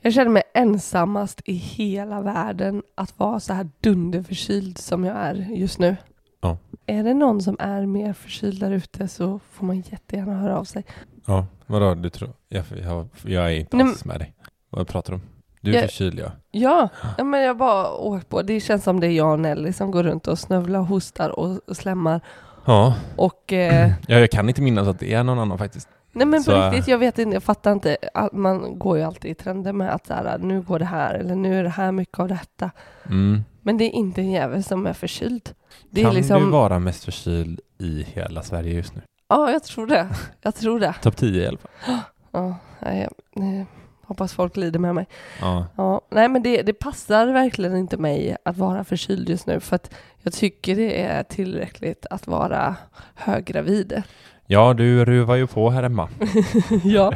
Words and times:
Jag 0.00 0.12
känner 0.12 0.30
mig 0.30 0.42
ensammast 0.54 1.40
i 1.44 1.52
hela 1.52 2.20
världen 2.20 2.82
att 2.94 3.18
vara 3.18 3.40
så 3.40 3.52
här 3.52 3.68
dunderförkyld 3.80 4.78
som 4.78 5.04
jag 5.04 5.16
är 5.16 5.34
just 5.34 5.78
nu. 5.78 5.96
Ja. 6.40 6.58
Är 6.86 7.04
det 7.04 7.14
någon 7.14 7.42
som 7.42 7.56
är 7.58 7.86
mer 7.86 8.12
förkyld 8.12 8.60
där 8.60 8.70
ute 8.70 9.08
så 9.08 9.40
får 9.52 9.66
man 9.66 9.76
jättegärna 9.80 10.34
höra 10.34 10.58
av 10.58 10.64
sig. 10.64 10.84
Ja, 11.26 11.46
vadå 11.66 11.94
du 11.94 12.10
tror? 12.10 12.30
Jag, 12.48 12.64
jag, 12.84 13.08
jag 13.22 13.44
är 13.46 13.50
inte 13.60 13.76
alls 13.76 14.04
med 14.04 14.18
dig. 14.20 14.34
Vad 14.70 14.88
pratar 14.88 15.12
du 15.12 15.14
om? 15.14 15.22
Du 15.60 15.70
är 15.70 15.74
Jag- 15.74 15.82
förkyld 15.84 16.18
ja. 16.18 16.30
Ja, 16.50 16.88
ja, 17.18 17.24
men 17.24 17.42
jag 17.42 17.56
bara 17.56 17.92
åkt 17.94 18.28
på. 18.28 18.42
Det 18.42 18.60
känns 18.60 18.84
som 18.84 19.00
det 19.00 19.06
är 19.06 19.10
jag 19.12 19.32
och 19.32 19.40
Nelly 19.40 19.72
som 19.72 19.90
går 19.90 20.02
runt 20.02 20.28
och 20.28 20.38
snövlar 20.38 20.80
hostar 20.80 21.38
och, 21.38 21.68
och 21.68 21.76
slämmar. 21.76 22.20
Ja, 22.64 22.94
Och 23.16 23.52
eh, 23.52 23.90
ja, 24.06 24.18
jag 24.18 24.30
kan 24.30 24.48
inte 24.48 24.62
minnas 24.62 24.88
att 24.88 24.98
det 24.98 25.14
är 25.14 25.24
någon 25.24 25.38
annan 25.38 25.58
faktiskt. 25.58 25.88
Nej 26.12 26.26
men 26.26 26.40
på 26.40 26.50
Så- 26.50 26.70
riktigt, 26.70 26.88
jag 26.88 26.98
vet 26.98 27.18
inte, 27.18 27.34
jag 27.36 27.42
fattar 27.42 27.72
inte. 27.72 27.96
Man 28.32 28.78
går 28.78 28.96
ju 28.98 29.02
alltid 29.04 29.30
i 29.30 29.34
trender 29.34 29.72
med 29.72 29.94
att 29.94 30.06
så 30.06 30.14
här, 30.14 30.38
nu 30.38 30.60
går 30.60 30.78
det 30.78 30.84
här 30.84 31.14
eller 31.14 31.34
nu 31.34 31.58
är 31.58 31.62
det 31.62 31.68
här 31.68 31.92
mycket 31.92 32.18
av 32.20 32.28
detta. 32.28 32.70
Mm. 33.06 33.40
Men 33.62 33.78
det 33.78 33.84
är 33.84 33.90
inte 33.90 34.20
en 34.20 34.30
jävel 34.30 34.64
som 34.64 34.86
är 34.86 34.92
förkyld. 34.92 35.50
Det 35.90 36.02
kan 36.02 36.10
är 36.10 36.14
liksom, 36.14 36.44
du 36.44 36.50
vara 36.50 36.78
mest 36.78 37.04
förkyld 37.04 37.60
i 37.78 38.02
hela 38.02 38.42
Sverige 38.42 38.74
just 38.74 38.94
nu? 38.94 39.02
ja 39.28 39.50
jag 39.50 39.64
tror 39.64 39.86
det. 39.86 40.08
Jag 40.42 40.54
tror 40.54 40.80
det. 40.80 40.94
Topp 41.02 41.16
10 41.16 41.42
i 41.42 41.46
alla 41.46 41.58
fall. 41.58 41.70
Ja, 42.32 42.56
jag, 42.80 43.00
eh, 43.36 43.66
hoppas 44.02 44.32
folk 44.34 44.56
lider 44.56 44.78
med 44.78 44.94
mig. 44.94 45.06
Ja. 45.40 45.66
Ja, 45.76 46.00
nej 46.10 46.28
men 46.28 46.42
det, 46.42 46.62
det 46.62 46.72
passar 46.72 47.26
verkligen 47.26 47.76
inte 47.76 47.96
mig 47.96 48.36
att 48.44 48.56
vara 48.56 48.84
förkyld 48.84 49.28
just 49.28 49.46
nu 49.46 49.60
för 49.60 49.76
att 49.76 49.94
jag 50.22 50.32
tycker 50.32 50.76
det 50.76 51.02
är 51.02 51.22
tillräckligt 51.22 52.06
att 52.10 52.26
vara 52.26 52.76
höggravid. 53.14 54.02
Ja, 54.50 54.74
du 54.74 55.04
ruvar 55.04 55.36
ju 55.36 55.46
på 55.46 55.70
här 55.70 55.82
hemma. 55.82 56.08
ja, 56.84 57.12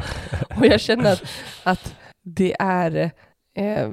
och 0.57 0.65
jag 0.65 0.81
känner 0.81 1.21
att, 1.63 1.95
det 2.23 2.55
är 2.59 3.11
eh, 3.57 3.89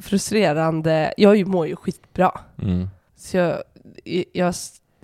frustrerande. 0.00 1.14
Jag 1.16 1.46
mår 1.46 1.66
ju 1.66 1.76
skitbra. 1.76 2.40
Mm. 2.62 2.88
Så 3.16 3.36
jag, 3.36 3.62
jag 4.32 4.54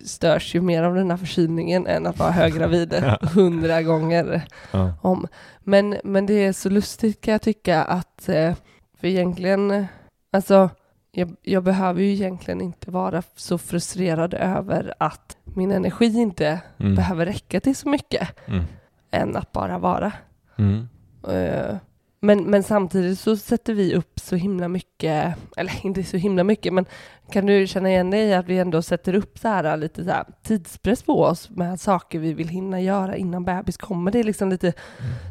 störs 0.04 0.54
ju 0.54 0.60
mer 0.60 0.82
av 0.82 0.94
den 0.94 1.10
här 1.10 1.16
förkylningen 1.16 1.86
än 1.86 2.06
att 2.06 2.18
vara 2.18 2.30
höggravid 2.30 2.94
hundra 3.34 3.82
gånger 3.82 4.42
Ja. 4.70 4.94
om. 5.02 5.26
Men, 5.60 5.96
men 6.04 6.26
det 6.26 6.34
är 6.44 6.52
så 6.52 6.68
lustigt 6.68 7.20
kan 7.20 7.32
jag 7.32 7.42
tycka 7.42 7.82
att, 7.82 8.28
eh, 8.28 8.54
för 9.00 9.06
egentligen, 9.06 9.86
alltså 10.32 10.70
jag, 11.12 11.36
jag 11.42 11.62
behöver 11.64 12.02
ju 12.02 12.12
egentligen 12.12 12.60
inte 12.60 12.90
vara 12.90 13.22
så 13.36 13.58
frustrerad 13.58 14.34
över 14.34 14.94
att 14.98 15.36
min 15.44 15.70
energi 15.70 16.06
inte 16.18 16.60
Mm. 16.78 16.94
behöver 16.94 17.26
räcka 17.26 17.60
till 17.60 17.76
så 17.76 17.88
mycket 17.88 18.28
Mm. 18.48 18.64
än 19.10 19.36
att 19.36 19.52
bara 19.52 19.78
vara. 19.78 20.12
Mm. 20.58 20.88
Eh, 21.28 21.76
Men, 22.24 22.44
men 22.50 22.62
samtidigt 22.62 23.18
så 23.18 23.36
sätter 23.36 23.74
vi 23.74 23.94
upp 23.94 24.20
så 24.20 24.36
himla 24.36 24.68
mycket, 24.68 25.34
eller 25.56 25.72
inte 25.86 26.02
så 26.04 26.16
himla 26.16 26.44
mycket, 26.44 26.72
men 26.72 26.84
kan 27.32 27.46
du 27.46 27.66
känna 27.66 27.88
igen 27.90 28.10
dig 28.10 28.20
i 28.28 28.34
att 28.34 28.46
vi 28.46 28.58
ändå 28.58 28.82
sätter 28.82 29.14
upp 29.14 29.38
så 29.38 29.48
här 29.48 29.76
lite 29.76 30.04
så 30.04 30.10
här 30.10 30.24
tidspress 30.42 31.02
på 31.02 31.22
oss 31.22 31.50
med 31.50 31.80
saker 31.80 32.18
vi 32.18 32.32
vill 32.34 32.48
hinna 32.48 32.80
göra 32.80 33.16
innan 33.16 33.44
bebis 33.44 33.76
kommer? 33.76 34.10
Det 34.10 34.18
är 34.20 34.24
liksom 34.24 34.48
lite 34.48 34.72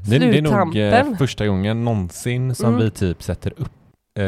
Det, 0.09 0.19
det 0.19 0.37
är 0.37 0.41
nog 0.41 0.51
sluttampen. 0.51 1.11
eh, 1.11 1.17
första 1.17 1.47
gången 1.47 1.85
någonsin 1.85 2.55
som 2.55 2.67
Mm. 2.69 2.79
vi 2.79 2.91
typ 2.91 3.23
sätter 3.23 3.53
upp 3.57 3.71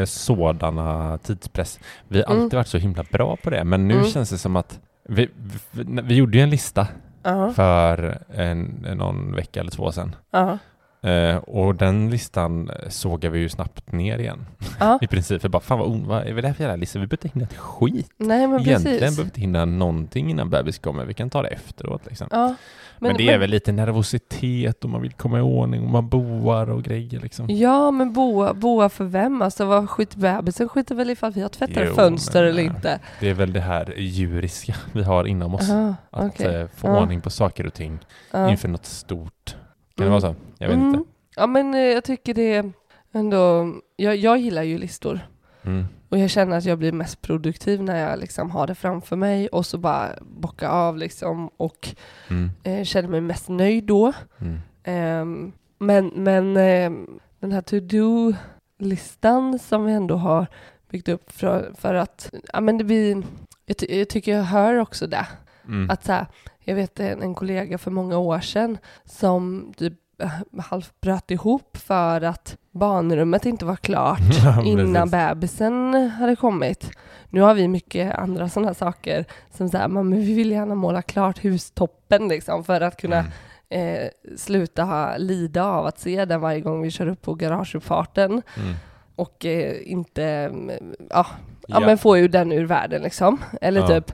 eh, 0.00 0.04
sådana 0.04 1.18
tidspress. 1.18 1.80
Vi 2.08 2.22
har 2.22 2.30
Mm. 2.34 2.42
alltid 2.42 2.56
varit 2.56 2.68
så 2.68 2.78
himla 2.78 3.04
bra 3.12 3.36
på 3.36 3.50
det, 3.50 3.64
men 3.64 3.88
nu 3.88 3.94
Mm. 3.94 4.06
känns 4.06 4.30
det 4.30 4.38
som 4.38 4.56
att 4.56 4.80
vi, 5.08 5.28
vi, 5.72 5.84
vi 6.02 6.14
gjorde 6.14 6.36
ju 6.38 6.42
en 6.42 6.50
lista 6.50 6.86
Ja, 7.22 7.50
för 7.52 8.18
en, 8.34 8.86
någon 8.96 9.34
vecka 9.34 9.60
eller 9.60 9.70
två 9.70 9.92
sedan. 9.92 10.16
ja, 10.30 10.58
Eh, 11.04 11.36
och 11.36 11.74
den 11.74 12.10
listan 12.10 12.70
sågar 12.88 13.30
vi 13.30 13.38
ju 13.38 13.48
snabbt 13.48 13.92
ner 13.92 14.18
igen. 14.18 14.46
ja. 14.80 14.98
I 15.02 15.06
princip. 15.06 15.42
För 15.42 15.48
bara, 15.48 15.60
fan 15.62 15.78
vad, 15.78 15.88
on- 15.88 16.06
vad 16.06 16.26
är 16.26 16.34
det 16.42 16.46
här 16.48 16.54
för 16.54 16.64
jävla 16.64 16.76
lista? 16.76 16.98
Vi 16.98 17.06
behöver 17.06 17.26
inte 17.26 17.38
hinna 17.38 17.44
ett 17.50 17.56
skit. 17.56 18.10
Nej, 18.16 18.46
men 18.46 18.60
Egentligen 18.60 18.82
precis. 18.82 19.00
behöver 19.00 19.16
vi 19.16 19.22
inte 19.22 19.40
hinna 19.40 19.64
någonting 19.64 20.30
innan 20.30 20.50
bebis 20.50 20.78
kommer. 20.78 21.04
Vi 21.04 21.14
kan 21.14 21.30
ta 21.30 21.42
det 21.42 21.48
efteråt 21.48 22.06
liksom. 22.06 22.26
Ja, 22.30 22.54
Men, 22.98 23.16
det 23.16 23.28
är 23.28 23.38
väl 23.38 23.50
lite 23.50 23.72
nervositet 23.72 24.84
och 24.84 24.90
man 24.90 25.02
vill 25.02 25.12
komma 25.12 25.38
i 25.38 25.40
ordning 25.40 25.84
och 25.84 25.90
man 25.90 26.08
boar 26.08 26.70
och 26.70 26.82
grejer 26.82 27.20
liksom. 27.20 27.46
Ja, 27.50 27.90
men 27.90 28.12
boa, 28.12 28.54
boa 28.54 28.88
för 28.88 29.04
vem? 29.04 29.42
Alltså 29.42 29.64
vad 29.64 29.90
skiter 29.90 30.18
bebisen 30.18 30.68
skiter 30.68 30.94
väl 30.94 31.10
ifall 31.10 31.32
vi 31.32 31.40
har 31.40 31.48
tvättat 31.48 31.84
Jo, 31.88 31.94
fönster 31.94 32.40
men, 32.42 32.50
eller 32.50 32.62
ja. 32.62 32.68
inte? 32.74 32.98
Det 33.20 33.30
är 33.30 33.34
väl 33.34 33.52
det 33.52 33.60
här 33.60 33.94
djuriska 33.98 34.74
vi 34.92 35.02
har 35.02 35.24
inom 35.24 35.54
oss. 35.54 35.70
Aha, 35.70 35.94
Att 36.10 36.24
okej. 36.34 36.54
eh, 36.60 36.66
få 36.76 36.88
Ja. 36.88 37.00
ordning 37.02 37.20
på 37.20 37.30
saker 37.30 37.66
och 37.66 37.74
ting 37.74 37.98
Ja. 38.30 38.50
inför 38.50 38.68
något 38.68 38.86
stort. 38.86 39.56
Kan 39.96 40.06
Mm. 40.06 40.14
det 40.14 40.20
vara 40.28 40.34
så? 40.34 40.40
Jag 40.58 40.68
vet 40.68 40.76
Mm. 40.76 40.88
inte. 40.94 41.10
Ja, 41.36 41.46
men 41.46 41.74
eh, 41.74 41.80
jag 41.80 42.04
tycker 42.04 42.34
det 42.34 42.70
ändå... 43.12 43.72
Jag, 43.96 44.16
jag 44.16 44.38
gillar 44.38 44.62
ju 44.62 44.78
listor. 44.78 45.20
Mm. 45.62 45.84
Och 46.08 46.18
jag 46.18 46.30
känner 46.30 46.56
att 46.58 46.64
jag 46.64 46.78
blir 46.78 46.92
mest 46.92 47.22
produktiv 47.22 47.82
när 47.82 48.10
jag 48.10 48.18
liksom 48.18 48.50
har 48.50 48.66
det 48.66 48.74
framför 48.74 49.16
mig 49.16 49.48
och 49.48 49.66
så 49.66 49.78
bara 49.78 50.08
bocka 50.20 50.68
av 50.68 50.96
liksom 50.98 51.48
och 51.56 51.88
Mm. 52.30 52.50
eh, 52.62 52.84
känner 52.84 53.08
mig 53.08 53.20
mest 53.20 53.48
nöjd 53.48 53.84
då. 53.84 54.12
Mm. 54.40 54.58
Ehm, 54.84 55.52
men 55.78 56.06
men 56.14 56.56
ehm, 56.56 57.20
den 57.40 57.52
här 57.52 57.60
to-do-listan 57.60 59.58
som 59.58 59.84
vi 59.84 59.92
ändå 59.92 60.16
har 60.16 60.46
byggt 60.90 61.08
upp 61.08 61.32
för, 61.32 61.72
för 61.78 61.94
att, 61.94 62.30
ja 62.52 62.60
men 62.60 62.78
det 62.78 62.84
blir, 62.84 63.22
jag, 63.66 63.76
ty- 63.76 63.98
jag 63.98 64.08
tycker 64.08 64.36
jag 64.36 64.42
hör 64.42 64.74
också 64.78 65.06
det. 65.06 65.26
Mm. 65.68 65.90
Att 65.90 66.04
så 66.04 66.12
här, 66.12 66.26
jag 66.60 66.74
vet 66.74 67.00
en, 67.00 67.34
kollega 67.34 67.78
för 67.78 67.90
många 67.90 68.18
år 68.18 68.40
sedan 68.40 68.78
som 69.04 69.72
typ 69.76 69.92
eh, 70.22 70.60
halvt 70.62 71.00
bröt 71.00 71.30
ihop 71.30 71.76
för 71.76 72.20
att 72.20 72.56
barnrummet 72.70 73.46
inte 73.46 73.64
var 73.64 73.76
klart 73.76 74.20
innan 74.64 75.10
bebisen 75.10 75.94
hade 76.10 76.36
kommit. 76.36 76.90
Nu 77.30 77.40
har 77.40 77.54
vi 77.54 77.68
mycket 77.68 78.14
andra 78.14 78.48
sådana 78.48 78.74
saker 78.74 79.24
som 79.50 79.68
så 79.68 79.78
här, 79.78 79.88
men 79.88 80.10
vi 80.10 80.34
vill 80.34 80.50
gärna 80.50 80.74
måla 80.74 81.02
klart 81.02 81.44
hustoppen 81.44 82.28
liksom 82.28 82.64
för 82.64 82.80
att 82.80 82.96
kunna 83.00 83.24
Mm. 83.70 84.02
eh, 84.04 84.08
sluta 84.36 84.82
ha, 84.82 85.16
lida 85.16 85.64
av 85.64 85.86
att 85.86 85.98
se 85.98 86.24
den 86.24 86.40
varje 86.40 86.60
gång 86.60 86.82
vi 86.82 86.90
kör 86.90 87.06
upp 87.06 87.22
på 87.22 87.34
garageuppfarten 87.34 88.30
Mm. 88.32 88.74
och 89.16 89.44
eh, 89.46 89.76
inte, 89.92 90.24
mm, 90.24 90.70
ja, 91.10 91.26
ja, 91.68 91.80
Ja. 91.80 91.80
men 91.80 91.98
få 91.98 92.16
ju 92.18 92.28
den 92.28 92.52
ur 92.52 92.64
världen 92.64 93.02
liksom. 93.02 93.38
Eller 93.60 93.80
Ja. 93.80 93.86
typ, 93.88 94.12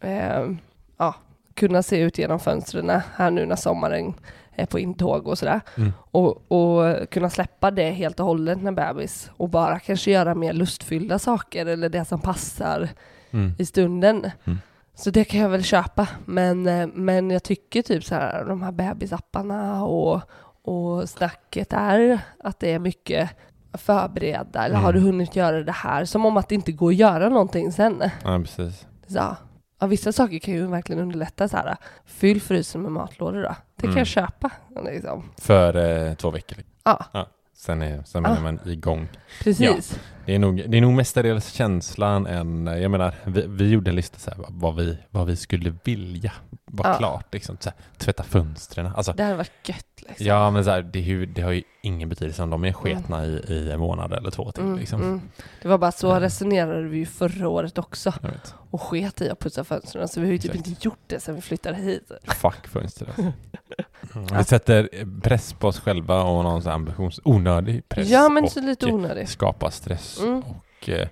eh, 0.00 0.48
ja, 1.02 1.14
kunna 1.54 1.82
se 1.82 1.98
ut 2.00 2.18
genom 2.18 2.40
fönstren 2.40 2.90
här 3.16 3.30
nu 3.30 3.46
när 3.46 3.56
sommaren 3.56 4.14
är 4.54 4.66
på 4.66 4.78
intåg 4.78 5.26
och 5.28 5.38
sådär. 5.38 5.60
Mm. 5.76 5.92
Och, 6.10 6.52
och 6.52 7.10
kunna 7.10 7.30
släppa 7.30 7.70
det 7.70 7.90
helt 7.90 8.20
och 8.20 8.26
hållet 8.26 8.62
med 8.62 8.74
bebis 8.74 9.30
och 9.36 9.48
bara 9.48 9.78
kanske 9.78 10.10
göra 10.10 10.34
mer 10.34 10.52
lustfyllda 10.52 11.18
saker 11.18 11.66
eller 11.66 11.88
det 11.88 12.04
som 12.04 12.20
passar 12.20 12.88
Mm. 13.34 13.52
i 13.58 13.66
stunden. 13.66 14.30
Mm. 14.44 14.58
Så 14.94 15.10
det 15.10 15.24
kan 15.24 15.40
jag 15.40 15.48
väl 15.48 15.62
köpa. 15.64 16.08
Men, 16.24 16.66
eh, 16.66 16.86
men 16.94 17.30
jag 17.30 17.42
tycker 17.42 17.82
typ 17.82 18.04
så 18.04 18.14
här, 18.14 18.44
de 18.44 18.62
här 18.62 18.72
bebisapparna 18.72 19.84
och, 19.84 20.20
och 20.62 21.08
snacket 21.08 21.72
är 21.72 22.18
att 22.44 22.60
det 22.60 22.72
är 22.72 22.78
mycket 22.78 23.30
förbereda, 23.74 24.64
eller 24.64 24.76
har 24.76 24.90
Mm. 24.90 25.02
du 25.02 25.06
hunnit 25.08 25.36
göra 25.36 25.62
det 25.62 25.72
här? 25.72 26.04
Som 26.04 26.26
om 26.26 26.36
att 26.36 26.48
det 26.48 26.54
inte 26.54 26.72
går 26.72 26.90
att 26.90 26.96
göra 26.96 27.28
någonting 27.28 27.72
sen. 27.72 28.02
Ja, 28.24 28.38
precis. 28.38 28.86
Så, 29.06 29.36
ja, 29.82 29.86
vissa 29.86 30.12
saker 30.12 30.38
kan 30.38 30.54
ju 30.54 30.66
verkligen 30.66 31.02
underlätta 31.02 31.48
så 31.48 31.56
här. 31.56 31.76
Fyll 32.04 32.40
frysen 32.42 32.82
med 32.82 32.92
matlådor 32.92 33.42
då. 33.42 33.54
Det 33.76 33.82
kan 33.82 33.90
Mm. 33.90 33.98
jag 33.98 34.06
köpa. 34.06 34.50
Liksom. 34.84 35.30
För 35.38 35.76
eh, 36.08 36.14
två 36.14 36.30
veckor. 36.30 36.58
Ja, 36.84 37.06
Sen 37.54 37.82
är, 37.82 38.02
sen 38.02 38.26
Ah. 38.26 38.36
är 38.36 38.40
man 38.40 38.60
igång. 38.66 39.08
precis. 39.42 39.98
Det 40.26 40.34
är 40.34 40.38
nog, 40.38 40.64
det 40.68 40.76
är 40.76 40.80
nog 40.80 40.92
mestadels 40.92 41.52
känslan 41.52 42.26
än, 42.26 42.66
jag 42.66 42.90
menar, 42.90 43.14
vi, 43.24 43.46
vi 43.48 43.68
gjorde 43.70 43.90
en 43.90 43.96
lista 43.96 44.18
så 44.18 44.30
här, 44.30 44.38
vad, 44.48 44.76
vi, 44.76 44.98
vad 45.10 45.26
vi 45.26 45.36
skulle 45.36 45.74
vilja 45.84 46.32
vara 46.64 46.88
Ja. 46.88 46.98
klart. 46.98 47.26
Liksom, 47.34 47.56
så 47.60 47.68
här, 47.70 47.78
tvätta 47.98 48.22
fönstren. 48.22 48.86
Alltså, 48.86 49.12
Det 49.12 49.22
hade 49.22 49.36
varit 49.36 49.68
gött 49.68 49.86
liksom. 49.96 50.26
ja, 50.26 50.50
men 50.50 50.64
så 50.64 50.70
här, 50.70 50.82
det, 50.82 51.26
det 51.26 51.42
har 51.42 51.52
ju 51.52 51.62
ingen 51.82 52.08
betydelse 52.08 52.42
om 52.42 52.50
de 52.50 52.64
är 52.64 52.72
sketna 52.72 53.26
i, 53.26 53.28
i 53.48 53.70
en 53.70 53.80
månad 53.80 54.12
eller 54.12 54.30
två 54.30 54.52
till. 54.52 54.62
Mm, 54.62 54.78
Liksom. 54.78 55.02
mm. 55.02 55.20
Det 55.62 55.68
var 55.68 55.78
bara 55.78 55.92
så 55.92 56.10
Mm. 56.10 56.20
resonerade 56.20 56.82
vi 56.88 56.98
ju 56.98 57.06
förra 57.06 57.48
året 57.48 57.78
också. 57.78 58.12
Och 58.70 58.82
sket 58.82 59.20
i 59.20 59.30
att 59.30 59.38
putsa 59.38 59.64
fönstren. 59.64 60.08
Så 60.08 60.20
vi 60.20 60.26
har 60.26 60.32
ju 60.32 60.38
typ 60.38 60.50
Exakt. 60.50 60.68
inte 60.68 60.86
gjort 60.88 60.98
det 61.06 61.20
sedan 61.20 61.34
vi 61.34 61.40
flyttade 61.40 61.76
hit. 61.76 62.10
Fuck 62.24 62.66
fönster 62.68 63.06
alltså. 63.06 63.22
Mm, 64.14 64.26
Vi 64.38 64.44
sätter 64.44 64.88
press 65.20 65.52
på 65.52 65.68
oss 65.68 65.80
själva 65.80 66.22
och 66.22 66.44
någon 66.44 66.68
ambitions... 66.68 67.20
Onödig 67.24 67.88
press. 67.88 68.08
Ja 68.08 68.28
men 68.28 68.50
så 68.50 68.60
lite 68.60 68.86
onödigt. 68.86 69.28
skapar 69.28 69.70
stress 69.70 70.11
Mm. 70.20 70.42
och 70.42 70.88
eh, 70.88 71.08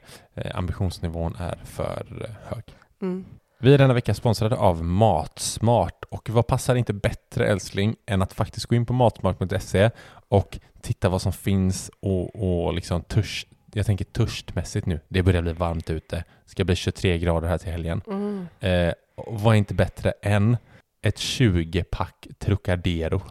ambitionsnivån 0.55 1.37
är 1.38 1.58
för 1.64 2.26
eh, 2.29 2.55
hög. 2.55 2.64
Mm. 3.02 3.25
Vi 3.62 3.75
är 3.75 3.79
denna 3.79 3.94
vecka 3.94 4.14
sponsrade 4.14 4.56
av 4.56 4.85
Matsmart 4.85 6.05
och 6.11 6.31
vad 6.31 6.47
passar 6.47 6.75
inte 6.75 6.93
bättre 6.93 7.47
älskling 7.47 7.97
än 8.06 8.23
att 8.23 8.32
faktiskt 8.32 8.67
gå 8.67 8.75
in 8.75 8.87
på 8.87 8.93
matsmart.se 8.93 9.91
och 10.29 10.58
titta 10.81 11.08
vad 11.08 11.23
som 11.23 11.32
finns 11.32 11.91
och, 12.00 12.67
och 12.67 12.75
liksom 12.75 13.02
törst, 13.02 13.49
jag 13.73 13.87
tänker 13.87 14.05
törstmässigt 14.05 14.87
nu. 14.87 15.00
Det 15.08 15.23
börjar 15.23 15.43
bli 15.43 15.52
varmt 15.52 15.91
ute. 15.91 16.17
Det 16.17 16.50
ska 16.50 16.64
bli 16.64 16.76
23 16.76 17.19
grader 17.19 17.49
här 17.49 17.58
till 17.58 17.73
helgen. 17.73 18.02
Mm. 18.06 18.49
Eh, 18.61 18.94
vad 19.14 19.55
är 19.55 19.58
inte 19.58 19.75
bättre 19.75 20.12
än 20.23 20.56
ett 21.02 21.17
20-pack 21.17 22.26
Trocadero 22.38 23.23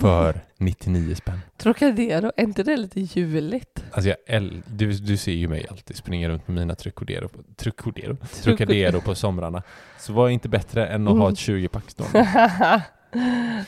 för 0.00 0.40
99 0.58 1.14
spänn. 1.14 1.38
Trocadero, 1.56 2.32
är 2.36 2.42
inte 2.42 2.62
det 2.62 2.76
lite 2.76 3.00
juligt? 3.00 3.84
Alltså 3.92 4.08
jag 4.26 4.52
du, 4.66 4.92
du 4.92 5.16
ser 5.16 5.32
ju 5.32 5.48
mig 5.48 5.66
alltid 5.70 5.96
springa 5.96 6.28
runt 6.28 6.48
med 6.48 6.54
mina 6.58 6.74
Trocadero, 6.74 7.28
på- 7.28 7.42
Trocadero, 7.56 8.16
Trocadero 8.42 9.00
på 9.00 9.14
somrarna. 9.14 9.62
Så 9.98 10.12
vad 10.12 10.26
är 10.28 10.30
inte 10.34 10.48
bättre 10.48 10.86
än 10.86 11.08
att 11.08 11.14
ha 11.18 11.22
Mm. 11.24 11.32
ett 11.32 11.38
20-pack 11.38 11.90
stående? 11.90 12.82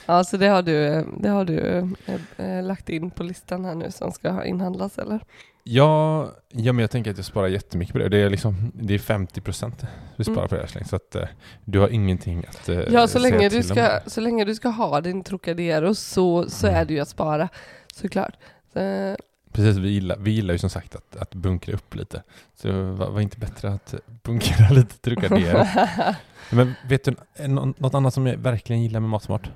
ja, 0.06 0.24
så 0.24 0.36
det 0.36 0.46
har 0.46 0.62
du, 0.62 1.04
det 1.20 1.28
har 1.28 1.44
du 1.44 1.58
eh, 2.06 2.46
eh, 2.46 2.64
lagt 2.64 2.88
in 2.88 3.10
på 3.10 3.22
listan 3.22 3.64
här 3.64 3.74
nu 3.74 3.90
som 3.90 4.12
ska 4.12 4.44
inhandlas 4.44 4.98
eller? 4.98 5.20
Ja, 5.70 6.30
ja, 6.52 6.72
men 6.72 6.78
jag 6.82 6.90
tänker 6.90 7.10
att 7.10 7.16
jag 7.16 7.26
sparar 7.26 7.46
jättemycket 7.48 7.92
på 7.92 7.98
det. 7.98 8.08
Det 8.08 8.18
är, 8.18 8.30
liksom, 8.30 8.72
det 8.74 8.94
är 8.94 8.98
50 8.98 9.40
procent 9.40 9.84
vi 10.16 10.24
sparar 10.24 10.38
Mm. 10.38 10.48
på 10.48 10.54
det 10.54 10.60
här 10.74 10.84
så 10.84 10.96
att 10.96 11.14
eh, 11.14 11.24
du 11.64 11.78
har 11.78 11.88
ingenting 11.88 12.44
att 12.48 12.68
eh, 12.68 12.78
Ja, 12.90 13.06
så 13.08 13.18
länge, 13.18 13.48
du 13.48 13.62
till 13.62 13.70
om. 13.70 13.76
ska, 13.76 14.00
så 14.06 14.20
länge 14.20 14.44
du 14.44 14.54
ska 14.54 14.68
ha 14.68 15.00
din 15.00 15.22
Trocadero 15.24 15.94
så, 15.94 16.50
så 16.50 16.66
Mm. 16.66 16.80
är 16.80 16.84
det 16.84 16.94
ju 16.94 17.00
att 17.00 17.08
spara, 17.08 17.48
såklart. 17.94 18.32
Så, 18.72 19.16
Precis, 19.52 19.76
vi 19.76 19.88
gillar, 19.88 20.16
vi 20.16 20.30
gillar 20.30 20.54
ju 20.54 20.58
som 20.58 20.70
sagt 20.70 20.96
att, 20.96 21.16
att 21.16 21.34
bunkra 21.34 21.74
upp 21.74 21.94
lite. 21.94 22.22
Så 22.54 22.72
vad 22.92 23.12
var 23.12 23.20
inte 23.20 23.38
bättre 23.38 23.68
att 23.72 23.94
bunkra 24.22 24.68
lite 24.70 24.98
Trocadero? 24.98 25.64
Men 26.50 26.74
vet 26.88 27.04
du, 27.04 27.14
nå- 27.46 27.74
något 27.78 27.94
annat 27.94 28.14
som 28.14 28.26
jag 28.26 28.36
verkligen 28.36 28.82
gillar 28.82 29.00
med 29.00 29.10
Matsmart? 29.10 29.50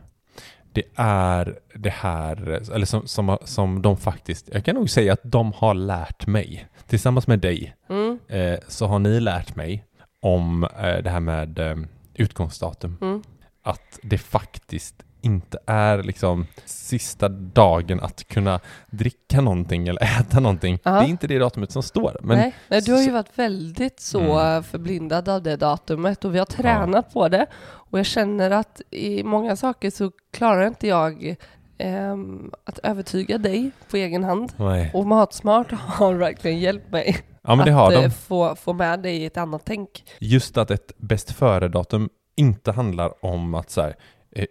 Det 0.72 0.82
är 0.94 1.58
det 1.74 1.90
här, 1.90 2.48
eller 2.74 2.86
som, 2.86 3.06
som, 3.06 3.38
som 3.44 3.82
de 3.82 3.96
faktiskt, 3.96 4.48
jag 4.52 4.64
kan 4.64 4.74
nog 4.74 4.90
säga 4.90 5.12
att 5.12 5.20
de 5.22 5.52
har 5.52 5.74
lärt 5.74 6.26
mig. 6.26 6.66
Tillsammans 6.86 7.26
med 7.26 7.38
dig 7.38 7.74
mm, 7.88 8.18
eh, 8.28 8.58
så 8.68 8.86
har 8.86 8.98
ni 8.98 9.20
lärt 9.20 9.56
mig 9.56 9.84
om 10.22 10.64
eh, 10.64 11.02
det 11.02 11.10
här 11.10 11.20
med 11.20 11.58
eh, 11.58 11.76
utgångsdatum. 12.14 12.98
mm. 13.00 13.22
Att 13.64 13.98
det 14.02 14.18
faktiskt 14.18 15.04
inte 15.22 15.58
är 15.66 16.02
liksom 16.02 16.46
sista 16.64 17.28
dagen 17.28 18.00
att 18.00 18.28
kunna 18.28 18.60
dricka 18.90 19.40
någonting 19.40 19.88
eller 19.88 20.02
äta 20.20 20.40
någonting. 20.40 20.78
Ja. 20.82 20.90
Det 20.90 20.98
är 21.06 21.08
inte 21.08 21.26
det 21.26 21.38
datumet 21.38 21.72
som 21.72 21.82
står. 21.82 22.16
Men 22.22 22.38
nej, 22.38 22.54
nej, 22.68 22.80
du 22.80 22.92
har 22.92 23.02
ju 23.02 23.10
varit 23.10 23.38
väldigt 23.38 24.00
så 24.00 24.20
Mm. 24.20 24.62
förblindad 24.62 25.28
av 25.28 25.42
det 25.42 25.56
datumet 25.56 26.24
och 26.24 26.34
vi 26.34 26.38
har 26.38 26.46
tränat 26.46 27.12
på 27.12 27.28
det. 27.28 27.46
Och 27.62 27.98
jag 27.98 28.06
känner 28.06 28.50
att 28.50 28.80
i 28.90 29.22
många 29.24 29.56
saker 29.56 29.90
så 29.90 30.10
klarar 30.32 30.66
inte 30.66 30.86
jag 30.86 31.36
ehm, 31.78 32.50
att 32.64 32.78
övertyga 32.78 33.38
dig 33.38 33.70
på 33.90 33.96
egen 33.96 34.24
hand. 34.24 34.52
Nej. 34.56 34.90
Och 34.94 35.06
Matsmart 35.06 35.72
har 35.72 36.14
verkligen 36.14 36.58
hjälpt 36.58 36.92
mig 36.92 37.16
Ja 37.42 37.86
att 37.86 37.92
eh, 37.92 38.10
få, 38.10 38.56
få 38.56 38.72
med 38.72 39.00
dig 39.00 39.16
i 39.16 39.26
ett 39.26 39.36
annat 39.36 39.62
tänk. 39.64 40.04
Just 40.18 40.56
att 40.56 40.70
ett 40.70 40.92
bäst 40.96 41.32
före-datum 41.32 42.08
inte 42.36 42.72
handlar 42.72 43.24
om 43.24 43.54
att 43.54 43.70
så 43.70 43.82
här, 43.82 43.96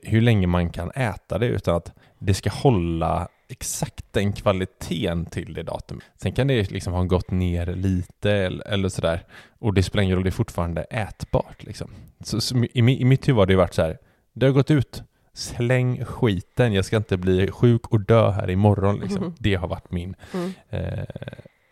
hur 0.02 0.22
länge 0.22 0.48
man 0.48 0.70
kan 0.70 0.92
äta 0.92 1.38
det 1.38 1.46
utan 1.46 1.76
att 1.76 1.94
det 2.20 2.34
ska 2.34 2.50
hålla 2.50 3.28
exakt 3.50 4.06
den 4.12 4.34
kvaliteten 4.34 5.26
till 5.26 5.54
det 5.54 5.64
datumet. 5.64 6.04
Sen 6.18 6.32
kan 6.32 6.48
det 6.48 6.72
liksom 6.72 6.94
ha 6.94 7.04
gått 7.04 7.32
ner 7.32 7.66
lite 7.66 8.32
eller, 8.32 8.68
eller 8.68 8.90
sådär 8.90 9.24
och 9.60 9.74
det 9.74 9.84
spelar 9.84 10.04
ingen 10.04 10.16
roll, 10.16 10.24
det 10.24 10.30
är 10.30 10.32
fortfarande 10.32 10.82
ätbart 10.82 11.64
liksom. 11.64 11.92
Så, 12.24 12.42
så 12.42 12.58
i, 12.58 12.70
i 12.74 13.06
mitt 13.06 13.28
huvud 13.28 13.40
har 13.40 13.46
det 13.46 13.56
varit 13.56 13.74
så 13.74 13.82
här, 13.82 13.98
det 14.34 14.46
har 14.46 14.54
gått 14.54 14.72
ut, 14.72 15.04
släng 15.34 16.06
skiten, 16.06 16.74
jag 16.74 16.86
ska 16.86 16.98
inte 16.98 17.18
bli 17.18 17.52
sjuk 17.52 17.88
och 17.88 18.00
dö 18.00 18.32
här 18.32 18.50
imorgon 18.50 19.00
liksom. 19.00 19.24
Mhm. 19.24 19.34
Det 19.40 19.56
har 19.56 19.68
varit 19.68 19.92
min 19.92 20.16
Mm. 20.34 20.54
Eh, 20.70 21.06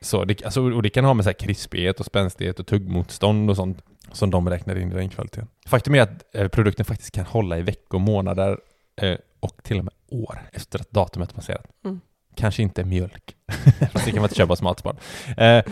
så 0.01 0.25
det, 0.25 0.43
alltså, 0.43 0.61
och 0.61 0.83
det 0.83 0.89
kan 0.89 1.05
ha 1.05 1.13
med 1.13 1.25
så 1.25 1.29
här 1.29 1.39
krispighet 1.39 1.99
och 1.99 2.05
spänstighet 2.05 2.59
och 2.59 2.67
tuggmotstånd 2.67 3.49
och 3.49 3.55
sånt 3.55 3.83
som 4.11 4.31
de 4.31 4.49
räknar 4.49 4.75
in 4.75 4.91
i 4.91 4.95
den 4.95 5.09
kvaliteten. 5.09 5.47
Faktum 5.67 5.95
är 5.95 6.01
att 6.01 6.35
eh, 6.35 6.47
produkten 6.47 6.85
faktiskt 6.85 7.11
kan 7.11 7.25
hålla 7.25 7.57
i 7.57 7.61
veckor, 7.61 7.99
månader 7.99 8.59
eh, 9.01 9.17
och 9.39 9.63
till 9.63 9.79
och 9.79 9.85
med 9.85 9.93
år 10.07 10.41
efter 10.53 10.79
att 10.79 10.91
datumet 10.91 11.35
passerat. 11.35 11.65
Mm. 11.85 11.99
Kanske 12.35 12.63
inte 12.63 12.85
mjölk. 12.85 13.35
Fast 13.91 14.05
det 14.05 14.11
kan 14.11 14.15
man 14.15 14.23
inte 14.23 14.35
köpa 14.35 14.51
hos 14.51 14.61
Matsmart. 14.61 14.97
Eh, 15.37 15.63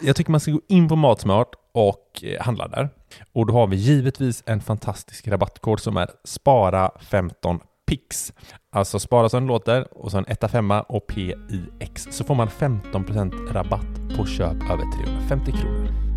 jag 0.00 0.16
tycker 0.16 0.30
man 0.30 0.40
ska 0.40 0.50
gå 0.50 0.60
in 0.68 0.88
på 0.88 0.96
Matsmart 0.96 1.48
och 1.72 2.24
handla 2.40 2.68
där. 2.68 2.88
Och 3.32 3.46
då 3.46 3.52
har 3.52 3.66
vi 3.66 3.76
givetvis 3.76 4.42
en 4.46 4.60
fantastisk 4.60 5.28
rabattkod 5.28 5.80
som 5.80 5.96
är 5.96 6.10
SPARA15 6.24 7.60
PIX. 7.86 8.32
Alltså 8.72 8.98
spara 8.98 9.28
som 9.28 9.42
det 9.42 9.48
låter 9.48 9.98
och 9.98 10.10
så 10.10 10.18
en 10.18 10.26
1 10.28 10.50
5 10.50 10.70
och 10.70 11.06
PIX 11.06 12.08
så 12.10 12.24
får 12.24 12.34
man 12.34 12.48
15% 12.48 13.52
rabatt 13.52 14.16
på 14.16 14.26
köp 14.26 14.70
över 14.70 15.04
350 15.04 15.52
kronor. 15.52 16.11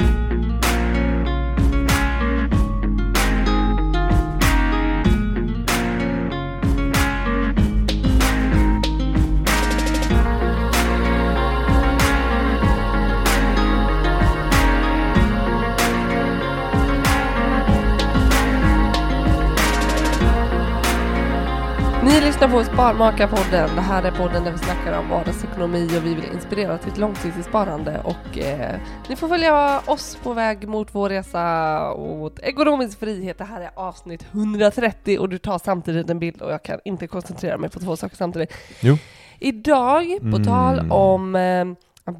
Ni 22.16 22.22
lyssnar 22.22 22.48
på 22.48 22.64
Sparmakarpodden. 22.64 23.76
Det 23.76 23.82
här 23.82 24.04
är 24.04 24.12
podden 24.12 24.44
där 24.44 24.52
vi 24.52 24.58
snackar 24.58 25.00
om 25.00 25.10
vardagsekonomi 25.10 25.88
och 25.98 26.06
vi 26.06 26.16
vill 26.16 26.26
inspirera 26.34 26.78
till 26.78 26.92
ett 26.92 26.98
långsiktigt 26.98 27.46
sparande. 27.46 28.02
Och 28.04 28.38
eh, 28.38 28.80
ni 29.10 29.16
får 29.16 29.28
följa 29.28 29.82
oss 29.86 30.18
på 30.24 30.34
väg 30.34 30.68
mot 30.68 30.96
vår 30.96 31.10
resa 31.10 31.96
mot 31.98 32.40
ekonomisk 32.40 33.00
frihet. 33.00 33.38
Det 33.38 33.44
här 33.44 33.62
är 33.62 33.70
avsnitt 33.76 34.26
130 34.32 35.20
och 35.20 35.30
du 35.30 35.38
tar 35.38 35.60
samtidigt 35.60 36.10
en 36.10 36.20
bild 36.20 36.42
och 36.42 36.52
jag 36.52 36.64
kan 36.64 36.80
inte 36.86 37.08
koncentrera 37.08 37.58
mig 37.58 37.70
på 37.70 37.80
två 37.80 37.96
saker 37.96 38.16
samtidigt. 38.16 38.54
Jo. 38.80 38.98
Idag, 39.40 40.06
på 40.20 40.26
Mm. 40.26 40.44
tal 40.44 40.92
om 40.92 41.36
eh, 41.36 41.66
att 42.04 42.20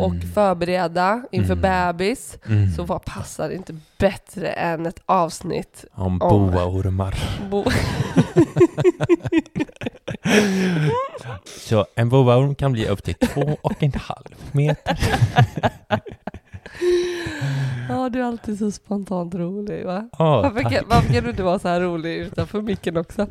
och 0.00 0.10
Mm. 0.14 0.20
förbereda 0.34 1.22
inför 1.30 1.52
Mm. 1.56 1.62
bebis, 1.62 2.38
Mm. 2.46 2.70
så 2.72 2.82
vad 2.84 3.04
passar 3.04 3.50
inte 3.50 3.76
bättre 3.98 4.48
än 4.48 4.86
ett 4.86 5.00
avsnitt 5.06 5.84
Om 5.92 6.22
om- 6.22 6.50
boaormar. 6.50 7.14
bo- 7.50 7.64
Så 11.58 11.86
en 11.94 12.08
boaorm 12.08 12.54
kan 12.54 12.72
bli 12.72 12.86
upp 12.86 13.02
till 13.04 13.14
två 13.14 13.56
och 13.62 13.82
en 13.82 13.92
halv 13.94 14.34
meter. 14.52 14.98
Ja, 17.88 18.08
du 18.08 18.20
är 18.20 18.24
alltid 18.24 18.58
så 18.58 18.70
spontant 18.70 19.34
rolig 19.34 19.86
va? 19.86 20.08
Ja, 20.18 20.42
Varför 20.42 20.70
kan, 20.70 20.84
varför 20.88 21.12
kan 21.12 21.24
du 21.24 21.30
inte 21.30 21.42
vara 21.42 21.58
så 21.58 21.68
här 21.68 21.80
rolig 21.80 22.16
utanför 22.16 22.60
micken 22.60 22.96
också? 22.96 23.26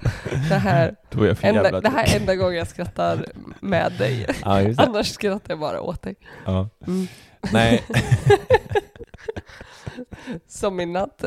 Det 0.50 0.56
här, 0.56 0.96
Då 1.10 1.24
är 1.24 1.46
enda, 1.46 1.82
det 1.82 1.90
här 1.90 2.18
enda 2.22 2.36
gången 2.36 2.58
jag 2.58 2.68
skrattar 2.68 3.26
med 3.60 3.92
dig. 3.98 4.28
Ja. 4.44 4.62
Annars 4.78 5.12
skrattar 5.14 5.54
jag 5.54 5.60
bara 5.60 5.82
åt 5.82 6.02
dig. 6.02 6.16
Ja. 6.46 6.70
Mm. 6.88 7.08
Nej, 7.54 7.84
Som 10.48 10.80
i 10.80 10.86
natt. 10.86 11.24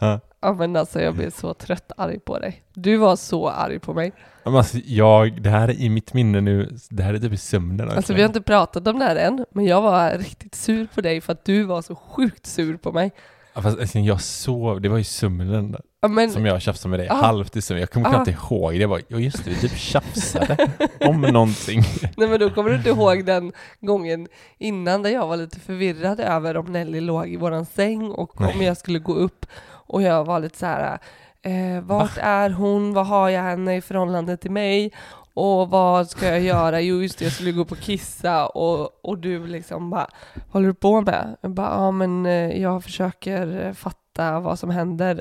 Ja. 0.00 0.20
Ja 0.40 0.52
men 0.52 0.76
alltså 0.76 1.00
jag 1.00 1.14
blev 1.14 1.30
så 1.30 1.54
trött 1.54 1.92
arg 1.96 2.18
på 2.18 2.38
dig. 2.38 2.62
Du 2.74 2.96
var 2.96 3.16
så 3.16 3.48
arg 3.48 3.78
på 3.78 3.94
mig. 3.94 4.12
Alltså, 4.44 4.78
jag, 4.84 5.42
det 5.42 5.50
här 5.50 5.68
är 5.68 5.72
i 5.80 5.88
mitt 5.88 6.14
minne 6.14 6.40
nu, 6.40 6.76
det 6.90 7.02
här 7.02 7.14
är 7.14 7.18
typ 7.18 7.32
i 7.32 7.36
sömnen. 7.36 7.90
Alltså 7.90 8.14
vi 8.14 8.20
har 8.22 8.28
inte 8.28 8.42
pratat 8.42 8.86
om 8.88 8.98
det 8.98 9.04
här 9.04 9.16
än, 9.16 9.44
men 9.50 9.64
jag 9.64 9.82
var 9.82 10.18
riktigt 10.18 10.54
sur 10.54 10.86
på 10.94 11.00
dig 11.00 11.20
för 11.20 11.32
att 11.32 11.44
du 11.44 11.62
var 11.64 11.82
så 11.82 11.94
sjukt 11.94 12.46
sur 12.46 12.76
på 12.76 12.92
mig. 12.92 13.10
Ja, 13.54 13.62
Fast 13.62 13.80
alltså, 13.80 13.98
jag 13.98 14.20
sov, 14.20 14.80
det 14.80 14.88
var 14.88 14.98
ju 14.98 15.04
sömnen 15.04 15.76
Ja, 16.00 16.08
men, 16.08 16.30
som 16.30 16.46
jag 16.46 16.62
tjafsade 16.62 16.90
med 16.90 17.00
dig, 17.00 17.08
Ah. 17.10 17.14
halvt 17.14 17.56
i 17.56 17.62
sömnen. 17.62 17.80
Jag 17.80 17.90
kommer 17.90 18.06
Ah. 18.06 18.10
knappt 18.10 18.28
ihåg 18.28 18.72
det. 18.72 18.78
Jag 18.78 18.90
bara, 18.90 19.00
ja 19.08 19.18
just 19.18 19.44
det, 19.44 19.50
vi 19.50 19.56
typ 19.56 19.76
tjafsade 19.76 20.68
om 21.00 21.20
någonting. 21.20 21.82
nej 22.16 22.28
men 22.28 22.40
då 22.40 22.50
kommer 22.50 22.70
du 22.70 22.76
inte 22.76 22.88
ihåg 22.88 23.24
den 23.24 23.52
gången 23.80 24.28
innan 24.58 25.02
där 25.02 25.10
jag 25.10 25.26
var 25.26 25.36
lite 25.36 25.60
förvirrad 25.60 26.20
över 26.20 26.56
om 26.56 26.66
Nelly 26.72 27.00
låg 27.00 27.28
i 27.28 27.36
våran 27.36 27.66
säng 27.66 28.10
och 28.10 28.40
om 28.40 28.46
Nej. 28.56 28.66
jag 28.66 28.76
skulle 28.76 28.98
gå 28.98 29.14
upp 29.14 29.46
och 29.68 30.02
jag 30.02 30.24
var 30.24 30.40
lite 30.40 30.58
så 30.58 30.66
här. 30.66 30.98
Eh, 31.42 31.82
vart 31.82 32.18
är 32.18 32.50
hon? 32.50 32.94
Vad 32.94 33.06
har 33.06 33.28
jag 33.28 33.42
henne 33.42 33.76
i 33.76 33.80
förhållande 33.80 34.36
till 34.36 34.50
mig? 34.50 34.92
Och 35.34 35.70
vad 35.70 36.10
ska 36.10 36.26
jag 36.26 36.40
göra? 36.40 36.80
Jo 36.80 37.02
just 37.02 37.18
det, 37.18 37.24
jag 37.24 37.32
skulle 37.32 37.52
gå 37.52 37.62
och 37.62 37.78
kissa 37.78 38.46
och, 38.46 39.04
och 39.04 39.18
du 39.18 39.46
liksom 39.46 39.90
bara, 39.90 40.06
vad 40.34 40.52
håller 40.52 40.68
du 40.68 40.74
på 40.74 41.00
med? 41.00 41.36
Jag 41.40 41.50
bara, 41.50 41.70
ja 41.70 41.90
men 41.90 42.26
eh, 42.26 42.60
jag 42.62 42.84
försöker 42.84 43.66
eh, 43.66 43.72
fatta 43.72 44.40
vad 44.40 44.58
som 44.58 44.70
händer 44.70 45.20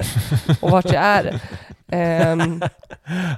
och 0.62 0.72
vart 0.72 0.94
jag 0.94 1.04
är. 1.04 1.42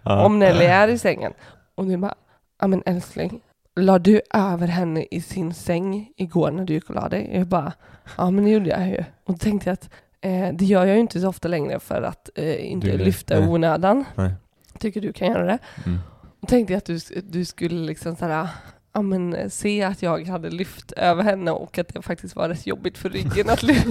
Ja. 0.03 0.25
om 0.25 0.39
Nelly 0.39 0.65
är 0.65 0.87
i 0.87 0.97
sängen. 0.97 1.33
Och 1.75 1.85
du 1.85 1.97
bara, 1.97 2.15
ja 2.61 2.67
men 2.67 2.83
älskling, 2.85 3.41
la 3.75 3.99
du 3.99 4.21
över 4.33 4.67
henne 4.67 5.05
i 5.11 5.21
sin 5.21 5.53
säng 5.53 6.11
igår 6.17 6.51
när 6.51 6.65
du 6.65 6.73
gick 6.73 6.89
och 6.89 6.95
la 6.95 7.09
dig? 7.09 7.29
Jag 7.33 7.47
bara, 7.47 7.73
ja 8.17 8.31
men 8.31 8.43
det 8.43 8.49
gjorde 8.49 8.69
jag 8.69 8.87
ju. 8.87 9.03
Och 9.23 9.33
då 9.33 9.37
tänkte 9.37 9.69
jag 9.69 9.73
att 9.73 9.89
eh, 10.23 10.49
det 10.53 10.65
gör 10.65 10.85
jag 10.85 10.95
ju 10.95 11.01
inte 11.01 11.19
så 11.21 11.27
ofta 11.27 11.47
längre 11.47 11.79
för 11.79 12.01
att 12.01 12.29
eh, 12.35 12.71
inte 12.71 12.87
Du- 12.87 12.97
lyfta 12.97 13.39
nej. 13.39 13.49
onödan. 13.49 14.05
Nej. 14.15 14.31
Tycker 14.79 15.01
du 15.01 15.13
kan 15.13 15.27
göra 15.27 15.45
det. 15.45 15.57
Mm. 15.85 15.99
Och 16.41 16.47
tänkte 16.49 16.73
jag 16.73 16.77
att 16.77 16.85
du, 16.85 16.99
du 17.23 17.45
skulle 17.45 17.79
liksom 17.85 18.15
såhär, 18.15 18.47
ja 18.93 19.01
men 19.01 19.33
eh, 19.35 19.49
se 19.49 19.83
att 19.83 20.01
jag 20.01 20.27
hade 20.27 20.49
lyft 20.49 20.91
över 20.91 21.23
henne 21.23 21.51
och 21.51 21.77
att 21.77 21.87
det 21.93 22.01
faktiskt 22.01 22.35
var 22.35 22.49
rätt 22.49 22.67
jobbigt 22.67 22.97
för 22.97 23.09
ryggen 23.09 23.49
att 23.49 23.63
lyfta. 23.63 23.89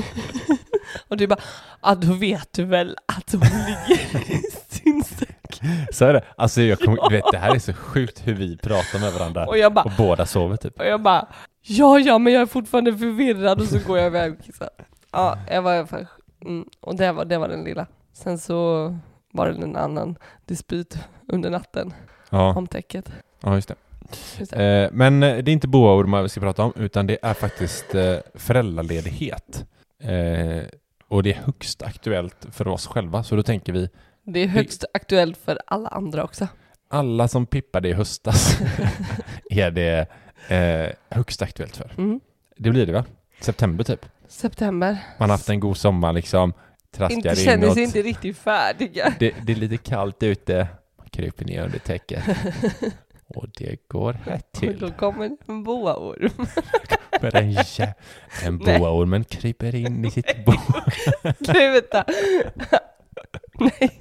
och 1.09 1.17
du 1.17 1.27
bara, 1.27 1.41
ja 1.83 1.95
då 1.95 2.13
vet 2.13 2.53
du 2.53 2.65
väl 2.65 2.97
att 3.07 3.33
hon 3.33 3.41
ligger 3.41 4.31
i 4.33 4.43
sin 4.69 5.03
säng. 5.05 5.27
Så 5.93 6.05
är 6.05 6.13
det. 6.13 6.25
Alltså 6.37 6.63
jag 6.63 6.79
kommer, 6.79 6.99
du 7.11 7.17
vet, 7.17 7.25
det 7.33 7.39
här 7.39 7.55
är 7.55 7.59
så 7.59 7.73
sjukt 7.73 8.27
hur 8.27 8.35
vi 8.35 8.57
pratar 8.57 8.99
med 9.01 9.13
varandra 9.13 9.47
Och 9.47 9.59
jag 9.59 9.73
bara, 9.73 9.85
och 9.85 9.93
båda 9.99 10.27
sover 10.27 10.57
typ. 10.57 10.81
Och 10.81 10.87
jag 10.87 11.03
bara, 11.03 11.29
ja 11.63 11.99
ja 11.99 12.19
men 12.19 12.33
jag 12.33 12.43
är 12.43 12.47
fortfarande 12.47 12.99
förvirrad 12.99 13.61
och 13.61 13.67
så 13.67 13.79
går 13.87 13.99
jag 13.99 14.07
iväg 14.07 14.33
och 14.33 14.45
kissar. 14.45 14.69
Ja, 15.13 15.39
jag 15.51 15.63
var 15.63 15.75
i 15.75 15.79
alla 15.79 15.87
fall, 15.87 16.07
mm, 16.45 16.69
och 16.81 16.97
det 16.97 17.13
var, 17.13 17.25
det 17.25 17.39
var 17.39 17.49
den 17.49 17.65
lilla. 17.65 17.87
Sen 18.13 18.39
så 18.39 18.89
var 19.33 19.49
det 19.49 19.63
en 19.63 19.77
annan 19.77 20.17
dispyt 20.47 20.99
under 21.29 21.51
natten 21.51 21.95
Ja, 22.31 22.55
om 22.57 22.67
täcket. 22.67 23.13
ja 23.41 23.55
just 23.55 23.69
det. 23.69 23.75
Just 24.39 24.51
det. 24.53 24.65
Eh, 24.85 24.91
men 24.93 25.23
eh, 25.23 25.37
det 25.39 25.51
är 25.51 25.53
inte 25.53 25.69
boaormar 25.69 26.23
vi 26.23 26.29
ska 26.29 26.41
prata 26.41 26.63
om, 26.65 26.73
utan 26.77 27.07
det 27.07 27.19
är 27.23 27.35
faktiskt 27.35 27.95
eh, 27.95 28.17
föräldraledighet. 28.35 29.65
Eh, 30.01 30.63
och 31.09 31.23
det 31.23 31.31
är 31.33 31.41
högst 31.45 31.83
aktuellt 31.83 32.47
för 32.53 32.69
oss 32.69 32.87
själva, 32.87 33.23
så 33.25 33.37
då 33.37 33.43
tänker 33.43 33.73
vi 33.73 33.91
Det 34.25 34.41
är 34.41 34.47
högst 34.47 34.85
aktuellt 34.95 35.37
för 35.37 35.59
alla 35.67 35.89
andra 35.89 36.25
också. 36.25 36.49
alla 36.89 37.29
som 37.29 37.47
pippade 37.47 37.89
i 37.89 37.93
höstas 37.93 38.59
är 39.51 39.71
det 39.71 40.07
eh, 40.49 40.93
högst 41.17 41.43
aktuellt 41.43 41.77
för. 41.77 41.91
Mm. 41.99 42.21
Det 42.57 42.71
blir 42.71 42.87
det 42.87 42.93
va? 42.93 43.05
September 43.41 43.85
typ. 43.85 44.07
September. 44.33 44.99
Man 45.19 45.31
har 45.31 45.37
haft 45.37 45.49
en 45.49 45.61
god 45.61 45.77
sommar 45.77 46.13
liksom, 46.13 46.53
traskar 46.95 47.17
Inte 47.17 47.37
känner 47.37 47.65
inåt. 47.65 47.75
sig 47.75 47.83
inte 47.83 48.03
riktigt 48.03 48.39
färdiga. 48.39 49.15
Det, 49.19 49.35
det 49.43 49.53
är 49.53 49.57
lite 49.57 49.77
kallt 49.77 50.23
ute, 50.23 50.67
man 50.99 51.07
kryper 51.11 51.45
ner 51.45 51.65
under 51.65 51.79
täcket. 51.79 52.25
Och 53.35 53.47
det 53.59 53.89
går 53.89 54.17
Och 54.27 54.53
till. 54.61 54.79
då 54.79 54.91
kommer 54.91 55.31
en 55.47 55.63
boaorm. 55.65 56.31
Men 57.21 57.37
en, 57.37 57.51
jä- 57.53 57.93
en 58.45 58.61
Nej. 58.65 58.79
boaormen 58.79 59.25
kryper 59.25 59.75
in 59.75 60.05
i 60.05 60.11
sitt 60.11 60.45
bo. 60.45 60.53
Sluta! 61.45 62.05
Nej, 63.59 64.01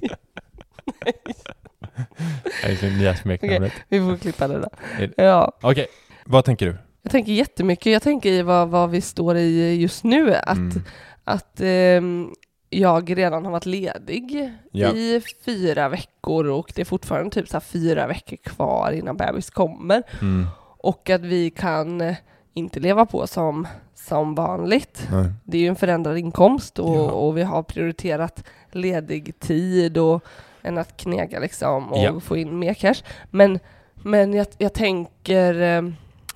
Det 2.62 2.68
är 2.72 2.90
det 2.90 2.96
nya 2.96 3.16
smeknamnet. 3.16 3.72
vi 3.88 4.00
får 4.00 4.16
klippa 4.16 4.48
det 4.48 4.58
där. 4.60 4.70
Är- 4.98 5.24
Ja. 5.24 5.52
Okej, 5.62 5.86
vad 6.24 6.44
tänker 6.44 6.66
du? 6.66 6.76
Jag 7.02 7.12
tänker 7.12 7.32
jättemycket. 7.32 7.92
Jag 7.92 8.02
tänker 8.02 8.30
i 8.30 8.42
vad, 8.42 8.68
vad 8.68 8.90
vi 8.90 9.00
står 9.00 9.36
i 9.36 9.74
just 9.74 10.04
nu. 10.04 10.34
Att, 10.34 10.56
Mm. 10.58 10.82
att 11.24 11.60
ehm, 11.60 12.30
jag 12.70 13.18
redan 13.18 13.44
har 13.44 13.52
varit 13.52 13.66
ledig 13.66 14.52
Ja. 14.72 14.88
i 14.92 15.22
fyra 15.44 15.88
veckor 15.88 16.46
och 16.46 16.72
det 16.74 16.80
är 16.80 16.84
fortfarande 16.84 17.30
typ 17.30 17.48
så 17.48 17.56
här 17.56 17.60
fyra 17.60 18.06
veckor 18.06 18.36
kvar 18.36 18.92
innan 18.92 19.16
bebis 19.16 19.50
kommer. 19.50 20.02
Mm. 20.20 20.46
Och 20.78 21.10
att 21.10 21.20
vi 21.20 21.50
kan 21.50 22.00
eh, 22.00 22.14
inte 22.54 22.80
leva 22.80 23.06
på 23.06 23.26
som, 23.26 23.68
som 23.94 24.34
vanligt. 24.34 25.08
Nej. 25.12 25.32
Det 25.44 25.56
är 25.56 25.62
ju 25.62 25.68
en 25.68 25.76
förändrad 25.76 26.18
inkomst 26.18 26.78
och, 26.78 26.96
Ja. 26.96 27.10
och 27.10 27.36
vi 27.36 27.42
har 27.42 27.62
prioriterat 27.62 28.44
ledig 28.70 29.38
tid 29.40 29.98
och 29.98 30.24
än 30.62 30.78
att 30.78 30.96
knega 30.96 31.40
liksom 31.40 31.92
och 31.92 31.98
Ja. 32.04 32.20
få 32.20 32.36
in 32.36 32.58
mer 32.58 32.74
cash. 32.74 33.02
Men, 33.30 33.58
men 33.94 34.34
jag, 34.34 34.46
jag 34.58 34.72
tänker 34.72 35.60
eh, 35.60 35.82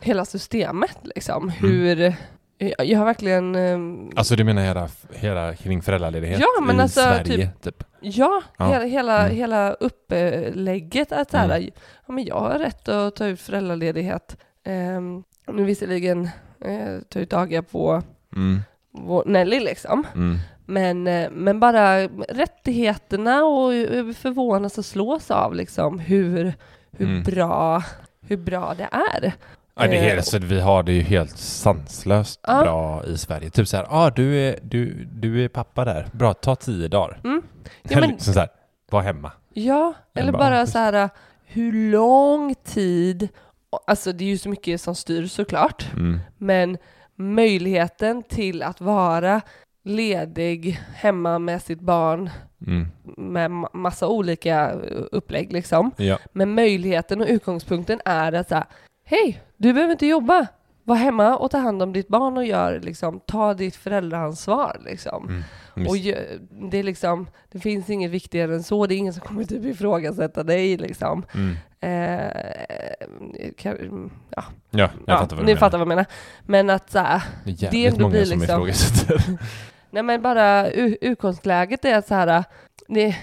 hela 0.06 0.24
systemet 0.24 0.98
liksom. 1.02 1.48
Hur, 1.48 2.14
jag, 2.58 2.86
jag 2.86 2.98
har 2.98 3.04
verkligen, 3.06 3.54
eh, 3.54 3.60
Mm. 3.72 4.10
Alltså 4.16 4.36
du 4.36 4.44
menar 4.44 4.62
hela, 4.62 4.88
hela 5.14 5.54
kring 5.54 5.82
föräldraledighet 5.82 6.40
Ja, 6.40 6.46
men 6.66 6.76
i 6.76 6.82
alltså, 6.82 7.00
Sverige 7.00 7.50
typ? 7.62 7.84
ja, 8.00 8.42
Ja. 8.58 8.64
hela, 8.66 8.84
hela, 8.84 9.20
Mm. 9.24 9.36
hela 9.36 9.72
upplägget 9.72 11.12
att 11.12 11.30
så 11.30 11.36
här, 11.36 11.44
Mm. 11.58 11.70
ja, 12.06 12.12
men 12.12 12.24
jag 12.24 12.40
har 12.40 12.58
rätt 12.58 12.88
att 12.88 13.16
ta 13.16 13.26
ut 13.26 13.40
föräldraledighet. 13.40 14.36
Um, 14.66 15.24
nu 15.52 15.64
visserligen 15.64 16.28
eh, 16.64 16.98
ta 17.08 17.18
ut 17.18 17.30
dagar 17.30 17.62
på 17.62 18.02
Mm. 18.36 18.60
vår 18.92 19.22
Nelly 19.26 19.60
liksom. 19.60 20.06
Mm. 20.14 20.38
Men, 20.66 21.06
eh, 21.06 21.30
men 21.30 21.60
bara 21.60 22.02
rättigheterna 22.28 23.44
och 23.44 23.74
eh, 23.74 24.12
förvånas 24.12 24.78
och 24.78 24.84
slås 24.84 25.30
av 25.30 25.54
liksom 25.54 25.98
hur, 25.98 26.54
hur, 26.92 27.06
Mm. 27.06 27.22
bra, 27.22 27.82
hur 28.28 28.36
bra 28.36 28.74
det 28.78 28.88
är. 28.92 29.32
Ja, 29.78 29.86
det 29.86 29.96
är 29.96 30.02
Eh, 30.02 30.14
helt, 30.14 30.26
så 30.26 30.38
vi 30.38 30.60
har 30.60 30.82
det 30.82 30.92
ju 30.92 31.00
helt 31.02 31.38
sanslöst 31.38 32.40
Ja. 32.42 32.62
bra 32.62 33.04
i 33.06 33.18
Sverige. 33.18 33.50
Typ 33.50 33.68
så 33.68 33.76
här, 33.76 33.86
ah, 33.90 34.10
du, 34.10 34.36
är, 34.36 34.58
du, 34.62 35.04
du 35.04 35.44
är 35.44 35.48
pappa 35.48 35.84
där. 35.84 36.06
Bra, 36.12 36.34
ta 36.34 36.56
tio 36.56 36.88
dagar. 36.88 37.20
Mm. 37.24 37.42
Ja, 37.82 38.00
men- 38.00 38.10
liksom 38.10 38.34
så 38.34 38.40
här, 38.40 38.48
var 38.90 39.02
hemma. 39.02 39.32
Ja, 39.52 39.94
eller 40.14 40.32
bara, 40.32 40.38
bara 40.38 40.58
ja, 40.58 40.66
så 40.66 40.78
här 40.78 41.08
hur 41.44 41.90
lång 41.90 42.54
tid, 42.64 43.28
alltså 43.86 44.12
det 44.12 44.24
är 44.24 44.28
ju 44.28 44.38
så 44.38 44.48
mycket 44.48 44.80
som 44.80 44.94
styr 44.94 45.26
såklart, 45.26 45.86
Mm. 45.92 46.20
men 46.38 46.78
möjligheten 47.16 48.22
till 48.22 48.62
att 48.62 48.80
vara 48.80 49.40
ledig 49.84 50.80
hemma 50.94 51.38
med 51.38 51.62
sitt 51.62 51.80
barn 51.80 52.30
Mm. 52.66 52.86
med 53.16 53.50
ma- 53.50 53.68
massa 53.76 54.08
olika 54.08 54.70
eh, 54.70 55.02
upplägg 55.12 55.52
liksom. 55.52 55.90
Ja. 55.96 56.18
Men 56.32 56.54
möjligheten 56.54 57.20
och 57.20 57.26
utgångspunkten 57.28 58.00
är 58.04 58.32
att 58.32 58.48
säga, 58.48 58.66
hej, 59.06 59.42
du 59.56 59.72
behöver 59.72 59.92
inte 59.92 60.06
jobba. 60.06 60.46
Var 60.84 60.96
hemma 60.96 61.36
och 61.36 61.50
ta 61.50 61.58
hand 61.58 61.82
om 61.82 61.92
ditt 61.92 62.08
barn 62.08 62.36
och 62.36 62.44
gör 62.46 62.80
liksom, 62.80 63.20
ta 63.26 63.54
ditt 63.54 63.76
föräldraansvar 63.76 64.80
liksom. 64.84 65.28
Mm. 65.76 65.88
Och 65.88 65.96
det 66.70 66.78
är 66.78 66.82
liksom, 66.82 67.26
det 67.52 67.58
finns 67.58 67.90
inget 67.90 68.10
viktigare 68.10 68.54
än 68.54 68.62
så. 68.62 68.86
Det 68.86 68.94
är 68.94 68.96
ingen 68.96 69.12
som 69.12 69.22
kommer 69.22 69.44
typ 69.44 69.64
ifrågasätta 69.64 70.42
dig 70.42 70.76
liksom. 70.76 71.24
Mm. 71.34 71.56
Eh, 71.80 72.30
kan, 73.56 74.10
ja, 74.30 74.44
Ja, 74.70 74.78
jag 74.80 74.90
ja, 75.06 75.18
fattar 75.18 75.36
vad 75.36 75.44
du 75.44 75.46
ni 75.46 75.54
menar. 75.54 75.56
fattar 75.58 75.78
vad 75.78 75.80
jag 75.80 75.88
menar. 75.88 76.06
Men 76.42 76.70
att 76.70 76.90
så 76.90 76.98
här, 76.98 77.22
Det 77.44 77.62
är 77.66 77.70
det 77.70 77.86
ändå 77.86 78.00
många 78.00 78.10
blir 78.10 78.24
som 78.24 78.38
liksom- 78.40 78.54
ifrågasätter. 78.56 79.38
nej 79.90 80.02
men 80.02 80.22
bara 80.22 80.68
utgångsläget 80.70 81.84
är 81.84 81.98
att 81.98 82.06
så 82.08 82.14
här, 82.14 82.44
det, 82.88 83.16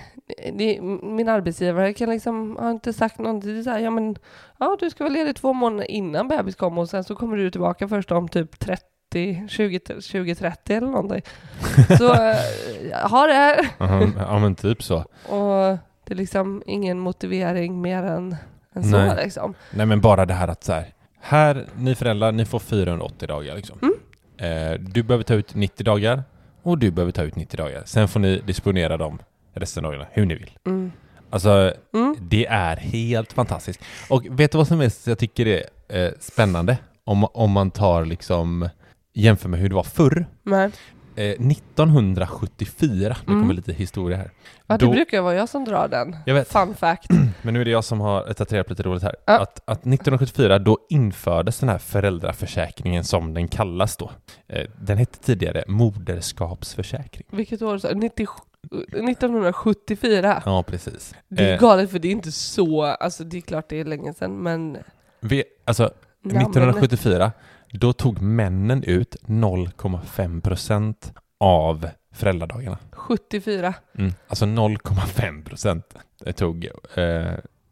det, 0.53 0.82
min 1.03 1.30
arbetsgivare 1.30 1.94
kan 1.94 2.10
liksom, 2.10 2.58
har 2.60 2.72
inte 2.72 2.94
sagt 2.94 3.20
någonting, 3.20 3.63
så 3.63 3.70
här, 3.70 3.80
ja 3.80 3.89
men, 3.89 4.15
ja 4.60 4.77
du 4.80 4.89
ska 4.89 5.03
vara 5.03 5.13
ledig 5.13 5.36
två 5.36 5.53
månader 5.53 5.92
innan 5.92 6.27
bebis 6.27 6.56
kommer 6.56 6.82
och 6.82 6.89
sen 6.89 7.03
så 7.03 7.15
kommer 7.15 7.38
du 7.38 7.51
tillbaka 7.51 7.88
först 7.88 8.12
om 8.12 8.27
typ 8.30 8.60
30, 8.60 9.48
20, 9.50 9.80
20 10.01 10.36
30 10.36 10.74
eller 10.74 10.88
någonting. 10.88 11.22
Så, 11.98 12.13
eh, 12.13 13.10
ha 13.10 13.27
det 13.27 13.34
här. 13.34 13.68
Ja, 13.77 14.08
ja 14.18 14.39
men 14.39 14.56
typ 14.56 14.84
så. 14.84 14.98
Och 15.27 15.77
det 16.06 16.13
är 16.13 16.15
liksom 16.15 16.63
ingen 16.65 17.00
motivering 17.00 17.82
mer 17.82 18.03
än, 18.03 18.36
än 18.74 18.84
så 18.84 18.98
Nej. 18.98 19.24
liksom. 19.24 19.53
Nej 19.72 19.86
men 19.86 20.01
bara 20.01 20.25
det 20.25 20.34
här 20.34 20.48
att 20.48 20.63
så 20.63 20.74
här, 20.74 20.94
här, 21.20 21.68
ni 21.77 21.96
föräldrar, 21.96 22.32
ni 22.32 22.46
får 22.46 22.60
480 22.60 23.27
dagar 23.27 23.56
liksom. 23.56 23.80
Mm. 23.82 23.94
Eh, 24.38 24.80
du 24.80 25.03
behöver 25.03 25.24
ta 25.24 25.34
ut 25.34 25.56
90 25.56 25.84
dagar 25.84 26.24
och 26.63 26.77
du 26.77 26.92
behöver 26.92 27.12
ta 27.12 27.24
ut 27.24 27.36
90 27.36 27.58
dagar. 27.58 27.84
Sen 27.86 28.08
får 28.08 28.20
ni 28.20 28.42
disponera 28.46 28.98
dem 28.98 29.20
resten 29.53 29.86
av 29.86 29.91
dagarna 29.91 30.10
hur 30.12 30.25
ni 30.25 30.36
vill. 30.36 30.51
Mm. 30.65 30.91
Alltså, 31.29 31.74
Mm. 31.93 32.15
det 32.22 32.45
är 32.45 32.75
helt 32.77 33.33
fantastiskt. 33.33 33.79
Och 34.10 34.25
vet 34.29 34.51
du 34.51 34.57
vad 34.57 34.67
som 34.67 34.81
är, 34.81 34.91
jag 35.10 35.17
tycker 35.19 35.45
är 35.48 35.63
eh, 36.05 36.12
spännande? 36.19 36.77
Om, 37.03 37.24
om 37.33 37.51
man 37.51 37.72
tar 37.72 38.05
liksom, 38.05 38.69
jämför 39.13 39.50
med 39.50 39.60
hur 39.60 39.69
det 39.69 39.75
var 39.75 39.83
förr. 39.83 40.25
Men, 40.43 40.72
Eh, 41.15 41.36
1974, 41.39 43.15
nu 43.25 43.31
Mm. 43.33 43.41
kommer 43.43 43.53
lite 43.53 43.74
historia 43.74 44.17
här. 44.17 44.31
ja, 44.67 44.77
det 44.77 44.86
Då- 44.86 44.91
brukar 44.91 45.22
vara 45.22 45.33
jag 45.36 45.50
som 45.50 45.65
drar 45.65 45.88
den. 45.88 46.15
Jag 46.25 46.33
vet. 46.36 46.48
Fun 46.51 46.75
fact. 46.75 47.07
Men 47.41 47.53
nu 47.53 47.62
är 47.62 47.65
det 47.65 47.72
jag 47.72 47.83
som 47.83 48.01
har 48.01 48.63
på 48.63 48.69
lite 48.69 48.83
roligt 48.83 49.03
här. 49.03 49.15
Ja. 49.25 49.39
Att, 49.39 49.60
att 49.65 49.79
1974 49.79 50.60
då 50.60 50.77
infördes 50.89 51.60
den 51.60 51.69
här 51.69 51.77
föräldraförsäkringen 51.77 53.03
som 53.03 53.33
den 53.33 53.48
kallas 53.48 53.98
då. 53.98 54.12
Eh, 54.48 54.65
Den 54.81 54.98
hette 54.98 55.19
tidigare 55.19 55.63
moderskapsförsäkring. 55.67 57.27
Vilket 57.31 57.62
år 57.62 57.77
sa 57.77 57.89
du? 57.89 57.95
90 57.95 58.27
1974? 58.72 60.41
Ja, 60.46 60.63
precis. 60.63 61.15
Det 61.27 61.43
är 61.50 61.53
Eh, 61.53 61.60
galet 61.60 61.91
för 61.91 62.00
det 62.00 62.08
är 62.08 62.12
inte 62.12 62.32
så, 62.32 62.84
alltså 62.84 63.24
det 63.24 63.38
är 63.38 63.41
klart 63.41 63.70
det 63.70 63.79
är 63.79 63.86
länge 63.86 64.13
sedan 64.13 64.38
men... 64.43 64.77
vi, 65.20 65.43
alltså, 65.65 65.84
Ja, 66.25 66.29
men- 66.34 66.41
1974, 66.41 67.32
då 67.72 67.93
tog 67.93 68.22
männen 68.22 68.84
ut 68.84 69.15
0,5 69.25 70.41
procent 70.41 71.13
av 71.39 71.89
föräldradagarna. 72.13 72.77
74. 72.91 73.74
Mm. 73.98 74.13
Alltså 74.27 74.46
0,5 74.46 75.43
procent 75.46 75.93
tog, 76.36 76.70
eh, 76.96 77.32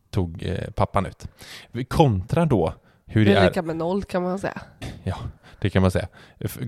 tog 0.09 0.43
eh, 0.43 0.71
pappan 0.71 1.05
ut. 1.05 1.27
Kontra 1.89 2.45
då 2.45 2.73
hur 3.05 3.25
Det 3.25 3.31
det 3.31 3.37
är 3.39 3.45
lika 3.45 3.61
med 3.61 3.75
noll 3.75 4.03
kan 4.03 4.23
man 4.23 4.39
säga. 4.39 4.61
det 5.59 5.69
kan 5.69 5.81
man 5.81 5.91
säga, 5.91 6.07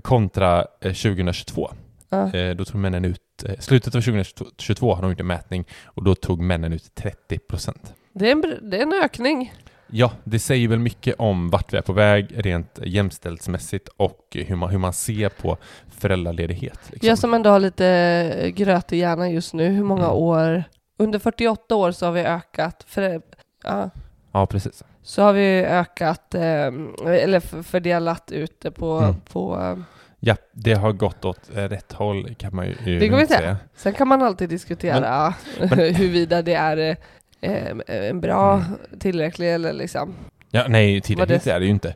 kontra 0.02 0.60
eh, 0.60 0.94
2022. 0.94 1.72
Ja. 2.14 2.40
Eh, 2.40 2.56
då 2.56 2.66
tog 2.66 2.76
männen 2.82 3.06
ut, 3.06 3.44
eh, 3.46 3.60
slutet 3.60 3.96
av 3.96 4.02
2022 4.02 4.94
har 4.96 5.02
de 5.02 5.12
gjort 5.12 5.20
en 5.20 5.28
mätning 5.28 5.66
och 5.86 6.04
då 6.04 6.16
tog 6.16 6.40
männen 6.42 6.74
ut 6.74 6.96
30 6.96 7.40
procent. 7.40 7.94
Det, 8.14 8.28
är 8.28 8.32
en, 8.32 8.44
br- 8.44 8.70
det 8.70 8.78
är 8.78 8.82
en 8.82 8.94
ökning. 9.04 9.54
Ja, 9.88 10.12
det 10.24 10.40
säger 10.40 10.68
väl 10.68 10.80
mycket 10.80 11.16
om 11.18 11.50
vart 11.50 11.74
vi 11.74 11.78
är 11.78 11.82
på 11.82 11.94
väg 11.94 12.28
rent 12.36 12.80
jämställdhetsmässigt 12.84 13.88
och 13.98 14.20
hur 14.32 14.56
man, 14.56 14.70
hur 14.70 14.78
man 14.78 14.94
ser 14.94 15.30
på 15.30 15.58
föräldraledighet. 15.98 16.80
Liksom. 16.92 17.10
Jag 17.10 17.18
som 17.18 17.34
ändå 17.34 17.50
har 17.50 17.60
lite 17.60 18.52
gröt 18.56 18.94
i 18.94 18.98
hjärnan 18.98 19.32
just 19.32 19.54
nu, 19.54 19.68
hur 19.70 19.84
många 19.84 20.04
Mm. 20.06 20.16
år? 20.16 20.64
Under 20.98 21.20
48 21.20 21.76
år 21.76 21.92
så 21.92 22.06
har 22.06 22.14
vi 22.14 22.22
ökat, 22.22 22.84
för, 22.88 23.22
ja, 23.64 23.90
Ja, 24.32 24.46
precis. 24.46 24.84
så 25.04 25.22
har 25.22 25.34
vi 25.34 25.66
ökat, 25.66 26.36
eh, 26.36 26.68
eller 27.06 27.64
fördelat 27.64 28.32
ut 28.32 28.62
det 28.62 28.72
på, 28.72 28.92
Mm. 28.98 29.16
på 29.32 29.60
eh, 29.62 29.78
Ja, 30.26 30.36
det 30.52 30.74
har 30.74 30.92
gått 30.92 31.26
åt 31.26 31.50
eh, 31.56 31.64
rätt 31.64 31.92
håll 31.94 32.36
kan 32.36 32.56
man 32.56 32.66
ju 32.68 33.00
Det 33.00 33.08
går 33.08 33.20
inte. 33.22 33.34
säga. 33.38 33.58
Sen 33.76 33.94
kan 33.94 34.08
man 34.08 34.22
alltid 34.22 34.50
diskutera 34.50 35.34
men- 35.60 35.70
huruvida 35.80 36.42
det 36.42 36.54
är 36.54 36.98
eh, 37.42 37.74
en 37.88 38.22
bra, 38.22 38.64
tillräcklig 39.00 39.54
eller 39.54 39.74
liksom, 39.74 40.14
Ja, 40.52 40.66
nej, 40.68 41.02
tillräckligt 41.02 41.44
det- 41.44 41.52
är 41.52 41.60
det 41.60 41.66
ju 41.66 41.72
inte. 41.72 41.90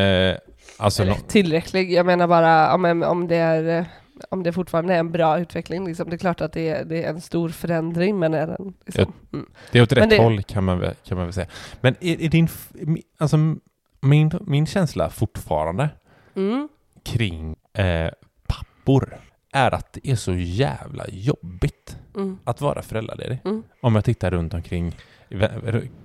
Eh, 0.00 0.36
alltså, 0.78 1.02
eller 1.02 1.14
tillräcklig. 1.14 1.92
Jag 1.92 2.06
menar 2.06 2.26
bara 2.26 2.74
om, 2.74 3.02
om 3.02 3.28
det 3.28 3.36
är 3.36 3.78
eh, 3.78 3.84
om 4.30 4.42
det 4.42 4.52
fortfarande 4.52 4.94
är 4.94 4.98
en 4.98 5.12
bra 5.12 5.38
utveckling, 5.38 5.86
liksom. 5.86 6.10
det 6.10 6.16
är 6.16 6.18
klart 6.18 6.40
att 6.40 6.52
det 6.52 6.68
är, 6.68 6.84
det 6.84 7.04
är 7.04 7.08
en 7.10 7.20
stor 7.20 7.48
förändring, 7.48 8.18
men 8.18 8.34
är 8.34 8.46
den 8.46 8.74
liksom, 8.86 9.12
mm. 9.32 9.46
det 9.72 9.78
är 9.78 9.82
åt 9.82 9.92
rätt 9.92 10.10
det- 10.10 10.22
håll 10.22 10.42
kan 10.42 10.64
man, 10.64 10.78
väl, 10.78 10.94
kan 11.04 11.16
man 11.16 11.26
väl 11.26 11.32
säga. 11.32 11.46
Men 11.80 11.94
är, 12.00 12.22
är 12.22 12.28
din, 12.28 12.48
alltså 13.18 13.36
min, 14.00 14.30
min 14.46 14.66
känsla 14.66 15.10
fortfarande 15.10 15.88
Mm. 16.36 16.68
kring 17.04 17.53
eh, 17.74 18.10
pappor 18.46 19.18
är 19.52 19.74
att 19.74 19.92
det 19.92 20.10
är 20.10 20.16
så 20.16 20.32
jävla 20.34 21.04
jobbigt 21.08 21.96
Mm. 22.16 22.38
att 22.44 22.60
vara 22.60 22.82
föräldraledig. 22.82 23.38
Mm. 23.44 23.62
Om 23.80 23.94
jag 23.94 24.04
tittar 24.04 24.30
runt 24.30 24.54
omkring 24.54 24.96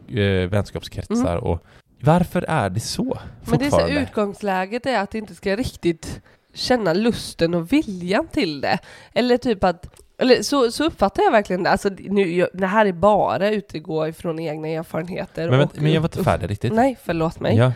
eh, 0.07 0.49
vänskapskretsar 0.49 1.37
och 1.37 1.65
varför 2.01 2.45
är 2.47 2.69
det 2.69 2.79
så 2.79 3.03
Mm. 3.03 3.17
Men 3.45 3.59
det 3.59 3.65
är 3.65 3.69
så 3.69 3.87
utgångsläget 3.87 4.85
är 4.85 4.99
att 4.99 5.15
inte 5.15 5.35
ska 5.35 5.55
riktigt 5.55 6.21
känna 6.53 6.93
lusten 6.93 7.53
och 7.53 7.73
viljan 7.73 8.27
till 8.27 8.61
det. 8.61 8.79
Eller 9.13 9.37
typ 9.37 9.63
att, 9.63 9.99
eller 10.17 10.41
så, 10.41 10.71
så 10.71 10.83
uppfattar 10.85 11.23
jag 11.23 11.31
verkligen 11.31 11.63
det. 11.63 11.69
Alltså, 11.69 11.89
nu, 11.99 12.35
jag, 12.35 12.49
det 12.53 12.67
här 12.67 12.85
är 12.85 12.91
bara 12.93 13.49
utgå 13.49 14.07
ifrån 14.07 14.39
egna 14.39 14.67
erfarenheter. 14.67 15.49
men, 15.49 15.59
och, 15.61 15.71
men 15.75 15.91
jag 15.91 16.01
var 16.01 16.07
inte 16.07 16.23
färdig 16.23 16.49
riktigt. 16.49 16.73
Nej, 16.73 16.97
förlåt 17.03 17.39
mig. 17.39 17.55
Ja, 17.57 17.71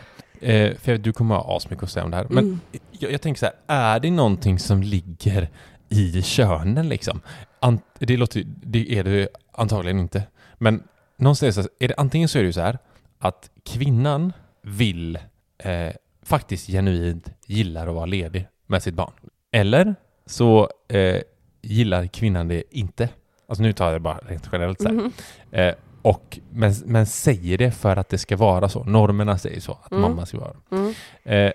eh, 0.47 0.75
för 0.77 0.97
du 0.97 1.13
kommer 1.13 1.35
ha 1.35 1.57
asmycket 1.57 1.83
att 1.83 1.91
säga 1.91 2.05
om 2.05 2.11
det 2.11 2.17
här. 2.17 2.27
Men 2.29 2.43
Mm. 2.43 2.59
Jag, 3.03 3.11
jag 3.11 3.21
tänker 3.21 3.39
så 3.39 3.45
här, 3.45 3.55
är 3.67 3.99
det 3.99 4.11
någonting 4.11 4.59
som 4.59 4.83
ligger 4.83 5.49
i 5.89 6.21
könen 6.21 6.89
liksom? 6.89 7.21
Ant, 7.59 7.85
det 7.99 8.17
låter 8.17 8.43
det 8.45 8.97
är 8.99 9.03
det 9.03 9.27
antagligen 9.51 9.99
inte. 9.99 10.23
Men 10.57 10.83
någonstans 11.17 11.57
är 11.79 11.87
det 11.87 11.93
antingen 11.97 12.29
så 12.29 12.37
är 12.37 12.43
det 12.43 12.47
ju 12.47 12.53
så 12.53 12.61
här 12.61 12.77
att 13.19 13.49
kvinnan 13.65 14.33
vill 14.61 15.15
eh, 15.57 15.89
faktiskt 16.25 16.67
genuint 16.67 17.29
gillar 17.47 17.87
att 17.87 17.95
vara 17.95 18.05
ledig 18.05 18.47
med 18.67 18.83
sitt 18.83 18.93
barn. 18.93 19.11
Eller 19.51 19.95
så 20.25 20.69
eh, 20.87 21.21
gillar 21.61 22.07
kvinnan 22.07 22.47
det 22.47 22.63
inte. 22.69 23.09
Alltså 23.47 23.63
nu 23.63 23.73
tar 23.73 23.85
jag 23.85 23.95
det 23.95 23.99
bara 23.99 24.17
rent 24.17 24.49
generellt 24.51 24.81
så 24.81 24.87
här. 24.87 24.95
Mhm. 24.95 25.11
Eh, 25.51 25.73
och, 26.01 26.39
men, 26.51 26.73
men 26.85 27.05
säger 27.05 27.57
det 27.57 27.71
för 27.71 27.95
att 27.97 28.09
det 28.09 28.17
ska 28.17 28.37
vara 28.37 28.69
så. 28.69 28.83
Normerna 28.83 29.37
säger 29.37 29.59
så, 29.59 29.71
att 29.83 29.91
Mm. 29.91 30.01
mamma 30.01 30.25
ska 30.25 30.39
vara. 30.39 30.53
Mm. 30.71 30.93
Eh, 31.23 31.51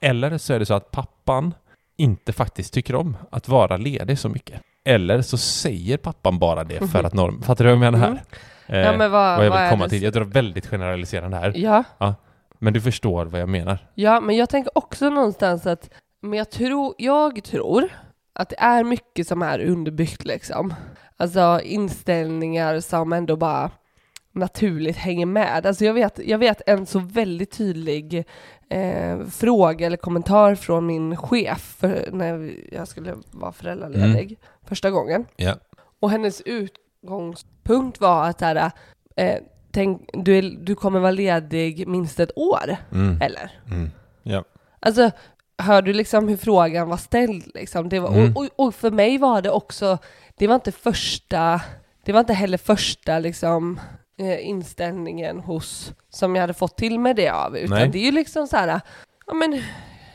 eller 0.00 0.38
så 0.38 0.52
är 0.54 0.58
det 0.58 0.66
så 0.66 0.74
att 0.74 0.90
pappan 0.90 1.54
inte 1.96 2.32
faktiskt 2.32 2.74
tycker 2.74 2.94
om 2.94 3.16
att 3.30 3.48
vara 3.48 3.76
ledig 3.76 4.18
så 4.18 4.28
mycket. 4.28 4.60
Eller 4.84 5.22
så 5.22 5.36
säger 5.38 5.96
pappan 5.96 6.38
bara 6.38 6.64
det 6.64 6.88
för 6.88 7.04
att 7.04 7.14
norm... 7.14 7.42
Fattar 7.42 7.64
du 7.64 7.70
vad 7.70 7.84
jag 7.86 7.92
menar 7.92 7.98
här? 7.98 8.08
Mm. 8.08 8.20
Eh, 8.66 8.78
Ja, 8.92 8.96
men 8.96 9.10
vad, 9.10 9.36
vad 9.36 9.46
jag 9.46 9.60
vill 9.60 9.70
komma 9.70 9.84
det? 9.84 9.90
till. 9.90 10.02
Jag 10.02 10.12
drar 10.12 10.24
väldigt 10.24 10.66
generaliserande 10.66 11.36
här. 11.36 11.52
Ja, 11.56 11.84
Men 12.58 12.72
du 12.72 12.80
förstår 12.80 13.26
vad 13.26 13.40
jag 13.40 13.48
menar. 13.48 13.78
ja, 13.94 14.20
men 14.20 14.36
jag 14.36 14.48
tänker 14.48 14.78
också 14.78 15.10
någonstans 15.10 15.66
att, 15.66 15.90
men 16.22 16.38
jag 16.38 16.50
tror, 16.50 16.94
jag 16.98 17.44
tror 17.44 17.88
att 18.34 18.48
det 18.48 18.56
är 18.60 18.84
mycket 18.84 19.28
som 19.28 19.42
är 19.42 19.58
underbyggt 19.60 20.24
liksom. 20.24 20.74
Alltså 21.16 21.60
inställningar 21.64 22.80
som 22.80 23.12
ändå 23.12 23.36
bara 23.36 23.70
naturligt 24.32 24.96
hänger 24.96 25.26
med. 25.26 25.66
Alltså 25.66 25.84
jag 25.84 25.94
vet, 25.94 26.20
jag 26.26 26.38
vet 26.38 26.62
en 26.66 26.86
så 26.86 26.98
väldigt 26.98 27.50
tydlig 27.50 28.24
eh, 28.68 29.20
fråga 29.26 29.86
eller 29.86 29.96
kommentar 29.96 30.54
från 30.54 30.86
min 30.86 31.16
chef 31.16 31.76
för 31.78 32.08
när 32.12 32.52
jag 32.72 32.88
skulle 32.88 33.14
vara 33.30 33.52
föräldraledig 33.52 34.38
första 34.66 34.90
gången. 34.90 35.26
Ja. 35.36 35.54
Och 36.00 36.10
hennes 36.10 36.40
utgångspunkt 36.40 38.00
var 38.00 38.28
att 38.28 38.40
här, 38.40 38.70
eh, 39.16 39.36
tänk, 39.72 40.10
du, 40.12 40.38
är, 40.38 40.42
du 40.42 40.74
kommer 40.74 41.00
vara 41.00 41.10
ledig 41.10 41.88
minst 41.88 42.20
ett 42.20 42.38
år, 42.38 42.76
Mm. 42.92 43.20
eller? 43.22 43.50
Mm. 43.66 43.90
Ja. 44.22 44.44
Alltså, 44.80 45.10
hör 45.58 45.82
du 45.82 45.92
liksom 45.92 46.28
hur 46.28 46.36
frågan 46.36 46.88
var 46.88 46.96
ställd? 46.96 47.50
Liksom? 47.54 47.88
Det 47.88 48.00
var, 48.00 48.12
Mm. 48.14 48.36
och, 48.36 48.42
och, 48.42 48.66
och 48.66 48.74
för 48.74 48.90
mig 48.90 49.18
var 49.18 49.42
det 49.42 49.50
också, 49.50 49.98
det 50.36 50.46
var 50.46 50.54
inte 50.54 50.72
första, 50.72 51.60
det 52.04 52.12
var 52.12 52.20
inte 52.20 52.32
heller 52.34 52.58
första 52.58 53.18
liksom 53.18 53.80
eh, 54.24 54.48
inställningen 54.48 55.40
hos, 55.40 55.92
som 56.10 56.34
jag 56.34 56.42
hade 56.42 56.54
fått 56.54 56.76
till 56.76 56.98
mig 56.98 57.14
det 57.14 57.28
av, 57.28 57.56
utan 57.56 57.78
Nej. 57.78 57.88
det 57.88 57.98
är 57.98 58.04
ju 58.04 58.12
liksom 58.12 58.46
så 58.46 58.56
här, 58.56 58.80
ja 59.26 59.34
men 59.34 59.62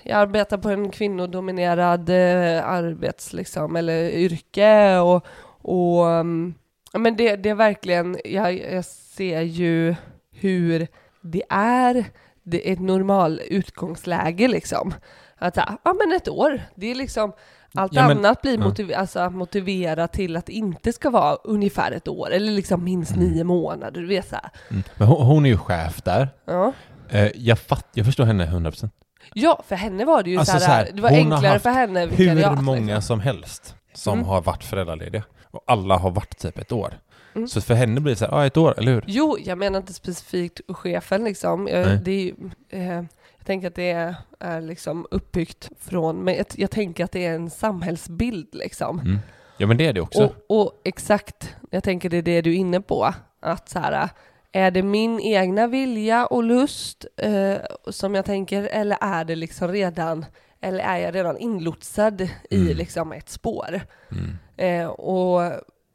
jag 0.04 0.18
arbetar 0.18 0.58
på 0.58 0.70
en 0.70 0.92
kvinnodominerad 0.92 2.10
eh, 2.10 2.70
arbets, 2.70 3.34
liksom, 3.34 3.76
eller 3.76 4.10
yrke 4.10 4.98
och, 4.98 5.26
och 5.62 6.06
um, 6.06 6.54
ja, 6.94 7.00
men 7.00 7.16
det, 7.16 7.36
det 7.36 7.50
är 7.50 7.56
verkligen, 7.56 8.18
jag, 8.26 8.74
jag 8.74 8.86
ser 8.86 9.42
ju 9.42 9.96
hur 10.32 10.88
det 11.22 11.44
är, 11.50 12.06
det 12.44 12.70
är 12.70 12.74
ett 12.74 12.80
normal 12.80 13.42
utgångsläge 13.48 14.48
liksom. 14.48 14.94
Att 15.36 15.58
ja 15.58 15.94
men 15.94 16.18
ett 16.18 16.28
år, 16.28 16.62
det 16.76 16.92
är 16.92 16.96
liksom 16.96 17.34
allt 17.74 17.94
Ja, 17.94 18.08
men- 18.08 18.18
annat 18.18 18.42
blir 18.42 18.54
ja. 18.58 18.64
motiv- 18.64 18.94
alltså, 18.96 19.30
motiverat 19.30 20.14
till 20.14 20.36
att 20.38 20.46
det 20.46 20.54
inte 20.54 20.94
ska 20.94 21.10
vara 21.10 21.36
ungefär 21.36 21.92
ett 21.92 22.08
år, 22.08 22.32
eller 22.32 22.52
liksom 22.52 22.84
minst 22.84 23.16
Mm. 23.16 23.28
nio 23.28 23.44
månader, 23.44 24.02
du 24.02 24.08
vet 24.08 24.30
så. 24.30 24.36
Mm. 24.72 24.84
Men 24.96 25.08
hon, 25.08 25.26
hon 25.26 25.46
är 25.46 25.50
ju 25.50 25.58
chef 25.58 26.02
där. 26.02 26.30
Ja. 26.46 26.74
Eh, 27.10 27.30
jag, 27.36 27.60
fatt, 27.60 27.88
jag 27.94 28.06
förstår 28.06 28.26
henne 28.26 28.46
100%. 28.46 28.92
ja, 29.34 29.64
för 29.68 29.76
henne 29.76 30.06
var 30.06 30.24
det 30.24 30.30
ju 30.30 30.38
Alltså 30.38 30.60
så, 30.60 30.66
här, 30.66 30.90
det 30.94 31.02
var 31.02 31.10
enklare 31.10 31.60
för 31.60 31.70
henne 31.70 32.00
Hur 32.00 32.08
vikariat, 32.08 32.62
många 32.64 32.80
liksom. 32.80 33.02
som 33.02 33.20
helst 33.20 33.76
som 33.94 34.14
Mm. 34.14 34.26
har 34.26 34.42
varit 34.42 34.64
föräldralediga. 34.64 35.24
Och 35.52 35.64
alla 35.68 35.98
har 35.98 36.12
varit 36.12 36.38
typ 36.38 36.58
ett 36.58 36.72
år. 36.72 36.94
Mm. 37.36 37.48
Så 37.48 37.62
för 37.62 37.74
henne 37.74 38.02
blir 38.02 38.14
det 38.14 38.20
så 38.20 38.26
här, 38.26 38.32
ja 38.32 38.46
ett 38.46 38.58
år, 38.58 38.74
eller 38.80 38.92
hur? 38.92 39.04
Jo, 39.08 39.38
jag 39.46 39.58
menar 39.58 39.80
inte 39.80 39.94
specifikt 39.94 40.62
chefen 40.70 41.24
liksom. 41.24 41.68
Jag, 41.68 41.88
Nej. 41.88 42.00
det 42.04 42.12
är, 42.12 42.24
ju, 42.24 42.34
eh, 42.70 42.94
jag 42.94 43.06
tänker 43.48 43.68
att 43.68 43.76
det 43.76 43.92
är, 43.92 44.16
är 44.40 44.62
liksom 44.62 45.08
uppbyggt 45.12 45.70
från, 45.80 46.24
men 46.24 46.36
jag, 46.36 46.46
jag 46.56 46.72
tänker 46.72 47.04
att 47.06 47.12
det 47.12 47.26
är 47.26 47.36
en 47.36 47.50
samhällsbild 47.50 48.56
liksom. 48.56 49.00
Mm. 49.00 49.18
Ja 49.58 49.68
men 49.68 49.78
det 49.78 49.86
är 49.86 49.94
det 49.94 50.02
också. 50.02 50.24
Och, 50.48 50.62
och 50.62 50.82
exakt, 50.84 51.56
jag 51.72 51.84
tänker 51.84 52.10
det 52.10 52.18
är 52.18 52.22
det 52.22 52.42
du 52.42 52.52
är 52.52 52.56
inne 52.58 52.82
på. 52.82 53.14
Att 53.40 53.70
så 53.70 53.80
här, 53.80 54.10
är 54.52 54.72
det 54.72 54.84
min 54.84 55.20
egna 55.20 55.68
vilja 55.68 56.26
och 56.26 56.44
lust 56.44 57.06
eh, 57.18 57.56
som 57.90 58.16
jag 58.16 58.26
tänker, 58.26 58.64
eller 58.64 58.98
är 59.02 59.26
det 59.26 59.36
liksom 59.36 59.68
redan 59.72 60.26
eller 60.62 60.80
är 60.84 60.98
jag 60.98 61.16
redan 61.16 61.38
inlotsad 61.38 62.22
i 62.50 62.56
Mm. 62.56 62.78
liksom 62.78 63.12
ett 63.12 63.30
spår? 63.30 63.82
Mm. 64.12 64.38
Eh, 64.58 64.88
och 64.88 65.42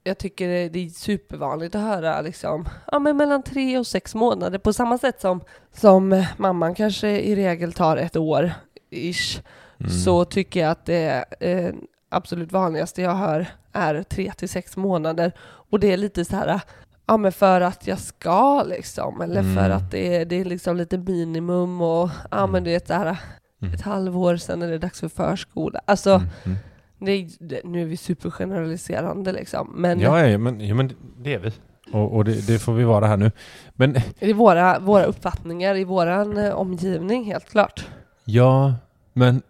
jag 0.05 0.19
tycker 0.19 0.49
det 0.71 0.79
är 0.87 0.89
supervanligt 0.89 1.75
att 1.75 1.81
höra 1.81 2.21
liksom, 2.21 2.69
ja, 2.93 2.99
men 2.99 3.17
mellan 3.17 3.43
tre 3.43 3.79
och 3.79 3.87
sex 3.87 4.15
månader 4.15 4.59
på 4.59 4.73
samma 4.73 4.99
sätt 4.99 5.21
som, 5.21 5.41
som 5.75 6.25
mamman 6.37 6.75
kanske 6.75 7.09
i 7.21 7.37
regel 7.37 7.73
tar 7.73 7.97
ett 7.97 8.17
år 8.17 8.53
ish 8.91 9.41
Mm. 9.81 9.93
så 9.93 10.25
tycker 10.25 10.61
jag 10.61 10.71
att 10.71 10.87
det 10.87 11.25
eh, 11.41 11.75
absolut 12.09 12.53
vanligaste 12.53 13.03
jag 13.03 13.15
hör 13.15 13.47
är 13.73 14.03
tre 14.03 14.33
till 14.37 14.49
sex 14.49 14.77
månader 14.77 15.33
och 15.41 15.81
det 15.81 15.93
är 15.93 15.97
lite 15.97 16.25
så 16.25 16.37
här 16.37 16.61
Ja 17.07 17.17
men 17.17 17.33
för 17.33 17.61
att 17.61 17.87
jag 17.87 17.99
ska 17.99 18.63
liksom, 18.63 19.21
eller 19.21 19.43
för 19.43 19.65
Mm. 19.65 19.73
att 19.77 19.91
det 19.91 20.17
är, 20.17 20.25
det 20.25 20.37
är 20.41 20.45
liksom 20.45 20.77
lite 20.77 20.99
minimum 20.99 21.81
och 21.81 22.11
ja 22.31 22.47
men 22.47 22.65
det 22.65 22.75
är 22.75 22.87
så 22.87 22.95
här 22.95 23.17
Mm. 23.63 23.75
ett 23.75 23.81
halvår 23.83 24.37
sen 24.37 24.63
är 24.63 24.69
det 24.71 24.79
dags 24.79 25.01
för 25.01 25.09
förskola. 25.09 25.81
Alltså 25.85 26.11
Mm. 26.45 26.59
Det, 27.05 27.29
det, 27.41 27.61
nu 27.65 27.83
är 27.83 27.87
vi 27.87 27.97
supergeneraliserande 27.97 29.33
liksom, 29.33 29.73
men 29.77 30.01
Ja, 30.01 30.27
ja, 30.27 30.39
men, 30.39 30.61
ja, 30.67 30.75
men 30.75 30.93
det 31.19 31.35
är 31.35 31.39
vi. 31.39 31.53
Och, 31.93 32.17
och 32.17 32.25
det, 32.25 32.47
det 32.47 32.59
får 32.59 32.73
vi 32.73 32.85
vara 32.85 33.07
här 33.07 33.17
nu. 33.17 33.31
Men 33.75 33.93
det 33.93 34.31
är 34.31 34.35
våra, 34.35 34.79
våra 34.79 35.05
uppfattningar 35.05 35.77
i 35.77 35.85
våran 35.85 36.37
eh, 36.39 36.53
omgivning 36.53 37.25
helt 37.25 37.51
klart. 37.51 37.87
ja, 38.25 38.75
men 39.13 39.43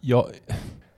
jag, 0.00 0.26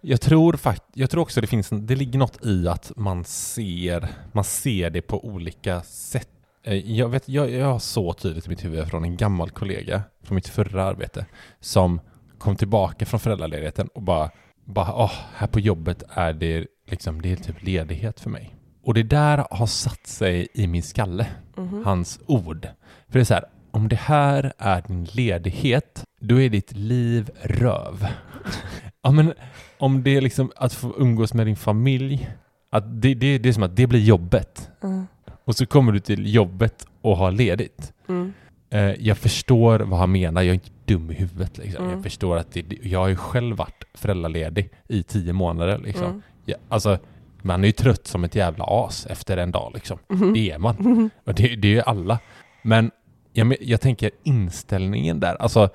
jag 0.00 0.20
tror 0.20 0.52
fakt, 0.52 0.82
jag 0.94 1.10
tror 1.10 1.22
också 1.22 1.40
det 1.40 1.46
finns 1.46 1.72
en, 1.72 1.86
det 1.86 1.94
ligger 1.94 2.18
något 2.18 2.46
i 2.46 2.68
att 2.68 2.92
man 2.96 3.24
ser, 3.24 4.08
man 4.32 4.44
ser 4.44 4.90
det 4.90 5.02
på 5.02 5.24
olika 5.26 5.82
sätt. 5.82 6.28
Eh, 6.64 6.74
Jag, 6.92 7.08
vet, 7.08 7.28
jag, 7.28 7.50
jag 7.50 7.66
har 7.66 7.78
så 7.78 8.12
tydligt 8.12 8.46
i 8.46 8.48
mitt 8.48 8.64
huvud 8.64 8.88
från 8.88 9.04
en 9.04 9.16
gammal 9.16 9.50
kollega 9.50 10.02
från 10.22 10.34
mitt 10.34 10.48
förra 10.48 10.84
arbete 10.84 11.26
som 11.60 12.00
kom 12.38 12.56
tillbaka 12.56 13.06
från 13.06 13.20
föräldraledigheten 13.20 13.88
och 13.94 14.02
bara, 14.02 14.30
bara 14.70 14.94
åh, 14.94 15.12
här 15.37 15.46
på 15.46 15.61
jobbet 15.61 16.02
är 16.14 16.33
det 16.33 16.66
liksom, 16.90 17.22
det 17.22 17.33
är 17.33 17.37
typ 17.37 17.62
ledighet 17.62 18.20
för 18.20 18.30
mig. 18.30 18.54
Och 18.85 18.94
det 18.94 19.02
där 19.02 19.46
har 19.50 19.66
satt 19.66 20.06
sig 20.06 20.48
i 20.54 20.66
min 20.66 20.83
skalle, 20.83 21.26
Mhm. 21.56 21.83
hans 21.85 22.20
ord. 22.26 22.68
För 23.09 23.18
det 23.18 23.20
är 23.20 23.24
så 23.24 23.35
här, 23.35 23.44
om 23.70 23.88
det 23.88 23.96
här 23.96 24.52
är 24.59 24.83
din 24.88 25.04
ledighet, 25.04 26.04
då 26.20 26.40
är 26.40 26.48
ditt 26.48 26.72
liv 26.72 27.30
röv. 27.42 28.06
ja 29.02 29.11
men 29.11 29.33
om 29.78 30.02
det 30.02 30.16
är 30.16 30.20
liksom 30.20 30.52
att 30.56 30.72
få 30.74 30.94
umgås 30.98 31.35
med 31.35 31.46
din 31.46 31.56
familj, 31.56 32.28
att 32.70 33.02
det, 33.02 33.14
det, 33.14 33.38
det 33.38 33.48
är 33.48 33.52
som 33.52 33.62
att 33.62 33.76
det 33.76 33.87
blir 33.87 34.00
jobbet. 34.00 34.70
Mm. 34.83 35.06
Och 35.44 35.56
så 35.56 35.66
kommer 35.66 35.92
du 35.92 36.00
till 36.00 36.35
jobbet 36.35 36.87
och 37.02 37.16
har 37.16 37.30
ledigt. 37.33 37.92
Mm. 38.09 38.33
Eh, 38.70 38.80
jag 38.80 39.18
förstår 39.18 39.80
vad 39.80 39.98
han 39.98 40.12
menar, 40.12 40.42
jag 40.42 40.48
är 40.50 40.54
inte 40.54 40.70
dum 40.90 41.11
i 41.11 41.14
huvudet. 41.14 41.59
Liksom. 41.59 41.85
Mm. 41.85 41.94
Jag 41.94 42.03
förstår 42.03 42.37
att 42.37 42.53
det, 42.53 42.64
jag 42.83 42.98
har 42.98 43.09
ju 43.09 43.16
själv 43.16 43.57
varit 43.57 43.85
föräldraledig 43.94 44.70
i 44.88 45.03
tio 45.03 45.33
månader. 45.33 45.79
Liksom. 45.79 46.07
Mm. 46.07 46.22
Ja, 46.44 46.57
alltså, 46.68 46.98
man 47.42 47.64
är 47.64 47.68
ju 47.68 47.72
trött 47.72 48.07
som 48.07 48.24
ett 48.24 48.35
jävla 48.35 48.64
as 48.68 49.07
efter 49.07 49.37
en 49.37 49.50
dag. 49.50 49.70
Liksom. 49.74 49.98
Mhm. 50.09 50.33
Det 50.33 50.50
är 50.50 50.59
man. 50.59 51.11
Och 51.26 51.35
det, 51.35 51.57
det 51.57 51.68
är 51.68 51.72
ju 51.72 51.81
alla. 51.81 52.18
Men 52.62 52.90
jag, 53.33 53.57
jag 53.61 53.81
tänker 53.81 54.11
inställningen 54.22 55.20
där. 55.20 55.35
Alltså, 55.35 55.68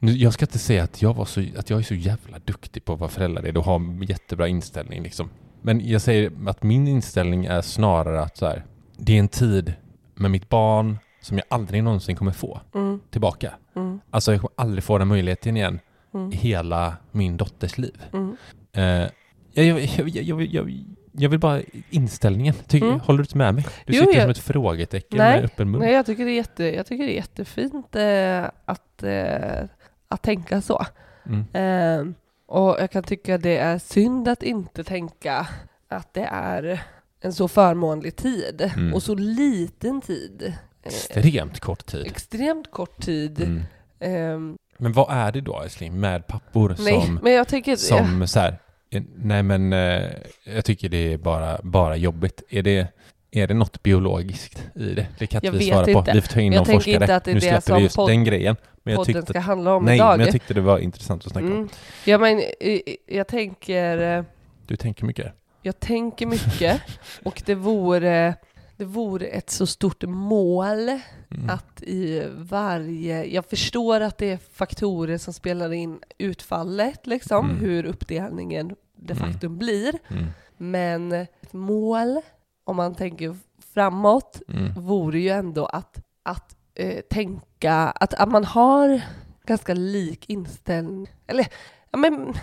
nu, 0.00 0.12
jag 0.12 0.32
ska 0.32 0.44
inte 0.44 0.58
säga 0.58 0.84
att 0.84 1.02
jag, 1.02 1.14
var 1.14 1.24
så, 1.24 1.44
att 1.58 1.70
jag 1.70 1.78
är 1.78 1.82
så 1.82 1.94
jävla 1.94 2.38
duktig 2.38 2.84
på 2.84 2.92
att 2.92 3.00
vara 3.00 3.10
föräldraledig 3.10 3.58
och 3.58 3.64
ha 3.64 3.74
en 3.74 4.02
jättebra 4.02 4.48
inställning. 4.48 5.02
Liksom. 5.02 5.30
Men 5.62 5.88
jag 5.88 6.02
säger 6.02 6.32
att 6.46 6.62
min 6.62 6.88
inställning 6.88 7.44
är 7.44 7.62
snarare 7.62 8.20
att 8.20 8.36
så 8.36 8.46
här, 8.46 8.64
det 8.98 9.14
är 9.14 9.18
en 9.18 9.28
tid 9.28 9.74
med 10.14 10.30
mitt 10.30 10.48
barn 10.48 10.98
som 11.26 11.36
jag 11.38 11.44
aldrig 11.50 11.84
någonsin 11.84 12.16
kommer 12.16 12.32
få 12.32 12.60
Mm. 12.74 13.00
tillbaka. 13.10 13.52
Mm. 13.76 14.00
Alltså 14.10 14.32
jag 14.32 14.40
kommer 14.40 14.52
aldrig 14.56 14.84
få 14.84 14.98
den 14.98 15.08
möjligheten 15.08 15.56
igen 15.56 15.80
Mm. 16.14 16.32
i 16.32 16.36
hela 16.36 16.96
min 17.12 17.36
dotters 17.36 17.78
liv. 17.78 18.02
Mm. 18.12 18.36
Eh, 18.72 19.08
jag, 19.52 19.80
jag, 19.80 20.08
jag, 20.42 20.70
jag, 21.12 21.28
vill 21.28 21.38
bara 21.38 21.60
inställningen. 21.90 22.54
Ty, 22.66 22.80
Mm. 22.80 23.00
Håller 23.00 23.18
du 23.18 23.22
inte 23.22 23.36
med 23.38 23.54
mig? 23.54 23.64
Du 23.86 23.92
Jo, 23.96 24.04
sitter 24.04 24.20
som 24.20 24.30
ett 24.30 24.38
frågetecken 24.38 25.18
Nej, 25.18 25.36
med 25.36 25.44
öppen 25.44 25.70
mun. 25.70 25.80
Nej, 25.80 25.92
jag 25.92 26.06
tycker 26.06 26.24
det 26.24 26.30
är, 26.30 26.34
jätte, 26.36 26.64
jag 26.64 26.86
tycker 26.86 27.04
det 27.04 27.12
är 27.12 27.16
jättefint 27.16 27.96
eh, 27.96 28.44
att, 28.64 29.02
eh, 29.02 29.68
att 30.08 30.22
tänka 30.22 30.60
så. 30.60 30.84
Mm. 31.26 31.44
Eh, 31.52 32.14
och 32.46 32.76
jag 32.80 32.90
kan 32.90 33.02
tycka 33.02 33.38
det 33.38 33.56
är 33.58 33.78
synd 33.78 34.28
att 34.28 34.42
inte 34.42 34.84
tänka 34.84 35.46
att 35.88 36.14
det 36.14 36.28
är 36.32 36.82
en 37.20 37.32
så 37.32 37.48
förmånlig 37.48 38.16
tid 38.16 38.70
Mm. 38.76 38.94
och 38.94 39.02
så 39.02 39.14
liten 39.14 40.00
tid. 40.00 40.54
Extremt 40.86 41.60
kort 41.60 41.86
tid. 41.86 42.06
extremt 42.06 42.70
kort 42.70 43.00
tid. 43.04 43.40
Mm. 43.40 43.62
Ehm, 44.00 44.56
Men 44.78 44.92
vad 44.92 45.06
är 45.10 45.32
det 45.32 45.40
då 45.40 45.60
älskling 45.62 46.00
med 46.00 46.26
pappor 46.26 46.76
nej, 46.78 47.00
som, 47.02 47.20
men 47.22 47.32
jag 47.32 47.48
tänker... 47.48 47.76
som 47.76 48.26
så 48.28 48.40
här, 48.40 48.58
eh, 48.90 49.02
nej 49.16 49.42
men 49.42 49.72
eh, 49.72 50.02
jag 50.44 50.64
tycker 50.64 50.88
det 50.88 51.12
är 51.12 51.18
bara, 51.18 51.58
bara 51.62 51.96
jobbigt. 51.96 52.42
Är 52.50 52.62
det, 52.62 52.86
är 53.30 53.46
det 53.46 53.54
något 53.54 53.82
biologiskt 53.82 54.62
i 54.74 54.94
det? 54.94 55.06
Det 55.18 55.26
kan 55.26 55.40
Jag 55.44 55.52
vi 55.52 55.64
svara 55.70 55.80
inte. 55.90 55.92
på. 55.92 56.12
Vi 56.14 56.20
får 56.20 56.28
ta 56.32 56.40
in 56.40 56.52
Jag 56.52 56.58
någon 56.66 56.74
forskare. 56.74 56.94
inte 57.02 57.16
att 57.16 57.24
det 57.24 57.30
är 57.30 57.34
nu 57.34 57.40
det 57.40 57.46
släpper 57.46 57.60
som 57.60 57.76
vi 57.76 57.82
just 57.82 57.96
podd- 57.96 58.08
den 58.08 58.24
grejen. 58.24 58.56
Men 58.82 58.94
jag 58.94 59.06
tyckte, 59.06 59.26
ska 59.26 59.40
handla 59.40 59.74
om 59.74 59.84
nej, 59.84 59.94
idag. 59.96 60.10
men 60.16 60.20
jag 60.20 60.32
tyckte 60.32 60.54
det 60.54 60.60
var 60.60 60.78
intressant 60.78 61.26
att 61.26 61.32
snacka 61.32 61.46
om. 61.46 61.52
mm. 61.52 61.68
Ja, 62.04 62.18
men 62.18 62.42
eh, 62.60 62.78
jag 63.06 63.26
tänker... 63.26 64.24
Du 64.66 64.76
tänker 64.76 65.04
mycket. 65.04 65.32
Jag 65.62 65.80
tänker 65.80 66.26
mycket 66.26 66.80
och 67.24 67.42
det 67.46 67.54
vore, 67.54 68.34
det 68.76 68.84
vore 68.84 69.26
ett 69.26 69.50
så 69.50 69.66
stort 69.66 70.02
mål 70.06 70.88
Mm. 71.30 71.50
att 71.50 71.82
i 71.82 72.28
varje... 72.36 73.24
Jag 73.24 73.44
förstår 73.44 74.00
att 74.00 74.18
det 74.18 74.32
är 74.32 74.38
faktorer 74.52 75.18
som 75.18 75.32
spelar 75.34 75.72
in 75.72 75.98
utfallet, 76.18 77.06
liksom, 77.06 77.50
Mm. 77.50 77.56
hur 77.60 77.84
uppdelningen 77.86 78.76
de 78.96 79.12
Mm. 79.12 79.32
facto 79.32 79.48
blir. 79.48 79.94
Mm. 80.08 80.24
Men 80.56 81.12
ett 81.12 81.52
mål, 81.52 82.20
om 82.64 82.76
man 82.76 82.94
tänker 82.94 83.36
framåt, 83.74 84.42
Mm. 84.48 84.72
vore 84.76 85.18
ju 85.18 85.28
ändå 85.28 85.66
att, 85.66 85.98
att 86.22 86.56
eh, 86.74 87.00
tänka 87.10 87.72
att, 87.74 88.14
att 88.14 88.28
man 88.28 88.44
har 88.44 89.00
ganska 89.46 89.74
lik 89.74 90.30
inställning. 90.30 91.08
Eller, 91.26 91.46
ja 91.90 91.98
men... 91.98 92.34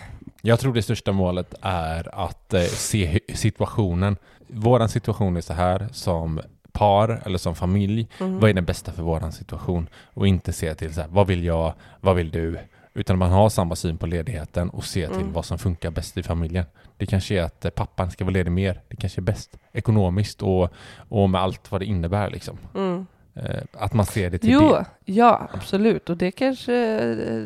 Jag 0.42 0.60
tror 0.60 0.74
det 0.74 0.84
största 0.84 1.12
målet 1.12 1.54
är 1.62 2.16
att 2.26 2.54
eh, 2.54 2.62
se 2.62 3.20
situationen. 3.34 4.18
Våran 4.54 4.90
situation 4.90 5.38
är 5.38 5.42
så 5.42 5.54
här 5.54 5.88
som 5.92 6.42
par 6.72 7.22
eller 7.26 7.38
som 7.38 7.56
familj. 7.56 8.08
mm. 8.20 8.40
Vad 8.40 8.50
är 8.50 8.54
den 8.54 8.66
bästa 8.66 8.92
för 8.92 9.04
våran 9.04 9.32
situation? 9.32 9.90
Och 10.14 10.28
inte 10.28 10.54
se 10.54 10.74
till 10.76 10.94
så 10.94 11.02
här, 11.02 11.08
vad 11.12 11.28
vill 11.28 11.44
jag, 11.44 11.74
vad 12.02 12.16
vill 12.16 12.32
du? 12.32 12.60
Utan 12.94 13.18
man 13.18 13.32
har 13.32 13.50
samma 13.50 13.76
syn 13.76 13.98
på 13.98 14.06
ledigheten 14.08 14.70
och 14.70 14.86
se 14.86 15.08
till 15.08 15.16
Mm. 15.22 15.34
vad 15.34 15.46
som 15.46 15.58
funkar 15.58 15.92
bäst 15.92 16.18
i 16.18 16.24
familjen. 16.24 16.66
Det 16.98 17.06
kanske 17.06 17.36
är 17.40 17.44
att 17.44 17.66
eh, 17.66 17.72
pappan 17.72 18.12
ska 18.12 18.24
vara 18.26 18.34
ledig 18.34 18.52
mer. 18.52 18.82
Det 18.88 18.96
kanske 18.96 19.20
är 19.20 19.24
bäst 19.24 19.58
ekonomiskt 19.72 20.42
och, 20.42 20.70
och 21.10 21.30
med 21.30 21.42
allt 21.42 21.72
vad 21.72 21.82
det 21.82 21.86
innebär 21.86 22.30
liksom. 22.30 22.58
Mm. 22.76 23.06
Eh, 23.36 23.62
att 23.74 23.94
man 23.94 24.06
ser 24.06 24.30
det 24.30 24.38
till 24.38 24.50
Jo, 24.52 24.70
det. 24.70 24.86
ja 25.06 25.50
absolut 25.54 26.10
och 26.10 26.18
det 26.18 26.32
kanske 26.32 26.74
eh, 26.76 27.44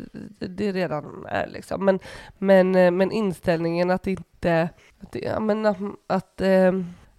det 0.47 0.71
redan 0.71 1.25
är 1.29 1.47
liksom. 1.47 1.85
Men, 1.85 1.99
men, 2.37 2.71
men 2.97 3.11
inställningen 3.11 3.91
att 3.91 4.07
inte, 4.07 4.69
att, 5.01 5.11
det, 5.11 5.19
ja, 5.19 5.39
men, 5.39 5.65
att, 5.65 5.77
att, 6.07 6.41
eh, 6.41 6.71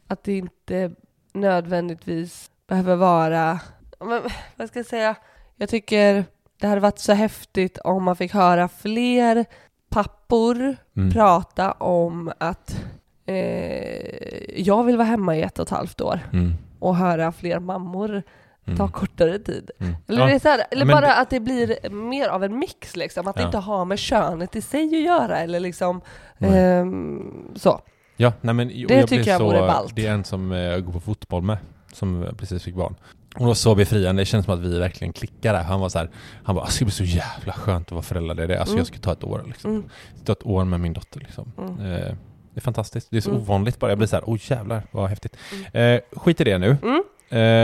att 0.06 0.24
det 0.24 0.38
inte 0.38 0.90
nödvändigtvis 1.32 2.50
behöver 2.66 2.96
vara, 2.96 3.60
men, 4.00 4.22
vad 4.56 4.68
ska 4.68 4.78
jag 4.78 4.86
säga, 4.86 5.14
jag 5.56 5.68
tycker 5.68 6.24
det 6.60 6.66
hade 6.66 6.80
varit 6.80 6.98
så 6.98 7.12
häftigt 7.12 7.78
om 7.78 8.04
man 8.04 8.16
fick 8.16 8.34
höra 8.34 8.68
fler 8.68 9.44
pappor 9.88 10.76
Mm. 10.96 11.10
prata 11.12 11.72
om 11.72 12.32
att 12.38 12.84
eh, 13.26 14.60
jag 14.60 14.84
vill 14.84 14.96
vara 14.96 15.06
hemma 15.08 15.36
i 15.36 15.42
ett 15.42 15.58
och 15.58 15.62
ett 15.62 15.70
halvt 15.70 16.00
år 16.00 16.20
Mm. 16.32 16.52
och 16.78 16.96
höra 16.96 17.32
fler 17.32 17.58
mammor 17.60 18.22
Mm. 18.68 18.78
ta 18.78 18.88
kortare 18.88 19.38
tid. 19.38 19.70
Mm. 19.80 19.96
Eller, 20.08 20.20
Ja. 20.20 20.26
det 20.26 20.32
är 20.34 20.38
så 20.38 20.48
här, 20.48 20.64
eller 20.70 20.84
men 20.84 20.94
bara 20.94 21.06
det- 21.06 21.16
att 21.16 21.30
det 21.30 21.40
blir 21.40 21.90
mer 21.90 22.28
av 22.28 22.44
en 22.44 22.58
mix, 22.58 22.96
liksom. 22.96 23.26
att 23.28 23.36
det 23.36 23.42
Ja. 23.42 23.46
inte 23.46 23.58
har 23.58 23.84
med 23.84 23.98
könet 23.98 24.56
i 24.56 24.60
sig 24.62 24.84
att 24.96 25.02
göra. 25.04 25.38
Eller 25.38 25.60
liksom, 25.60 26.00
ehm, 26.38 27.52
så. 27.56 27.80
Ja, 28.16 28.32
nej 28.40 28.54
men 28.54 28.68
Det 28.68 28.74
jag 28.94 29.08
tycker 29.08 29.30
jag 29.30 29.38
så, 29.40 29.44
vore 29.44 29.60
ballt. 29.60 29.92
Det 29.96 30.06
är 30.06 30.12
en 30.12 30.24
som 30.24 30.52
eh, 30.52 30.58
jag 30.58 30.84
går 30.84 30.92
på 30.92 31.00
fotboll 31.00 31.42
med, 31.42 31.58
som 31.92 32.22
eh, 32.22 32.32
precis 32.32 32.62
fick 32.62 32.74
barn. 32.74 32.94
Det 33.38 33.44
var 33.44 33.54
så 33.54 33.74
befriande, 33.74 34.22
det 34.22 34.26
känns 34.26 34.44
som 34.44 34.54
att 34.54 34.60
vi 34.60 34.78
verkligen 34.78 35.12
klickar 35.12 35.52
där. 35.52 35.62
Han 35.62 35.80
var 35.80 35.88
så 35.88 35.98
här, 35.98 36.10
han 36.44 36.54
bara, 36.56 36.64
"Det 36.66 36.72
ska 36.72 36.84
bli 36.84 36.92
så 36.92 37.04
jävla 37.04 37.52
skönt 37.52 37.86
att 37.86 37.92
vara 37.92 38.02
föräldraledig. 38.02 38.54
Alltså 38.54 38.72
Mm. 38.72 38.78
jag 38.78 38.86
ska 38.86 38.98
ta 38.98 39.12
ett 39.12 39.24
år 39.24 39.42
liksom. 39.46 39.70
Mm. 39.70 39.84
Ta 40.24 40.32
ett 40.32 40.46
år 40.46 40.64
med 40.64 40.80
min 40.80 40.92
dotter 40.92 41.20
liksom. 41.20 41.52
Mm. 41.58 41.70
Eh, 41.80 42.14
det 42.54 42.58
är 42.58 42.60
fantastiskt, 42.60 43.08
det 43.10 43.16
är 43.16 43.20
så 43.20 43.30
Mm. 43.30 43.42
ovanligt 43.42 43.78
bara. 43.78 43.90
Jag 43.90 43.98
blir 43.98 44.08
så 44.08 44.16
här, 44.16 44.24
oj 44.26 44.40
jävlar 44.42 44.82
vad 44.90 45.08
häftigt. 45.08 45.36
Eh, 45.72 46.00
skit 46.12 46.40
i 46.40 46.44
det 46.44 46.58
nu. 46.58 46.76
Mm. 46.82 47.02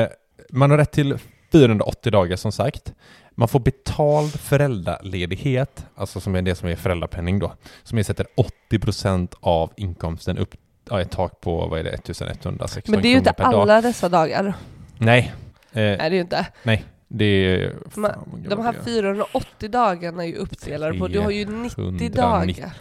Eh, 0.02 0.08
man 0.50 0.70
har 0.70 0.78
rätt 0.78 0.92
till 0.92 1.18
480 1.52 2.12
dagar 2.12 2.36
som 2.36 2.52
sagt. 2.52 2.94
Man 3.36 3.48
får 3.48 3.60
betald 3.60 4.32
föräldraledighet, 4.40 5.86
alltså 5.94 6.20
som 6.20 6.34
är 6.34 6.42
det 6.42 6.54
som 6.54 6.68
är 6.68 6.76
föräldrapenning 6.76 7.38
då, 7.38 7.52
som 7.82 7.98
ersätter 7.98 8.26
80% 8.70 9.34
av 9.40 9.72
inkomsten 9.76 10.38
upp 10.38 10.54
ja, 10.90 11.00
ett 11.00 11.10
tak 11.10 11.40
på, 11.40 11.66
vad 11.66 11.80
är 11.80 11.84
det, 11.84 11.90
1116 11.90 12.92
Men 12.92 13.02
det 13.02 13.08
är 13.08 13.10
ju 13.10 13.16
inte 13.18 13.32
per 13.32 13.44
dag. 13.44 13.54
alla 13.54 13.80
dessa 13.80 14.08
dagar. 14.08 14.54
Nej. 14.98 15.34
Eh, 15.72 15.82
Nej, 15.82 15.96
det 15.96 16.04
är 16.04 16.10
ju 16.10 16.20
inte. 16.20 16.46
nej. 16.62 16.84
Det 17.08 17.24
är... 17.24 17.72
Fan, 17.90 18.02
Men 18.02 18.12
vad 18.42 18.50
De 18.50 18.62
här 18.64 18.72
det 18.72 18.78
är. 18.78 18.82
480 18.84 19.68
dagarna 19.70 20.22
är 20.24 20.28
ju 20.28 20.36
uppdelade 20.36 20.98
på, 20.98 21.08
du 21.08 21.18
har 21.20 21.30
ju 21.30 21.44
90 21.44 21.74
390. 21.76 22.10
dagar. 22.14 22.72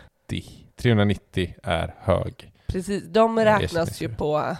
390 0.77 1.55
är 1.63 1.95
hög. 1.99 2.51
Precis, 2.67 3.03
de 3.07 3.39
räknas 3.39 4.01
ju 4.01 4.09
på. 4.09 4.55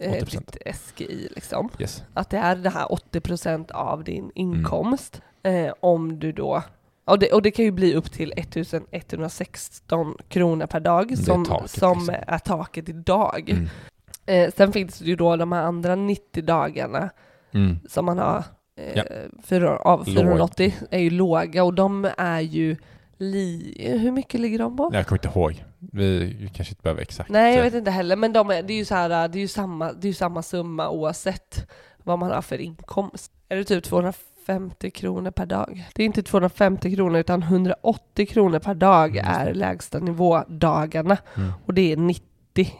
Eh, 0.00 0.12
80%. 0.12 0.52
ditt 0.52 0.76
SGI 0.76 1.28
liksom. 1.34 1.68
Yes. 1.78 2.02
Att 2.14 2.30
det 2.30 2.38
är 2.38 2.56
det 2.56 2.70
här 2.70 2.86
80% 2.86 3.70
av 3.72 4.04
din 4.04 4.30
inkomst. 4.34 5.22
Eh, 5.42 5.72
om 5.80 6.18
du 6.18 6.32
då, 6.32 6.62
och 7.04 7.18
det, 7.18 7.32
och 7.32 7.42
det 7.42 7.50
kan 7.50 7.64
ju 7.64 7.70
bli 7.70 7.94
upp 7.94 8.12
till 8.12 8.32
1116 8.36 10.14
kronor 10.28 10.66
per 10.66 10.80
dag 10.80 11.18
som, 11.18 11.44
taket, 11.44 11.70
som 11.70 11.98
liksom. 11.98 12.14
är 12.26 12.38
taket 12.38 12.88
idag. 12.88 13.50
Mm. 13.50 13.68
Eh, 14.26 14.50
sen 14.56 14.72
finns 14.72 14.98
det 14.98 15.04
ju 15.04 15.16
då 15.16 15.36
de 15.36 15.52
här 15.52 15.62
andra 15.62 15.94
90 15.94 16.42
dagarna 16.42 17.10
Mm. 17.52 17.76
som 17.88 18.04
man 18.04 18.18
har 18.18 18.44
eh, 18.80 18.92
Ja. 18.96 19.04
fyra, 19.44 19.76
av 19.76 19.98
Låg. 20.06 20.16
480 20.16 20.74
är 20.90 20.98
ju 20.98 21.10
låga 21.10 21.64
och 21.64 21.74
de 21.74 22.08
är 22.18 22.40
ju 22.40 22.76
li, 23.18 23.74
hur 24.00 24.10
mycket 24.10 24.40
ligger 24.40 24.58
de 24.58 24.76
på? 24.76 24.90
Jag 24.92 25.06
kommer 25.06 25.18
inte 25.26 25.38
ihåg. 25.38 25.64
Vi, 25.92 26.36
vi 26.40 26.48
kanske 26.48 26.72
inte 26.72 26.82
behöver 26.82 27.02
exakt. 27.02 27.30
Nej, 27.30 27.50
jag 27.50 27.58
eh, 27.58 27.64
vet 27.64 27.74
inte 27.74 27.90
heller, 27.90 28.16
men 28.16 28.32
de 28.32 28.50
är, 28.50 28.62
det 28.62 28.72
är 28.72 28.76
ju 28.78 28.84
så 28.84 28.94
här, 28.94 29.28
det 29.28 29.38
är 29.38 29.40
ju 29.40 29.48
samma, 29.48 29.92
det 29.92 30.08
är 30.08 30.12
samma 30.12 30.42
summa 30.42 30.90
oavsett 30.90 31.70
vad 32.04 32.18
man 32.18 32.30
har 32.30 32.42
för 32.42 32.60
inkomst. 32.60 33.32
Är 33.48 33.56
det 33.56 33.64
typ 33.64 33.84
250 33.84 34.90
kronor 34.90 35.30
per 35.30 35.46
dag? 35.46 35.88
Det 35.94 36.02
är 36.02 36.06
inte 36.06 36.22
250 36.22 36.94
kronor 36.94 37.18
utan 37.20 37.42
180 37.42 38.26
kronor 38.26 38.58
per 38.58 38.74
dag 38.74 39.16
Mm, 39.16 39.32
är 39.32 39.54
lägsta 39.54 39.98
nivådagarna 39.98 41.16
Mm. 41.36 41.52
och 41.66 41.74
det 41.74 41.92
är 41.92 41.96
90 41.96 42.24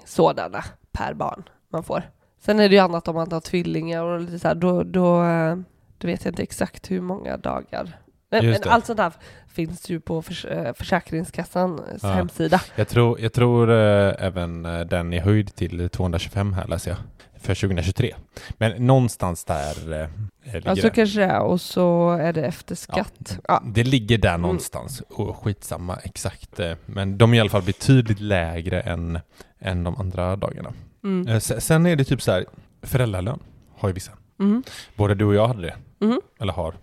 sådana 0.05 0.65
per 0.93 1.15
barn 1.15 1.43
man 1.69 1.83
får. 1.85 2.03
Sen 2.41 2.61
är 2.61 2.69
det 2.69 2.75
ju 2.75 2.81
annat 2.81 3.09
om 3.09 3.15
man 3.15 3.33
har 3.33 3.41
tvillingar 3.41 4.03
och 4.03 4.21
lite 4.21 4.39
så 4.39 4.49
här, 4.49 4.55
då, 4.55 4.83
då, 4.83 5.25
eh, 5.25 5.57
då 5.99 6.07
vet 6.09 6.25
jag 6.25 6.33
inte 6.33 6.43
exakt 6.43 6.91
hur 6.91 7.01
många 7.01 7.37
dagar. 7.37 7.99
Men, 8.31 8.47
men 8.51 8.59
allt 8.65 8.87
sånt 8.87 9.01
här 9.01 9.13
finns 9.49 9.91
ju 9.91 10.01
på 10.01 10.23
förs 10.23 10.45
eh, 10.45 10.73
Försäkringskassans 10.75 11.81
Ja. 12.03 12.09
hemsida. 12.09 12.61
Jag 12.77 12.89
tror, 12.89 13.21
jag 13.21 13.33
tror 13.33 13.71
eh, 13.71 14.15
även 14.19 14.67
eh, 14.67 14.81
den 14.81 15.13
är 15.13 15.21
höjd 15.21 15.55
till 15.55 15.89
225 15.89 16.53
här 16.53 16.67
läser 16.67 16.91
jag. 16.91 16.99
För 17.41 17.55
2023. 17.55 18.15
Men 18.59 18.87
någonstans 18.87 19.45
där 19.45 19.93
eh, 19.93 20.09
ligger 20.53 20.63
Ja, 20.65 20.77
så 20.77 20.91
kanske 20.91 21.21
det 21.21 21.25
är. 21.27 21.41
Och 21.41 21.61
så 21.61 22.11
är 22.11 22.33
det 22.33 22.43
efter 22.47 22.75
skatt. 22.75 23.39
Ja. 23.49 23.63
Det 23.67 23.85
ligger 23.85 24.19
där 24.19 24.39
någonstans. 24.39 25.01
Och 25.01 25.37
skitsamma 25.37 25.97
exakt. 25.97 26.61
eh, 26.61 26.73
Men 26.87 27.19
de 27.19 27.33
är 27.33 27.37
i 27.37 27.41
alla 27.41 27.51
fall 27.51 27.63
betydligt 27.63 28.21
lägre 28.21 28.81
än, 28.81 29.19
än 29.59 29.85
de 29.85 29.97
andra 29.97 30.37
dagarna. 30.37 30.73
Mm. 31.05 31.41
Se- 31.41 31.61
Sen 31.61 31.87
är 31.87 31.97
det 31.97 32.05
typ 32.05 32.23
så 32.23 32.33
här, 32.33 32.45
föräldralön 32.83 33.39
har 33.79 33.89
ju 33.89 33.93
vissa. 33.93 34.13
Mm. 34.41 34.63
Både 34.97 35.15
du 35.15 35.25
och 35.25 35.35
jag 35.35 35.49
hade 35.49 35.63
det. 35.63 35.77
Mm. 36.07 36.21
Eller 36.41 36.53
har. 36.53 36.75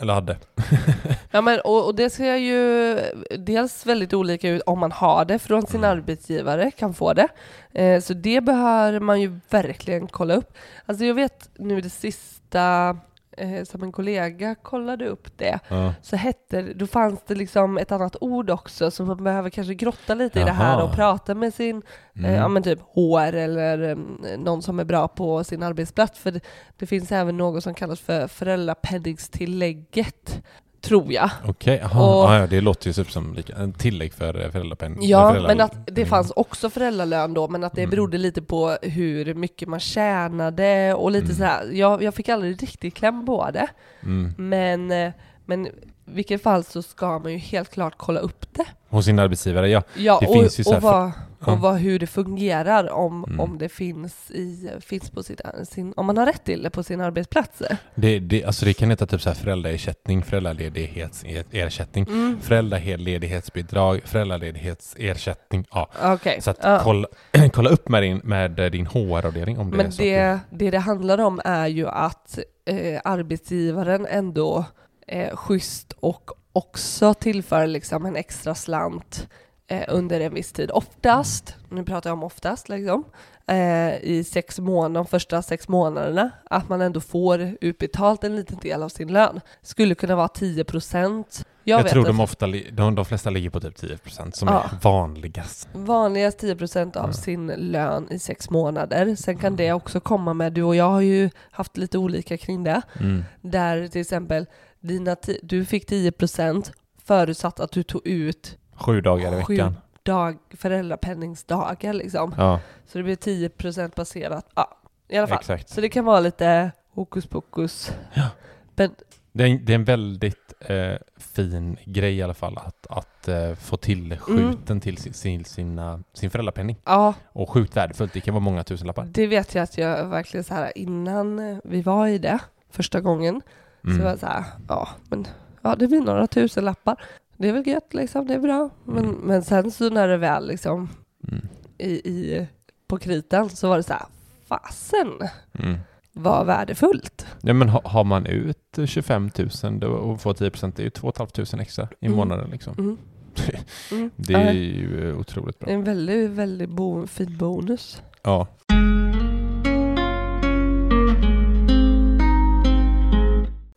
Eller 0.00 0.12
hade. 0.14 0.36
Ja, 1.30 1.40
men, 1.40 1.60
och, 1.60 1.86
och 1.86 1.94
det 1.94 2.10
ser 2.10 2.36
ju 2.36 2.98
dels 3.38 3.86
väldigt 3.86 4.14
olika 4.14 4.48
ut 4.50 4.62
om 4.66 4.78
man 4.78 4.92
har 4.92 5.24
det 5.24 5.38
från 5.38 5.66
sin 5.66 5.80
Mm. 5.84 5.90
arbetsgivare, 5.90 6.70
kan 6.70 6.94
få 6.94 7.12
det. 7.12 7.28
Eh, 7.72 8.00
så 8.00 8.14
det 8.14 8.40
behöver 8.40 9.00
man 9.00 9.20
ju 9.20 9.40
verkligen 9.50 10.06
kolla 10.06 10.34
upp. 10.34 10.52
Alltså 10.86 11.04
jag 11.04 11.14
vet 11.14 11.48
nu 11.58 11.80
det 11.80 11.90
sista, 11.90 12.96
eh, 13.38 13.64
som 13.64 13.82
en 13.82 13.92
kollega 13.92 14.54
kollade 14.54 15.08
upp 15.08 15.38
det, 15.38 15.58
Ja. 15.68 15.94
så 16.02 16.16
hette 16.16 16.62
då 16.62 16.86
fanns 16.86 17.20
det 17.26 17.34
liksom 17.34 17.78
ett 17.78 17.92
annat 17.92 18.16
ord 18.20 18.50
också, 18.50 18.90
så 18.90 19.04
man 19.04 19.24
behöver 19.24 19.50
kanske 19.50 19.74
grotta 19.74 20.14
lite 20.14 20.40
i 20.40 20.44
det 20.44 20.50
här 20.52 20.72
Jaha. 20.72 20.82
och 20.84 20.94
prata 20.94 21.34
med 21.34 21.54
sin 21.54 21.82
Mm. 22.14 22.30
Eh, 22.30 22.36
ja 22.36 22.48
men 22.48 22.62
typ 22.62 22.78
HR 22.94 23.34
eller 23.34 23.78
mm, 23.78 24.18
någon 24.38 24.62
som 24.62 24.80
är 24.80 24.84
bra 24.84 25.08
på 25.08 25.44
sin 25.44 25.62
arbetsplats. 25.62 26.18
För 26.18 26.30
det, 26.30 26.40
det 26.76 26.86
finns 26.86 27.12
även 27.12 27.36
något 27.36 27.62
som 27.64 27.74
kallas 27.74 28.00
för 28.00 28.26
föräldrapenningstillägget, 28.28 30.42
tror 30.80 31.12
jag. 31.12 31.30
Okej, 31.46 31.78
jaha. 31.82 32.24
Och- 32.24 32.34
Ja, 32.34 32.46
det 32.46 32.60
låter 32.60 32.86
ju 32.86 32.92
typ 32.92 33.10
som 33.10 33.34
lika, 33.34 33.56
en 33.56 33.72
tillägg 33.72 34.12
för 34.12 34.50
föräldrapenning. 34.50 35.08
Ja, 35.08 35.30
föräldra- 35.30 35.48
men 35.48 35.60
att 35.60 35.86
det 35.86 36.00
Mm. 36.00 36.08
fanns 36.10 36.30
också 36.30 36.70
föräldralön 36.70 37.34
då, 37.34 37.48
men 37.48 37.64
att 37.64 37.74
det 37.74 37.80
Mm. 37.82 37.90
berodde 37.90 38.18
lite 38.18 38.42
på 38.42 38.76
hur 38.82 39.34
mycket 39.34 39.68
man 39.68 39.80
tjänade 39.80 40.94
och 40.94 41.10
lite 41.10 41.24
Mm. 41.24 41.36
sådär. 41.36 41.70
Jag, 41.72 42.02
jag 42.02 42.14
fick 42.14 42.28
aldrig 42.28 42.62
riktigt 42.62 42.94
kläm 42.94 43.26
på 43.26 43.50
det, 43.52 43.66
Mm. 44.02 44.34
men, 44.38 44.90
eh, 44.90 45.12
men 45.46 45.68
vilket 46.12 46.42
fall 46.42 46.64
så 46.64 46.82
ska 46.82 47.18
man 47.18 47.32
ju 47.32 47.38
helt 47.38 47.70
klart 47.70 47.94
kolla 47.96 48.20
upp 48.20 48.46
det. 48.54 48.64
Hos 48.88 49.04
sin 49.04 49.18
arbetsgivare, 49.18 49.68
ja. 49.68 49.82
Ja, 49.94 50.18
Det 50.20 50.26
och, 50.26 50.32
finns 50.34 50.60
ju 50.60 50.64
så 50.64 50.76
och, 50.76 50.82
vad, 50.82 51.10
ja. 51.46 51.52
och 51.52 51.58
vad, 51.58 51.76
hur 51.76 51.98
det 51.98 52.06
fungerar 52.06 52.90
om, 52.90 53.24
Mm. 53.24 53.40
om 53.40 53.58
det 53.58 53.68
finns, 53.68 54.30
i, 54.30 54.70
finns 54.80 55.10
på 55.10 55.22
sitt, 55.22 55.40
sin, 55.68 55.92
om 55.96 56.06
man 56.06 56.16
har 56.16 56.26
rätt 56.26 56.44
till 56.44 56.62
det 56.62 56.70
på 56.70 56.82
sin 56.82 57.00
arbetsplats. 57.00 57.62
Det, 57.94 58.18
det, 58.18 58.44
alltså 58.44 58.64
det 58.64 58.72
kan 58.74 58.90
heta 58.90 59.06
typ 59.06 59.22
så 59.22 59.28
här 59.28 59.36
föräldraersättning, 59.36 60.22
föräldraledighetsersättning, 60.22 62.04
Mm. 62.08 62.40
föräldraledighetsbidrag, 62.40 64.00
föräldraledighetsersättning. 64.04 65.64
Ja. 65.70 65.88
Okej. 66.02 66.40
Så 66.42 66.50
att 66.50 66.58
Ja. 66.62 66.80
kolla, 66.84 67.08
kolla 67.52 67.70
upp 67.70 67.88
med 67.88 68.02
din, 68.02 68.20
med 68.24 68.50
din 68.72 68.86
HR-avdelning 68.86 69.58
om 69.58 69.70
det 69.70 69.76
är 69.76 69.82
Men 69.82 69.92
så 69.92 70.02
det, 70.02 70.18
att 70.32 70.40
det 70.50 70.70
det 70.70 70.78
handlar 70.78 71.18
om 71.18 71.40
är 71.44 71.66
ju 71.66 71.88
att 71.88 72.38
eh, 72.64 73.00
arbetsgivaren 73.04 74.06
ändå 74.06 74.64
är 75.08 75.36
schysst 75.36 75.92
och 76.00 76.30
också 76.52 77.14
tillför 77.14 77.66
liksom 77.66 78.06
en 78.06 78.16
extra 78.16 78.54
slant 78.54 79.28
eh, 79.66 79.82
under 79.88 80.20
en 80.20 80.34
viss 80.34 80.52
tid. 80.52 80.70
Oftast, 80.70 81.54
nu 81.70 81.84
pratar 81.84 82.10
jag 82.10 82.16
om 82.16 82.22
oftast, 82.22 82.68
liksom, 82.68 83.04
eh, 83.46 83.96
i 84.02 84.24
sex 84.30 84.58
månader, 84.58 84.94
de 84.94 85.06
första 85.06 85.42
sex 85.42 85.68
månaderna, 85.68 86.30
att 86.50 86.68
man 86.68 86.80
ändå 86.80 87.00
får 87.00 87.56
utbetalt 87.60 88.24
en 88.24 88.36
liten 88.36 88.58
del 88.58 88.82
av 88.82 88.88
sin 88.88 89.12
lön. 89.12 89.40
Skulle 89.62 89.94
kunna 89.94 90.16
vara 90.16 90.28
10 90.28 90.64
procent. 90.64 91.44
jag, 91.64 91.82
vet 91.82 91.92
tror 91.92 92.04
de, 92.04 92.20
ofta, 92.20 92.46
de, 92.72 92.94
de 92.94 93.04
flesta 93.04 93.30
ligger 93.30 93.50
på 93.50 93.60
typ 93.60 93.76
10% 93.78 94.30
som 94.32 94.48
Ja. 94.48 94.62
är 94.62 94.70
vanligast. 94.82 95.68
vanligast 95.72 96.38
10 96.38 96.56
procent 96.56 96.96
av 96.96 97.06
Ja. 97.08 97.12
sin 97.12 97.46
lön 97.46 98.06
i 98.10 98.18
sex 98.18 98.50
månader. 98.50 99.14
Sen 99.16 99.38
kan 99.38 99.56
det 99.56 99.72
också 99.72 100.00
komma 100.00 100.34
med, 100.34 100.52
du 100.52 100.62
och 100.62 100.76
jag 100.76 100.88
har 100.90 101.00
ju 101.00 101.30
haft 101.50 101.76
lite 101.76 101.98
olika 101.98 102.36
kring 102.36 102.64
det. 102.64 102.82
Mm. 103.00 103.24
Där 103.40 103.88
till 103.88 104.00
exempel 104.00 104.46
dina 104.80 105.16
du 105.42 105.64
fick 105.64 105.90
10% 105.90 106.72
förutsatt 107.04 107.60
att 107.60 107.72
du 107.72 107.82
tog 107.82 108.06
ut 108.06 108.58
Sju 108.74 109.00
dagar 109.00 109.40
i 109.40 109.44
Sju. 109.44 109.52
veckan. 109.54 109.76
dag, 110.02 110.36
föräldrapenningsdagar 110.50 111.92
liksom. 111.92 112.34
Ja, 112.38 112.60
Så 112.86 112.98
det 112.98 113.04
blir 113.04 113.16
10% 113.16 113.94
baserat. 113.96 114.46
Ja, 114.54 114.78
i 115.08 115.16
alla 115.16 115.26
fall. 115.26 115.38
exakt. 115.38 115.68
Så 115.68 115.80
det 115.80 115.88
kan 115.88 116.04
vara 116.04 116.20
lite 116.20 116.70
hokus 116.92 117.26
pokus. 117.26 117.92
Ja. 118.14 118.28
Men 118.76 118.90
Det 119.32 119.44
är, 119.44 119.48
en- 119.48 119.64
det 119.64 119.72
är 119.72 119.74
en 119.74 119.84
väldigt 119.84 120.52
eh, 120.60 120.94
fin 121.16 121.76
grej 121.84 122.14
i 122.16 122.22
alla 122.22 122.34
fall 122.34 122.58
att, 122.58 122.86
att 122.90 123.28
eh, 123.28 123.54
få 123.54 123.76
tillskjuten 123.76 124.54
Mm. 124.68 124.80
till 124.80 124.96
sin, 124.96 125.14
sin, 125.14 125.44
sina, 125.44 126.02
sin 126.12 126.30
föräldrapenning. 126.30 126.76
ja, 126.84 127.14
Och 127.32 127.50
sjukt 127.50 127.76
värdefullt, 127.76 128.12
det 128.12 128.20
kan 128.20 128.34
vara 128.34 128.44
många 128.44 128.64
tusenlappar. 128.64 129.04
det 129.10 129.26
vet 129.26 129.54
jag 129.54 129.62
att 129.62 129.78
jag 129.78 130.06
verkligen 130.06 130.44
så 130.44 130.54
här 130.54 130.78
innan 130.78 131.60
vi 131.64 131.82
var 131.82 132.06
i 132.06 132.18
det 132.18 132.38
första 132.70 133.00
gången 133.00 133.42
så 133.82 133.88
Mm. 133.88 134.02
var 134.02 134.10
jag 134.10 134.18
så 134.18 134.26
här, 134.26 134.44
ja 134.68 134.88
men 135.10 135.26
ja 135.62 135.76
det 135.76 135.88
blir 135.88 136.00
några 136.00 136.26
tusen 136.26 136.64
lappar. 136.64 137.00
Det 137.36 137.48
är 137.48 137.52
väl 137.52 137.66
gött 137.66 137.94
liksom, 137.94 138.26
det 138.26 138.34
är 138.34 138.38
bra. 138.38 138.70
Men, 138.84 139.04
Mm. 139.04 139.14
men 139.16 139.42
sen 139.42 139.70
så 139.70 139.90
när 139.90 140.08
det 140.08 140.16
väl 140.16 140.46
liksom 140.48 140.88
Mm. 141.28 141.48
i, 141.78 141.90
i, 141.90 142.46
på 142.88 142.98
kritan 142.98 143.50
så 143.50 143.68
var 143.68 143.76
det 143.76 143.82
så 143.82 143.92
här, 143.92 144.06
fasen 144.48 145.12
Mm. 145.58 145.78
vad 146.12 146.46
värdefullt. 146.46 147.26
Ja, 147.40 147.52
men 147.54 147.68
ha, 147.68 147.80
har 147.84 148.04
man 148.04 148.26
ut 148.26 148.78
25 148.86 149.30
000 149.62 149.80
då, 149.80 149.88
och 149.88 150.20
får 150.20 150.34
10 150.34 150.50
procent, 150.50 150.76
det 150.76 150.82
är 150.82 150.84
ju 150.84 150.90
2 150.90 151.12
500 151.16 151.62
extra 151.62 151.88
i 152.00 152.06
Mm. 152.06 152.16
månaden 152.18 152.50
liksom. 152.50 152.74
Mm. 152.78 152.96
Mm. 153.92 154.10
Det 154.16 154.34
är 154.34 154.52
ju 154.52 155.14
otroligt 155.14 155.58
bra. 155.58 155.68
en 155.68 155.84
väldigt, 155.84 156.30
väldigt 156.30 156.70
bo, 156.70 157.06
fin 157.06 157.36
bonus. 157.36 158.02
Ja. 158.22 158.46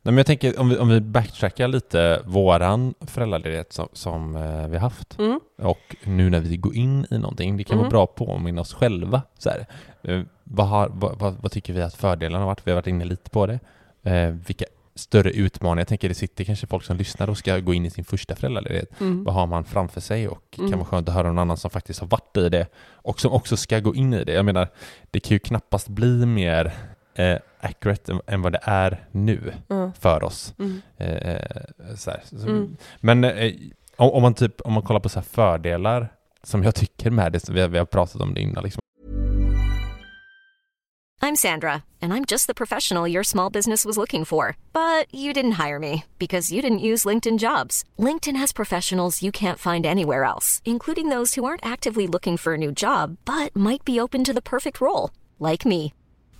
Nej, 0.03 0.11
men 0.11 0.17
jag 0.17 0.25
tänker 0.25 0.59
om 0.59 0.69
vi, 0.69 0.77
om 0.77 0.89
vi 0.89 1.01
backtrackar 1.01 1.67
lite 1.67 2.21
våran 2.25 2.93
föräldraledighet 3.01 3.73
som, 3.73 3.87
som 3.93 4.35
eh, 4.35 4.67
vi 4.67 4.73
har 4.75 4.79
haft 4.79 5.19
Mm. 5.19 5.39
och 5.61 5.95
nu 6.03 6.29
när 6.29 6.39
vi 6.39 6.57
går 6.57 6.75
in 6.75 7.05
i 7.11 7.17
någonting, 7.17 7.57
det 7.57 7.63
kan 7.63 7.73
Mm. 7.73 7.81
vara 7.83 7.89
bra 7.89 8.03
att 8.03 8.15
påminna 8.15 8.61
oss 8.61 8.73
själva. 8.73 9.21
Så 9.37 9.49
här, 9.49 9.65
eh, 10.03 10.21
vad, 10.43 10.67
har, 10.67 10.89
vad, 10.93 11.19
vad, 11.19 11.33
vad 11.41 11.51
tycker 11.51 11.73
vi 11.73 11.81
att 11.81 11.93
fördelarna 11.95 12.39
har 12.43 12.45
varit? 12.45 12.67
Vi 12.67 12.71
har 12.71 12.75
varit 12.75 12.87
inne 12.87 13.05
lite 13.05 13.29
på 13.29 13.45
det. 13.47 13.59
Eh, 14.03 14.29
vilka 14.29 14.65
större 14.95 15.31
utmaningar? 15.31 15.79
Jag 15.81 15.87
tänker 15.87 16.09
det 16.09 16.15
sitter 16.15 16.43
kanske 16.43 16.67
folk 16.67 16.83
som 16.83 16.97
lyssnar 16.97 17.29
och 17.29 17.37
ska 17.37 17.59
gå 17.59 17.73
in 17.73 17.85
i 17.85 17.89
sin 17.89 18.03
första 18.05 18.35
föräldraledighet. 18.35 19.01
Mm. 19.01 19.23
Vad 19.23 19.33
har 19.35 19.47
man 19.47 19.63
framför 19.65 20.01
sig 20.01 20.27
och 20.27 20.55
Mm. 20.57 20.69
kan 20.69 20.79
vara 20.79 20.87
skönt 20.89 21.09
att 21.09 21.15
höra 21.15 21.27
någon 21.27 21.39
annan 21.39 21.57
som 21.57 21.69
faktiskt 21.71 21.99
har 21.99 22.07
varit 22.07 22.37
i 22.37 22.49
det 22.49 22.67
och 22.93 23.19
som 23.19 23.31
också 23.33 23.57
ska 23.57 23.79
gå 23.79 23.95
in 23.95 24.13
i 24.13 24.23
det. 24.23 24.33
Jag 24.33 24.45
menar, 24.45 24.67
det 25.11 25.19
kan 25.19 25.35
ju 25.35 25.39
knappast 25.39 25.87
bli 25.89 26.25
mer 26.25 26.73
eh, 27.15 27.35
accurate 27.61 28.11
än, 28.11 28.21
än 28.27 28.41
vad 28.41 28.51
det 28.51 28.59
är 28.63 29.05
nu 29.11 29.53
Ja. 29.67 29.91
för 29.99 30.23
oss. 30.23 30.53
Mm. 30.59 30.81
Eh, 30.97 31.95
så 31.95 32.11
här. 32.11 32.21
Så, 32.25 32.47
Mm. 32.47 32.77
Men 33.01 33.23
eh, 33.23 33.53
om, 33.97 34.09
om 34.11 34.21
man 34.21 34.33
typ, 34.33 34.61
om 34.61 34.73
man 34.73 34.83
kollar 34.83 34.99
på 34.99 35.09
så 35.09 35.19
här 35.19 35.25
fördelar 35.25 36.13
som 36.43 36.63
jag 36.63 36.75
tycker 36.75 37.09
med 37.11 37.31
det, 37.31 37.39
så 37.39 37.53
vi 37.53 37.61
har, 37.61 37.67
vi 37.67 37.77
har 37.77 37.85
pratat 37.85 38.21
om 38.21 38.33
det 38.33 38.41
innan 38.41 38.63
liksom. 38.63 38.81
I'm 41.23 41.35
Sandra, 41.35 41.83
and 42.01 42.13
I'm 42.13 42.25
just 42.25 42.47
the 42.47 42.53
professional 42.53 43.07
your 43.07 43.23
small 43.23 43.51
business 43.51 43.85
was 43.85 43.95
looking 43.95 44.25
for. 44.25 44.55
But 44.73 45.05
you 45.13 45.33
didn't 45.33 45.63
hire 45.67 45.77
me 45.79 46.03
because 46.17 46.51
you 46.55 46.63
didn't 46.63 46.79
use 46.91 47.05
LinkedIn 47.09 47.37
jobs. 47.37 47.83
LinkedIn 47.99 48.35
has 48.39 48.51
professionals 48.53 49.21
you 49.21 49.31
can't 49.31 49.59
find 49.59 49.85
anywhere 49.85 50.23
else, 50.23 50.61
including 50.65 51.09
those 51.09 51.35
who 51.35 51.45
aren't 51.45 51.65
actively 51.73 52.07
looking 52.07 52.37
for 52.37 52.53
a 52.55 52.57
new 52.57 52.71
job 52.71 53.17
but 53.25 53.55
might 53.55 53.85
be 53.85 53.99
open 53.99 54.23
to 54.23 54.33
the 54.33 54.41
perfect 54.41 54.81
role, 54.81 55.11
like 55.39 55.63
me. 55.63 55.93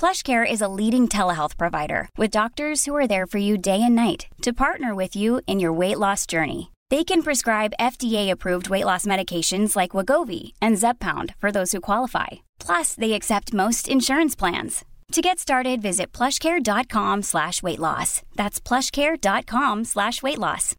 PlushCare 0.00 0.44
is 0.50 0.60
a 0.60 0.68
leading 0.68 1.06
telehealth 1.08 1.56
provider 1.56 2.08
with 2.18 2.30
doctors 2.32 2.84
who 2.84 2.96
are 2.96 3.06
there 3.06 3.26
for 3.26 3.38
you 3.38 3.56
day 3.56 3.80
and 3.80 3.94
night 3.94 4.26
to 4.42 4.52
partner 4.52 4.94
with 4.96 5.14
you 5.16 5.40
in 5.46 5.60
your 5.60 5.72
weight 5.72 5.98
loss 5.98 6.26
journey. 6.26 6.72
They 6.90 7.04
can 7.04 7.22
prescribe 7.22 7.72
FDA-approved 7.80 8.68
weight 8.68 8.84
loss 8.84 9.06
medications 9.06 9.76
like 9.76 9.90
Wagovi 9.96 10.52
and 10.60 10.76
Zepbound 10.78 11.34
for 11.38 11.52
those 11.52 11.70
who 11.72 11.80
qualify. 11.80 12.42
Plus, 12.58 12.94
they 12.96 13.12
accept 13.12 13.54
most 13.54 13.88
insurance 13.88 14.34
plans. 14.34 14.84
To 15.12 15.20
get 15.22 15.38
started, 15.38 15.80
visit 15.82 16.12
plushcare.com 16.12 17.22
slash 17.22 17.62
weight 17.62 17.78
loss. 17.78 18.22
That's 18.34 18.60
plushcare.com 18.60 19.84
slash 19.84 20.22
weight 20.22 20.38
loss. 20.38 20.74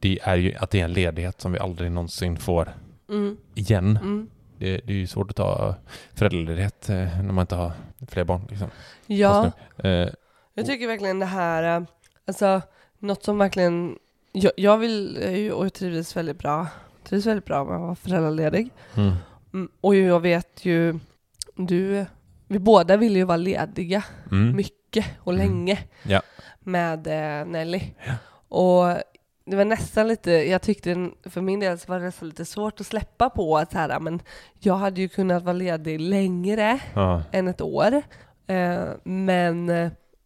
Det 0.00 0.18
är 0.22 0.36
ju 0.36 0.54
att 0.54 0.70
det 0.70 0.80
är 0.80 0.84
en 0.84 0.92
ledighet 0.92 1.40
som 1.40 1.52
vi 1.52 1.58
aldrig 1.58 1.92
någonsin 1.92 2.36
får 2.36 2.72
Mm. 3.10 3.36
igen. 3.54 3.96
Mm. 4.02 4.30
Det, 4.58 4.76
det 4.84 4.92
är 4.92 4.96
ju 4.96 5.06
svårt 5.06 5.30
att 5.30 5.36
ta 5.36 5.74
föräldraledighet 6.14 6.88
eh, 6.88 6.96
när 6.96 7.32
man 7.32 7.42
inte 7.42 7.54
har 7.56 7.72
fler 8.08 8.24
barn. 8.24 8.40
Liksom. 8.50 8.70
Ja, 9.06 9.52
eh, 9.76 10.08
jag 10.54 10.66
tycker 10.66 10.86
verkligen 10.86 11.18
det 11.18 11.26
här, 11.26 11.76
eh, 11.80 11.86
alltså 12.26 12.60
något 12.98 13.24
som 13.24 13.38
verkligen, 13.38 13.98
jag, 14.32 14.52
jag 14.56 14.78
vill, 14.78 15.18
ju- 15.28 15.52
och 15.52 15.64
jag 15.64 15.72
trivs 15.72 16.16
väldigt 16.16 16.38
bra, 16.38 16.66
trivs 17.04 17.26
väldigt 17.26 17.44
bra 17.44 17.64
med 17.64 17.74
att 17.74 17.80
vara 17.80 17.94
föräldraledig. 17.94 18.70
mm, 18.96 19.12
Mm, 19.52 19.68
och 19.80 19.94
jag 19.94 20.20
vet 20.20 20.64
ju, 20.64 20.98
du, 21.56 22.04
vi 22.48 22.58
båda 22.58 22.96
vill 22.96 23.16
ju 23.16 23.24
vara 23.24 23.36
lediga 23.36 24.04
mm, 24.30 24.56
mycket 24.56 25.06
och 25.20 25.32
Mm. 25.32 25.46
länge 25.46 25.78
Ja. 26.02 26.22
med 26.60 27.06
eh, 27.06 27.46
Nelly. 27.46 27.82
Ja. 28.06 28.12
Och 28.56 28.96
det 29.50 29.56
var 29.56 29.64
nästan 29.64 30.08
lite, 30.08 30.30
jag 30.30 30.62
tyckte 30.62 31.10
för 31.22 31.40
min 31.40 31.60
del 31.60 31.78
så 31.78 31.92
var 31.92 31.98
det 31.98 32.04
nästan 32.04 32.28
lite 32.28 32.44
svårt 32.44 32.80
att 32.80 32.86
släppa 32.86 33.30
på 33.30 33.58
att 33.58 33.72
så 33.72 33.78
här, 33.78 34.00
men 34.00 34.22
jag 34.58 34.74
hade 34.74 35.00
ju 35.00 35.08
kunnat 35.08 35.42
vara 35.42 35.52
ledig 35.52 36.00
längre 36.00 36.80
ja, 36.94 37.22
än 37.32 37.48
ett 37.48 37.60
år. 37.60 38.02
Eh, 38.46 38.88
men, 39.04 39.66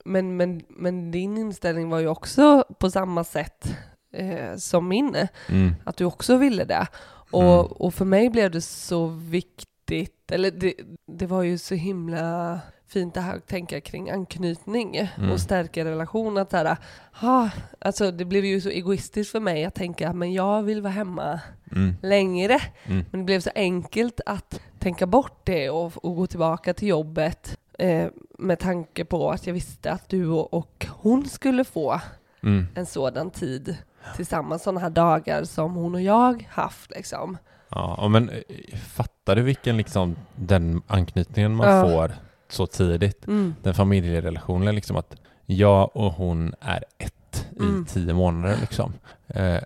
men, 0.05 0.37
men, 0.37 0.63
men 0.69 1.11
din 1.11 1.39
inställning 1.39 1.91
var 1.91 1.99
ju 1.99 2.09
också 2.09 2.65
på 2.79 2.91
samma 2.91 3.25
sätt 3.25 3.77
eh, 4.15 4.57
som 4.57 4.89
min, 4.89 5.17
mm, 5.49 5.75
att 5.85 5.97
du 5.97 6.05
också 6.05 6.37
ville 6.37 6.65
det. 6.65 6.87
Och, 7.31 7.43
Mm. 7.43 7.67
och 7.67 7.95
för 7.95 8.05
mig 8.05 8.31
blev 8.31 8.51
det 8.51 8.61
så 8.61 9.07
viktigt, 9.07 10.31
eller 10.33 10.51
det, 10.51 10.75
det 11.07 11.27
var 11.27 11.43
ju 11.43 11.59
så 11.59 11.75
himla 11.75 12.61
fint 12.93 13.15
det 13.15 13.21
här 13.21 13.37
att 13.37 13.47
tänka 13.47 13.81
kring 13.81 14.11
anknytning 14.11 14.97
Mm. 15.19 15.31
och 15.33 15.41
stärka 15.41 15.85
relation. 15.85 16.39
Att 16.39 16.53
här, 16.53 16.77
ah, 17.21 17.49
alltså 17.79 18.11
det 18.11 18.25
blev 18.25 18.45
ju 18.45 18.61
så 18.61 18.69
egoistiskt 18.69 19.33
för 19.33 19.41
mig 19.41 19.65
att 19.65 19.75
tänka 19.75 20.13
men 20.13 20.33
jag 20.33 20.63
vill 20.63 20.83
vara 20.83 20.93
hemma 20.93 21.41
mm, 21.73 21.95
längre. 22.03 22.59
mm, 22.85 23.05
Men 23.11 23.21
det 23.21 23.25
blev 23.25 23.41
så 23.41 23.51
enkelt 23.55 24.21
att 24.27 24.61
tänka 24.79 25.07
bort 25.07 25.41
det 25.45 25.71
och, 25.71 26.05
och 26.05 26.17
gå 26.17 26.27
tillbaka 26.27 26.75
till 26.75 26.89
jobbet 26.89 27.59
eh, 27.79 28.07
med 28.39 28.59
tanke 28.59 29.05
på 29.05 29.31
att 29.31 29.47
jag 29.47 29.55
visste 29.55 29.93
att 29.93 30.09
du 30.09 30.29
och, 30.29 30.55
och 30.55 30.87
hon 30.91 31.29
skulle 31.29 31.65
få 31.65 32.01
mm. 32.43 32.67
en 32.75 32.87
sådan 32.87 33.31
tid 33.31 33.77
tillsammans, 34.17 34.63
sådana 34.63 34.81
här 34.81 34.91
dagar 34.91 35.45
som 35.45 35.75
hon 35.75 35.95
och 35.95 36.03
jag 36.03 36.49
haft 36.51 36.91
liksom. 36.91 37.39
Ja, 37.69 37.95
ja, 37.99 38.09
men 38.09 38.29
eh, 38.31 38.77
fattar 38.79 39.37
du 39.37 39.43
vilken 39.43 39.77
liksom 39.77 40.17
den 40.37 40.83
anknytningen 40.87 41.55
man 41.55 41.69
Ja. 41.69 41.83
får 41.89 42.13
så 42.53 42.67
tidigt? 42.67 43.27
Mm. 43.27 43.55
Den 43.63 43.75
familjerelationen 43.75 44.75
liksom 44.75 44.97
att 44.97 45.17
jag 45.47 45.97
och 45.97 46.13
hon 46.13 46.55
är 46.61 46.85
ett 46.99 47.15
Mm. 47.61 47.83
i 47.83 47.91
tio 47.91 48.15
månader 48.15 48.57
liksom. 48.61 48.93
Eh, 49.29 49.59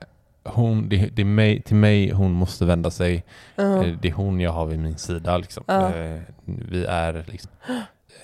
hon, 0.45 0.89
det, 0.89 0.97
det 0.97 1.23
är 1.23 1.27
mig, 1.27 1.63
till 1.63 1.77
mig 1.77 2.11
hon 2.11 2.33
måste 2.33 2.65
vända 2.65 2.91
sig. 2.91 3.25
Eh, 3.57 3.83
det 3.83 4.09
är 4.09 4.13
hon 4.13 4.41
jag 4.41 4.51
har 4.51 4.67
vid 4.67 4.79
min 4.79 4.99
sida 4.99 5.39
liksom. 5.39 5.65
Eh, 5.69 6.21
vi 6.45 6.85
är 6.85 7.25
liksom... 7.29 7.51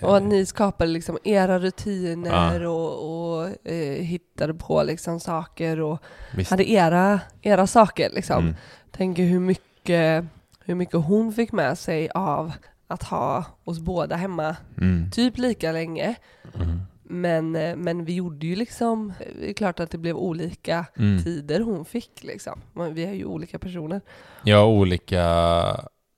Och 0.03 0.17
att 0.17 0.23
ni 0.23 0.47
skapade 0.47 0.91
liksom 0.91 1.19
era 1.25 1.59
rutiner 1.59 2.67
och, 2.67 2.93
och 3.39 3.69
eh, 3.69 4.03
hittade 4.05 4.55
på 4.55 4.83
liksom 4.83 5.21
saker 5.21 5.81
och 5.81 6.03
Visst. 6.37 6.51
hade 6.51 6.71
era, 6.71 7.21
era 7.43 7.67
saker 7.67 8.11
liksom. 8.15 8.39
Mm. 8.45 8.55
Tänker 8.91 9.23
hur 9.23 9.41
mycket, 9.41 10.25
hur 10.65 10.75
mycket 10.75 10.95
hon 11.05 11.33
fick 11.33 11.53
med 11.53 11.79
sig 11.79 12.09
av 12.15 12.53
att 12.93 13.03
ha 13.03 13.45
oss 13.65 13.79
båda 13.81 14.17
hemma 14.17 14.57
Mm. 14.81 15.11
typ 15.11 15.39
lika 15.39 15.73
länge. 15.73 16.15
Mm. 16.55 16.81
Men, 17.05 17.57
eh, 17.57 17.77
men 17.77 18.05
vi 18.05 18.15
gjorde 18.15 18.47
ju 18.47 18.57
liksom, 18.57 19.13
det 19.41 19.51
är 19.51 19.55
klart 19.55 19.81
att 19.81 19.91
det 19.91 19.99
blev 19.99 20.17
olika 20.17 20.87
Mm. 20.99 21.23
tider 21.25 21.61
hon 21.61 21.85
fick 21.85 22.23
liksom. 22.23 22.61
Vi 22.93 23.05
är 23.05 23.13
ju 23.13 23.25
olika 23.25 23.59
personer. 23.59 24.01
Ja, 24.45 24.65
olika... 24.67 25.21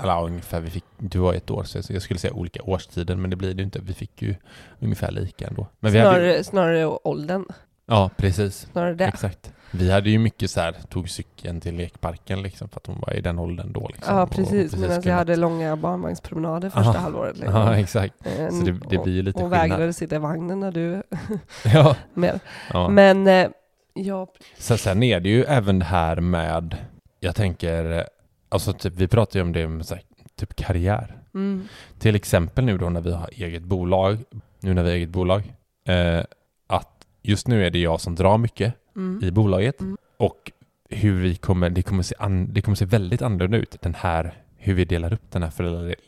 Eller 0.02 0.24
ungefär, 0.24 0.60
vi 0.60 0.70
fick, 0.70 0.84
du 0.98 1.18
var 1.18 1.34
ett 1.34 1.50
år, 1.50 1.64
så 1.64 1.92
jag 1.92 2.02
skulle 2.02 2.20
säga 2.20 2.32
olika 2.32 2.62
årstider, 2.62 3.16
men 3.16 3.30
det 3.30 3.36
blir 3.36 3.54
det 3.54 3.60
ju 3.60 3.64
inte. 3.64 3.80
Vi 3.82 3.94
fick 3.94 4.22
ju 4.22 4.34
ungefär 4.80 5.10
lika 5.10 5.46
ändå. 5.46 5.66
Men 5.80 5.92
vi 5.92 5.98
snarare, 6.00 6.12
hade, 6.22 6.36
ju- 6.36 6.44
snarare 6.44 6.86
åldern, 6.86 7.44
ja, 7.86 8.10
precis. 8.16 8.68
snarare 8.72 8.94
det. 8.94 9.04
Exakt. 9.04 9.52
Vi 9.78 9.90
hade 9.90 10.10
ju 10.10 10.18
mycket 10.18 10.50
så 10.50 10.60
här, 10.60 10.72
tog 10.88 11.08
cykeln 11.10 11.60
till 11.60 11.74
lekparken 11.76 12.42
liksom 12.42 12.68
för 12.68 12.76
att 12.80 12.86
hon 12.86 13.00
var 13.06 13.12
i 13.16 13.20
den 13.20 13.38
åldern 13.38 13.72
då. 13.72 13.88
Liksom, 13.88 14.16
Ja 14.16 14.22
och 14.22 14.30
precis, 14.30 14.76
medan 14.76 15.02
jag 15.04 15.14
hade 15.14 15.36
långa 15.36 15.76
barnvagnspromenader 15.76 16.70
första 16.70 16.90
Aha. 16.90 16.98
halvåret. 16.98 17.36
Liksom. 17.38 17.54
Ja, 17.60 17.76
exakt. 17.76 18.14
Eh, 18.26 18.48
Så 18.48 18.64
det, 18.64 18.72
det 18.90 18.98
blir 18.98 19.12
ju 19.14 19.22
lite 19.22 19.38
skillnad. 19.38 19.50
vägrade 19.60 19.92
sitta 19.92 20.16
i 20.16 20.18
vagnen 20.18 20.60
när 20.60 20.72
du 20.72 21.02
Ja, 21.74 21.96
med. 22.14 22.40
ja. 22.72 22.88
Men 22.88 23.26
eh, 23.26 23.48
ja, 23.94 24.26
Så 24.58 24.76
sen 24.76 25.02
är 25.02 25.20
det 25.20 25.28
ju 25.28 25.44
även 25.44 25.78
det 25.78 25.84
här 25.84 26.16
med, 26.20 26.76
jag 27.20 27.34
tänker, 27.34 28.06
alltså 28.48 28.72
typ, 28.72 28.92
vi 28.96 29.08
pratar 29.08 29.38
ju 29.38 29.42
om 29.42 29.52
det 29.52 29.68
med 29.68 29.86
så 29.86 29.94
här, 29.94 30.04
typ 30.36 30.56
karriär. 30.56 31.16
mm, 31.34 31.68
Till 31.98 32.16
exempel 32.16 32.64
nu 32.64 32.78
då 32.78 32.88
när 32.88 33.00
vi 33.00 33.12
har 33.12 33.30
eget 33.32 33.62
bolag, 33.62 34.18
nu 34.60 34.74
när 34.74 34.82
vi 34.82 34.88
har 34.88 34.96
eget 34.96 35.08
bolag, 35.08 35.52
eh, 35.88 36.24
att 36.66 36.90
just 37.22 37.48
nu 37.48 37.66
är 37.66 37.70
det 37.70 37.78
jag 37.78 38.00
som 38.00 38.14
drar 38.14 38.38
mycket 38.38 38.74
mm, 38.96 39.24
i 39.24 39.30
bolaget 39.30 39.80
Mm. 39.80 39.96
och 40.16 40.52
hur 40.90 41.20
vi 41.20 41.34
kommer, 41.36 41.70
det 41.70 41.82
kommer, 41.82 42.02
se 42.02 42.14
an, 42.18 42.52
det 42.52 42.62
kommer 42.62 42.76
se 42.76 42.84
väldigt 42.84 43.22
annorlunda 43.22 43.56
ut, 43.56 43.76
den 43.80 43.94
här, 43.94 44.34
hur 44.56 44.74
vi 44.74 44.84
delar 44.84 45.12
upp 45.12 45.30
den 45.30 45.42
här 45.42 45.50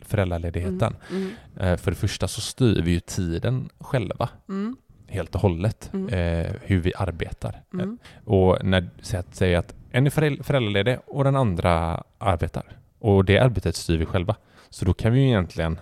föräldraledigheten. 0.04 0.96
mm, 1.10 1.30
Eh, 1.60 1.76
för 1.76 1.90
det 1.90 1.96
första 1.96 2.28
så 2.28 2.40
styr 2.40 2.82
vi 2.82 2.90
ju 2.90 3.00
tiden 3.00 3.68
själva 3.80 4.28
mm, 4.48 4.76
helt 5.08 5.34
och 5.34 5.40
hållet, 5.40 5.90
Mm. 5.92 6.08
eh, 6.08 6.52
hur 6.62 6.80
vi 6.80 6.92
arbetar. 6.98 7.62
mm, 7.72 7.98
Och 8.24 8.64
när 8.64 8.88
så 9.02 9.16
att 9.58 9.74
en 9.90 10.06
är 10.06 10.10
föräl- 10.10 10.42
föräldraledig 10.42 10.98
och 11.06 11.24
den 11.24 11.36
andra 11.36 12.02
arbetar. 12.18 12.62
Och 12.98 13.24
det 13.24 13.38
arbetet 13.38 13.76
styr 13.76 13.96
vi 13.98 14.06
själva. 14.06 14.36
Så 14.70 14.84
då 14.84 14.94
kan 14.94 15.12
vi 15.12 15.20
ju 15.20 15.26
egentligen 15.26 15.78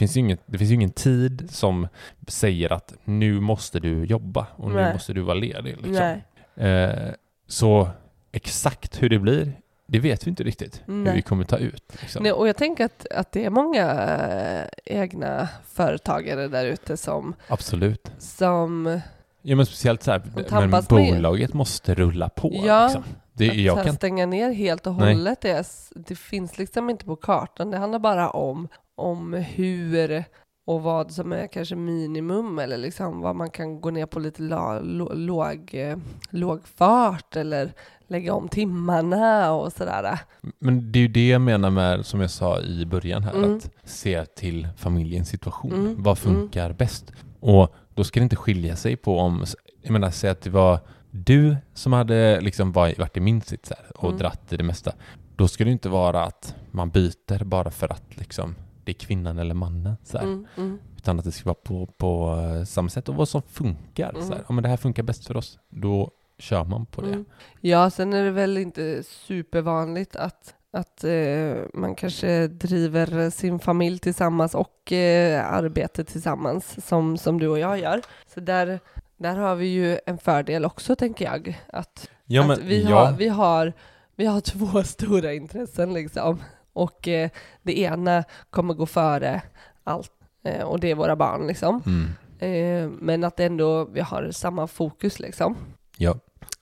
finns, 0.00 0.16
inget, 0.16 0.40
det 0.46 0.58
finns 0.58 0.70
ju 0.70 0.74
ingen 0.74 0.90
tid 0.90 1.48
som 1.50 1.88
säger 2.28 2.72
att 2.72 2.94
nu 3.04 3.40
måste 3.40 3.80
du 3.80 4.04
jobba 4.04 4.46
och 4.56 4.68
nu 4.70 4.76
Nej. 4.76 4.92
måste 4.92 5.12
du 5.12 5.20
vara 5.20 5.34
ledig. 5.34 5.76
Liksom. 5.82 6.20
Eh, 6.56 7.12
så 7.46 7.88
exakt 8.32 9.02
hur 9.02 9.08
det 9.08 9.18
blir, 9.18 9.52
det 9.86 9.98
vet 9.98 10.26
vi 10.26 10.30
inte 10.30 10.42
riktigt 10.42 10.82
hur 10.86 10.94
Nej. 10.94 11.14
vi 11.16 11.22
kommer 11.22 11.44
ta 11.44 11.56
ut. 11.56 11.84
Liksom. 12.00 12.22
nej. 12.22 12.32
Och 12.32 12.48
jag 12.48 12.56
tänker 12.56 12.84
att, 12.84 13.06
att 13.10 13.32
det 13.32 13.44
är 13.44 13.50
många 13.50 13.90
eh, 13.92 14.68
egna 14.84 15.48
företagare 15.72 16.48
där 16.48 16.66
ute 16.66 16.96
som, 16.96 17.34
Absolut. 17.48 18.12
som 18.18 19.00
Ja 19.42 19.56
men 19.56 19.66
speciellt 19.66 20.02
så 20.02 20.10
här, 20.10 20.22
men 20.34 20.44
tampas 20.44 20.90
med- 20.90 21.12
bolaget 21.14 21.54
måste 21.54 21.94
rulla 21.94 22.28
på. 22.28 22.62
Ja, 22.66 22.84
liksom. 22.84 23.04
det, 23.32 23.50
att 23.50 23.56
jag 23.56 23.84
kan, 23.84 23.94
stänga 23.94 24.26
ner 24.26 24.52
helt 24.52 24.86
och 24.86 24.94
hållet. 24.94 25.40
Det, 25.40 25.66
det 25.94 26.14
finns 26.14 26.58
liksom 26.58 26.90
inte 26.90 27.04
på 27.04 27.16
kartan. 27.16 27.70
Det 27.70 27.78
handlar 27.78 27.98
bara 27.98 28.30
om, 28.30 28.68
om 29.00 29.32
hur 29.32 30.24
och 30.66 30.82
vad 30.82 31.12
som 31.12 31.32
är 31.32 31.46
kanske 31.46 31.76
minimum 31.76 32.58
eller 32.58 32.76
liksom 32.78 33.20
vad 33.20 33.36
man 33.36 33.50
kan 33.50 33.80
gå 33.80 33.90
ner 33.90 34.06
på 34.06 34.18
lite 34.20 34.42
la, 34.42 34.80
lo, 34.80 35.12
låg, 35.14 35.70
eh, 35.74 35.96
låg 36.30 36.66
fart 36.66 37.36
eller 37.36 37.72
lägga 38.08 38.34
om 38.34 38.48
timmarna 38.48 39.52
och 39.52 39.72
sådär. 39.72 40.18
Men 40.58 40.92
det 40.92 40.98
är 40.98 41.00
ju 41.00 41.08
det 41.08 41.28
jag 41.28 41.40
menar 41.40 41.70
med, 41.70 42.06
som 42.06 42.20
jag 42.20 42.30
sa 42.30 42.60
i 42.60 42.86
början 42.86 43.22
här, 43.22 43.32
Mm. 43.34 43.56
att 43.56 43.70
se 43.84 44.24
till 44.24 44.68
familjens 44.76 45.28
situation. 45.28 45.72
Mm, 45.72 46.02
Vad 46.02 46.18
funkar 46.18 46.72
bäst? 46.72 47.12
Och 47.40 47.74
då 47.94 48.04
ska 48.04 48.20
det 48.20 48.24
inte 48.24 48.36
skilja 48.36 48.76
sig 48.76 48.96
på 48.96 49.18
om 49.18 49.44
jag 49.82 49.90
menar, 49.92 50.10
säg 50.10 50.30
att 50.30 50.40
det 50.42 50.50
var 50.50 50.78
du 51.10 51.56
som 51.74 51.92
hade 51.92 52.40
liksom 52.40 52.72
varit, 52.72 53.16
i 53.16 53.20
min 53.20 53.40
sits 53.40 53.70
här 53.70 53.92
och 53.96 54.08
Mm. 54.08 54.18
dratt 54.18 54.52
i 54.52 54.56
det 54.56 54.64
mesta. 54.64 54.92
Då 55.36 55.48
ska 55.48 55.64
det 55.64 55.70
inte 55.70 55.88
vara 55.88 56.24
att 56.24 56.54
man 56.70 56.90
byter 56.90 57.44
bara 57.44 57.70
för 57.70 57.92
att 57.92 58.16
liksom 58.16 58.54
det 58.84 58.92
är 58.92 58.94
kvinnan 58.94 59.38
eller 59.38 59.54
mannen. 59.54 59.96
Så. 60.04 60.18
Mm, 60.18 60.46
mm. 60.56 60.78
Utan 60.96 61.18
att 61.18 61.24
det 61.24 61.32
ska 61.32 61.44
vara 61.44 61.54
på, 61.54 61.86
på 61.86 62.40
eh, 62.40 62.64
samma 62.64 62.88
sätt 62.88 63.08
och 63.08 63.14
vad 63.14 63.28
som 63.28 63.42
funkar. 63.42 64.12
Så 64.12 64.20
här. 64.20 64.32
Mm. 64.32 64.44
Ja, 64.48 64.54
men 64.54 64.62
det 64.62 64.68
här 64.68 64.76
funkar 64.76 65.02
bäst 65.02 65.26
för 65.26 65.36
oss. 65.36 65.58
Då 65.68 66.10
kör 66.38 66.64
man 66.64 66.86
på 66.86 67.00
det. 67.00 67.08
Mm. 67.08 67.24
Ja, 67.60 67.90
sen 67.90 68.12
är 68.12 68.24
det 68.24 68.30
väl 68.30 68.58
inte 68.58 69.02
supervanligt 69.02 70.16
att, 70.16 70.54
att 70.72 71.04
eh, 71.04 71.54
man 71.74 71.94
kanske 71.94 72.46
driver 72.46 73.30
sin 73.30 73.58
familj 73.58 73.98
tillsammans 73.98 74.54
och 74.54 74.92
eh, 74.92 75.52
arbete 75.52 76.04
tillsammans 76.04 76.86
som, 76.86 77.16
som 77.16 77.40
du 77.40 77.48
och 77.48 77.58
jag 77.58 77.78
gör. 77.78 78.02
Så 78.34 78.40
där, 78.40 78.80
där 79.16 79.36
har 79.36 79.54
vi 79.54 79.66
ju 79.66 79.98
en 80.06 80.18
fördel 80.18 80.64
också, 80.64 80.96
tänker 80.96 81.24
jag. 81.24 81.60
Att, 81.72 82.10
Ja, 82.32 82.40
att 82.42 82.48
men, 82.48 82.68
vi, 82.68 82.82
ja, 82.82 83.06
har, 83.06 83.12
vi, 83.12 83.28
har, 83.28 83.72
vi 84.16 84.26
har 84.26 84.40
två 84.50 84.82
stora 84.82 85.32
intressen 85.32 85.92
liksom. 85.94 86.42
Och 86.80 87.08
eh, 87.08 87.30
det 87.62 87.78
ena 87.78 88.24
kommer 88.50 88.74
gå 88.74 88.86
före 88.86 89.42
allt. 89.84 90.12
Eh, 90.44 90.62
och 90.62 90.80
det 90.80 90.90
är 90.90 90.94
våra 90.94 91.16
barn 91.16 91.46
liksom. 91.46 91.82
Mm. 91.86 92.08
Eh, 92.38 92.90
men 93.00 93.24
att 93.24 93.40
ändå 93.40 93.84
vi 93.84 94.00
har 94.00 94.30
samma 94.30 94.66
fokus 94.66 95.18
liksom. 95.20 95.56
Ja. 95.96 96.14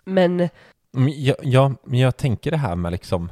Men 0.05 0.49
jag, 1.17 1.37
ja, 1.43 1.73
men 1.85 1.99
jag 1.99 2.17
tänker 2.17 2.51
det 2.51 2.57
här 2.57 2.77
med 2.77 2.93
liksom 2.93 3.31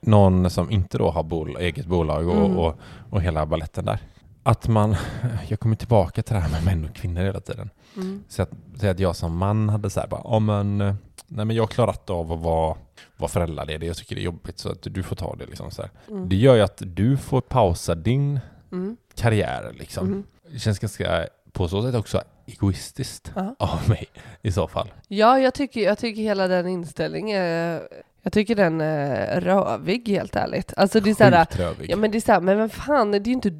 någon 0.00 0.50
som 0.50 0.70
inte 0.70 0.98
då 0.98 1.10
har 1.10 1.22
bol, 1.22 1.56
eget 1.56 1.86
bolag 1.86 2.28
och, 2.28 2.36
Mm. 2.46 2.58
och, 2.58 2.74
och 3.10 3.22
hela 3.22 3.46
balletten 3.46 3.84
där. 3.84 3.98
Att 4.42 4.68
man, 4.68 4.96
jag 5.48 5.60
kommer 5.60 5.76
tillbaka 5.76 6.22
till 6.22 6.34
det 6.34 6.40
här 6.40 6.50
med 6.50 6.64
män 6.64 6.84
och 6.90 6.96
kvinnor 6.96 7.20
hela 7.22 7.40
tiden. 7.40 7.70
mm, 7.96 8.24
Så 8.28 8.42
att, 8.42 8.50
säg 8.80 8.90
att 8.90 8.98
jag 8.98 9.16
som 9.16 9.36
man 9.36 9.68
hade 9.68 9.90
så 9.90 10.00
här 10.00 10.06
bara, 10.08 10.20
ja 10.24 10.38
men, 10.38 10.96
nej 11.36 11.44
men 11.44 11.56
jag 11.56 11.62
har 11.62 11.68
klarat 11.68 12.10
av 12.10 12.32
att 12.32 12.38
vara, 12.40 12.76
vara 13.16 13.28
föräldraledig, 13.28 13.88
jag 13.88 13.96
tycker 13.96 14.14
det 14.14 14.20
är 14.20 14.24
jobbigt 14.24 14.58
så 14.58 14.68
att 14.72 14.78
du 14.82 15.02
får 15.02 15.16
ta 15.16 15.34
det 15.36 15.46
liksom 15.46 15.70
så 15.70 15.82
mm, 16.08 16.28
Det 16.28 16.36
gör 16.36 16.54
ju 16.54 16.60
att 16.62 16.82
du 16.86 17.16
får 17.16 17.40
pausa 17.40 17.94
din 17.94 18.40
mm, 18.72 18.96
karriär 19.14 19.72
liksom. 19.78 20.06
mm. 20.06 20.24
Det 20.52 20.58
känns 20.58 20.78
ganska, 20.78 21.26
på 21.52 21.68
så 21.68 21.82
sätt 21.82 21.94
också 21.94 22.22
egoistiskt 22.46 23.32
Ja. 23.34 23.54
av 23.58 23.88
mig 23.88 24.06
i 24.42 24.52
så 24.52 24.68
fall. 24.68 24.92
Ja, 25.08 25.38
jag 25.38 25.54
tycker, 25.54 25.80
jag 25.80 25.98
tycker 25.98 26.22
hela 26.22 26.48
den 26.48 26.66
inställningen, 26.68 27.42
är- 27.42 27.82
jag 28.24 28.32
tycker 28.32 28.54
den 28.54 28.80
är 28.80 29.40
rövig 29.40 30.08
helt 30.08 30.36
ärligt. 30.36 30.72
Alltså 30.76 31.00
det 31.00 31.10
är 31.10 31.14
såhär, 31.14 31.46
ja 31.88 31.96
men 31.96 32.10
det 32.10 32.18
är 32.18 32.20
såhär, 32.20 32.40
men 32.40 32.58
vem 32.58 32.68
fan, 32.70 33.10
det 33.10 33.18
är 33.18 33.26
ju 33.26 33.32
inte, 33.32 33.50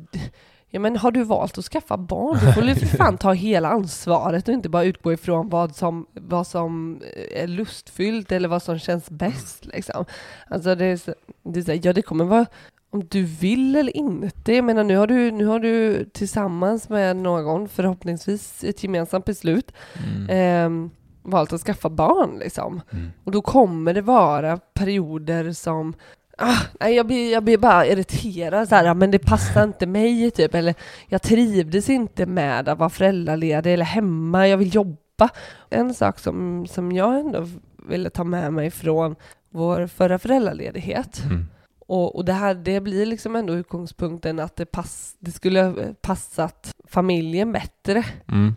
ja 0.75 0.81
men 0.81 0.97
har 0.97 1.11
du 1.11 1.25
valt 1.25 1.59
att 1.59 1.65
skaffa 1.65 1.97
barn, 1.97 2.39
då 2.47 2.53
får 2.53 2.63
du 2.63 2.75
för 2.75 2.87
fan 2.87 3.19
ta 3.19 3.33
hela 3.33 3.69
ansvaret 3.69 4.49
och 4.49 4.55
inte 4.55 4.69
bara 4.69 4.85
utgå 4.85 5.13
ifrån 5.13 5.49
vad 5.49 5.77
som, 5.77 6.07
vad 6.15 6.47
som 6.47 7.01
är 7.35 7.47
lustfyllt 7.47 8.33
eller 8.33 8.49
vad 8.49 8.63
som 8.63 8.79
känns 8.79 9.11
bäst 9.11 9.65
liksom. 9.67 10.05
Alltså 10.49 10.75
det 10.75 10.85
är, 10.85 10.97
så- 10.97 11.15
det 11.43 11.61
är 11.61 11.65
så 11.65 11.73
här, 11.73 11.81
ja 11.83 11.93
det 11.93 12.03
kommer 12.03 12.25
vara 12.25 12.47
om 12.91 13.07
du 13.11 13.23
vill 13.25 13.77
eller 13.77 13.97
inte. 13.97 14.53
Jag 14.53 14.65
menar 14.65 14.85
nu 14.85 14.97
har 14.97 15.07
du, 15.07 15.31
nu 15.31 15.45
har 15.47 15.61
du 15.61 16.05
tillsammans 16.05 16.89
med 16.89 17.17
någon, 17.17 17.69
förhoppningsvis 17.69 18.65
ett 18.65 18.83
gemensamt 18.83 19.25
beslut, 19.25 19.73
Mm. 20.05 20.27
ehm, 20.31 20.91
valt 21.23 21.53
att 21.53 21.61
skaffa 21.61 21.91
barn 21.91 22.39
liksom. 22.39 22.81
Mm. 22.93 23.11
Och 23.25 23.33
då 23.33 23.43
kommer 23.43 23.95
det 23.95 24.03
vara 24.03 24.57
perioder 24.57 25.53
som 25.53 25.95
Ah, 26.39 26.89
jag, 26.89 27.07
blir, 27.07 27.33
jag 27.33 27.45
blir 27.45 27.59
bara 27.59 27.87
irriterad, 27.87 28.69
så 28.69 28.75
här, 28.75 28.85
"Ja, 28.85 28.95
men 28.95 29.11
det 29.11 29.19
passar 29.19 29.65
inte 29.65 29.87
mig, 29.87 30.31
typ. 30.31 30.55
Eller 30.55 30.75
jag 31.07 31.23
trivdes 31.23 31.91
inte 31.91 32.27
med 32.27 32.69
att 32.69 32.79
vara 32.79 32.91
föräldraledig 32.91 33.73
eller 33.75 33.85
hemma, 33.85 34.49
jag 34.49 34.57
vill 34.57 34.75
jobba. 34.75 35.29
En 35.71 35.95
sak 35.95 36.19
som, 36.19 36.67
som 36.67 36.93
jag 36.93 37.21
ändå 37.21 37.49
ville 37.89 38.11
ta 38.11 38.25
med 38.25 38.53
mig 38.53 38.71
från 38.71 39.17
vår 39.51 39.87
förra 39.87 40.19
föräldraledighet, 40.19 41.23
Mm. 41.25 41.47
och, 41.79 42.17
och 42.17 42.25
det 42.25 42.33
här 42.33 42.55
det 42.55 42.81
blir 42.81 43.07
liksom 43.07 43.37
ändå 43.37 43.53
utgångspunkten 43.55 44.41
att 44.41 44.57
det, 44.57 44.67
pass, 44.67 45.17
det 45.19 45.31
skulle 45.33 45.75
passat 46.01 46.75
familjen 46.89 47.53
bättre, 47.53 48.05
Mm. 48.29 48.55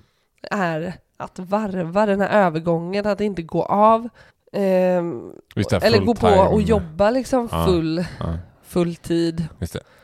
är 0.52 0.94
att 1.18 1.40
varva 1.40 2.06
den 2.06 2.22
här 2.22 2.46
övergången, 2.46 3.08
att 3.08 3.22
inte 3.22 3.42
gå 3.42 3.64
av 3.64 4.10
det, 4.56 5.84
eller 5.84 6.06
gå 6.06 6.16
på 6.16 6.28
och 6.28 6.62
jobba 6.62 7.10
liksom 7.12 7.50
full, 7.50 8.06
Ja, 8.20 8.38
full 8.64 8.96
tid. 8.96 9.48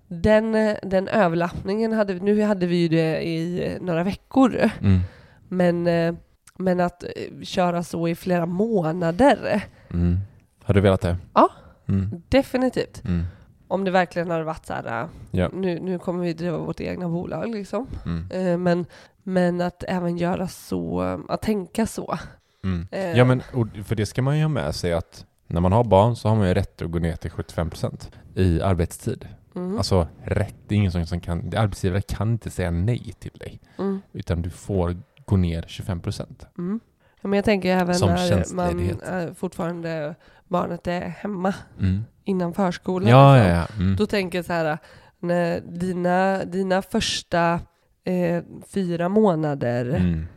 Den, 0.08 0.56
eh, 0.56 0.78
den 0.84 1.08
överlappningen 1.08 1.93
hade 1.93 2.14
vi, 2.14 2.20
nu 2.20 2.41
hade 2.41 2.66
vi 2.68 2.76
ju 2.76 2.88
det 2.88 3.22
i 3.28 3.68
eh, 3.74 3.82
några 3.82 4.04
veckor, 4.04 4.70
Mm. 4.82 4.99
men, 5.47 5.88
eh, 5.88 6.14
men 6.58 6.80
att 6.80 7.04
eh, 7.04 7.10
köra 7.43 7.84
så 7.84 8.08
i 8.08 8.16
flera 8.16 8.45
månader, 8.45 9.64
Mm. 9.93 10.18
Har 10.64 10.74
du 10.74 10.82
velat 10.82 11.02
det? 11.02 11.18
Ja. 11.34 11.49
Mm. 11.88 12.22
definitivt. 12.30 13.02
Mm. 13.06 13.24
Om 13.68 13.84
det 13.84 13.91
verkligen 13.91 14.30
hade 14.32 14.43
varit 14.43 14.66
så 14.66 14.74
här, 14.74 15.02
eh, 15.04 15.08
Ja. 15.32 15.49
nu, 15.54 15.80
nu 15.80 15.99
kommer 15.99 16.24
vi 16.24 16.34
driva 16.34 16.58
vårt 16.58 16.80
egna 16.82 17.08
bolag 17.10 17.49
liksom. 17.49 17.88
Mm. 18.06 18.32
Eh, 18.32 18.58
Men, 18.58 18.86
men 19.24 19.62
att 19.62 19.84
även 19.88 20.18
göra 20.18 20.47
så, 20.47 21.04
eh, 21.04 21.20
att 21.30 21.41
tänka 21.41 21.86
så. 21.88 22.18
Mm. 22.64 22.88
Eh. 22.91 23.18
Ja, 23.18 23.26
men 23.26 23.41
för 23.84 23.95
det 23.95 24.05
ska 24.05 24.22
man 24.22 24.38
ju 24.38 24.43
ha 24.43 24.49
med 24.49 24.76
sig 24.76 24.93
att 24.93 25.26
när 25.47 25.62
man 25.62 25.72
har 25.72 25.84
barn 25.84 26.16
så 26.16 26.30
har 26.30 26.36
man 26.36 26.47
ju 26.47 26.53
rätt 26.53 26.82
att 26.82 26.91
gå 26.91 26.99
ner 26.99 27.16
till 27.16 27.32
75% 27.32 28.12
i 28.36 28.62
arbetstid. 28.62 29.28
Mm. 29.55 29.78
Alltså 29.78 30.07
rätt, 30.24 30.55
det 30.68 30.76
är 30.76 30.78
ingen 30.78 30.91
som, 30.91 31.05
som 31.05 31.20
kan, 31.20 31.53
arbetsgivare 31.57 32.01
kan 32.01 32.32
inte 32.32 32.49
säga 32.49 32.72
nej 32.72 33.14
till 33.20 33.32
dig. 33.39 33.59
Mm. 33.80 34.01
Utan 34.14 34.41
du 34.41 34.49
får 34.49 34.97
gå 35.26 35.38
ner 35.38 35.62
25%. 35.62 36.45
Mm. 36.57 36.80
Ja, 37.22 37.28
Men 37.28 37.38
jag 37.38 37.45
tänker 37.45 37.78
även 37.78 37.95
Som 37.95 38.09
när 38.09 38.53
man 38.55 39.36
fortfarande 39.36 40.16
barnet 40.47 40.88
är 40.88 41.01
hemma 41.01 41.53
Mm. 41.80 42.03
innan 42.24 42.53
förskolan. 42.53 43.09
Ja, 43.09 43.38
ja, 43.38 43.43
liksom. 43.43 43.76
ja. 43.78 43.84
Mm. 43.84 43.95
Då 43.95 44.05
tänker 44.05 44.38
jag 44.38 44.45
så 44.45 44.53
här, 44.53 44.78
när 45.20 45.62
dina, 45.62 46.45
dina 46.45 46.82
första 46.82 47.59
eh, 48.03 48.43
fyra 48.74 49.09
månader 49.09 49.86
Mm. 49.86 50.28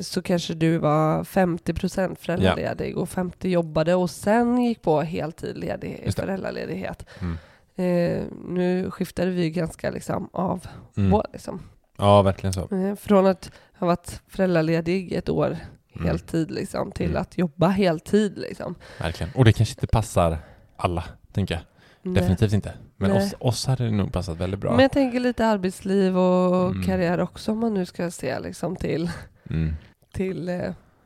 Så 0.00 0.22
kanske 0.22 0.54
du 0.54 0.78
var 0.78 1.24
50% 1.24 2.16
föräldraledig 2.20 2.96
och 2.98 3.08
50 3.08 3.48
jobbade 3.48 3.94
och 3.94 4.10
sen 4.10 4.62
gick 4.62 4.82
på 4.82 5.00
heltid 5.00 5.58
ledig, 5.58 6.12
föräldraledighet. 6.16 7.06
Mm. 7.20 7.36
Eh, 7.78 8.22
nu 8.48 8.90
skiftade 8.90 9.30
vi 9.30 9.50
ganska 9.50 9.90
liksom 9.90 10.28
av 10.32 10.66
Mm. 10.96 11.10
på 11.10 11.24
liksom. 11.32 11.60
Ja, 11.98 12.22
verkligen 12.22 12.52
så. 12.52 12.60
Eh, 12.74 12.94
från 12.94 13.26
att 13.26 13.50
ha 13.78 13.86
varit 13.86 14.20
föräldraledig 14.28 15.12
ett 15.12 15.28
år 15.28 15.56
Mm. 15.96 16.06
heltid 16.08 16.50
liksom, 16.50 16.92
till 16.92 17.10
Mm. 17.10 17.22
att 17.22 17.38
jobba 17.38 17.68
heltid. 17.68 18.38
Liksom. 18.38 18.74
Verkligen. 19.00 19.32
Och 19.34 19.44
det 19.44 19.52
kanske 19.52 19.72
inte 19.72 19.86
passar 19.86 20.38
alla, 20.76 21.04
tänker 21.32 21.54
jag. 21.54 21.62
Nej. 22.02 22.14
Definitivt 22.14 22.52
inte. 22.52 22.72
Men 22.96 23.10
Nej. 23.10 23.18
oss, 23.26 23.34
oss 23.38 23.66
hade 23.66 23.84
det 23.84 23.90
nog 23.90 24.12
passat 24.12 24.36
väldigt 24.36 24.60
bra. 24.60 24.70
Men 24.70 24.80
jag 24.80 24.92
tänker 24.92 25.20
lite 25.20 25.46
arbetsliv 25.46 26.18
och 26.18 26.70
Mm. 26.70 26.82
karriär 26.82 27.20
också 27.20 27.52
om 27.52 27.58
man 27.58 27.74
nu 27.74 27.86
ska 27.86 28.10
se 28.10 28.40
liksom, 28.40 28.76
till, 28.76 29.10
Mm. 29.50 29.74
till 30.12 30.48
eh, 30.48 30.60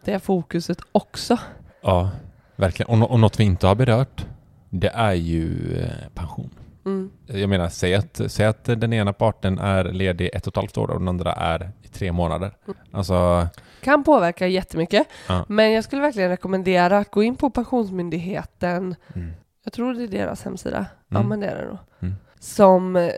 det 0.05 0.19
fokuset 0.19 0.79
också. 0.93 1.39
Ja, 1.81 2.11
verkligen. 2.57 2.91
Och, 2.91 2.99
nå- 2.99 3.07
och 3.07 3.21
något 3.21 3.41
vi 3.41 3.45
inte 3.45 3.67
har 3.67 3.75
berört, 3.75 4.27
det 4.71 4.89
är 4.89 5.13
ju 5.13 5.77
eh, 5.79 6.09
pension. 6.15 6.51
Mm. 6.85 7.11
Jag 7.27 7.49
menar, 7.49 7.69
säg 7.69 7.95
att, 7.95 8.21
säg 8.27 8.47
att 8.47 8.65
den 8.65 8.93
ena 8.93 9.13
parten 9.13 9.59
är 9.59 9.85
ledig 9.85 10.31
ett 10.35 10.47
och 10.47 10.53
ett 10.53 10.57
halvt 10.57 10.79
år 10.79 10.91
och 10.91 10.99
den 10.99 11.09
andra 11.09 11.33
är 11.33 11.71
i 11.83 11.89
tre 11.89 12.13
månader. 12.13 12.57
Alltså, 12.93 13.49
Kan 13.81 14.05
påverka 14.05 14.47
jättemycket, 14.47 15.07
Ja. 15.29 15.45
men 15.49 15.73
jag 15.73 15.85
skulle 15.85 16.03
verkligen 16.03 16.29
rekommendera 16.29 16.99
att 16.99 17.11
gå 17.11 17.23
in 17.23 17.37
på 17.37 17.51
Pensionsmyndigheten, 17.51 18.95
mm. 19.15 19.33
jag 19.65 19.73
tror 19.73 19.95
det 19.95 20.03
är 20.03 20.09
deras 20.09 20.43
hemsida, 20.45 20.87
ja 21.09 21.17
Mm. 21.17 21.29
men 21.29 21.41
det 21.41 21.47
är 21.47 21.57
det 21.63 21.69
nog, 21.69 21.79
Mm. 22.03 22.15
som 22.39 22.97
eh, 22.97 23.11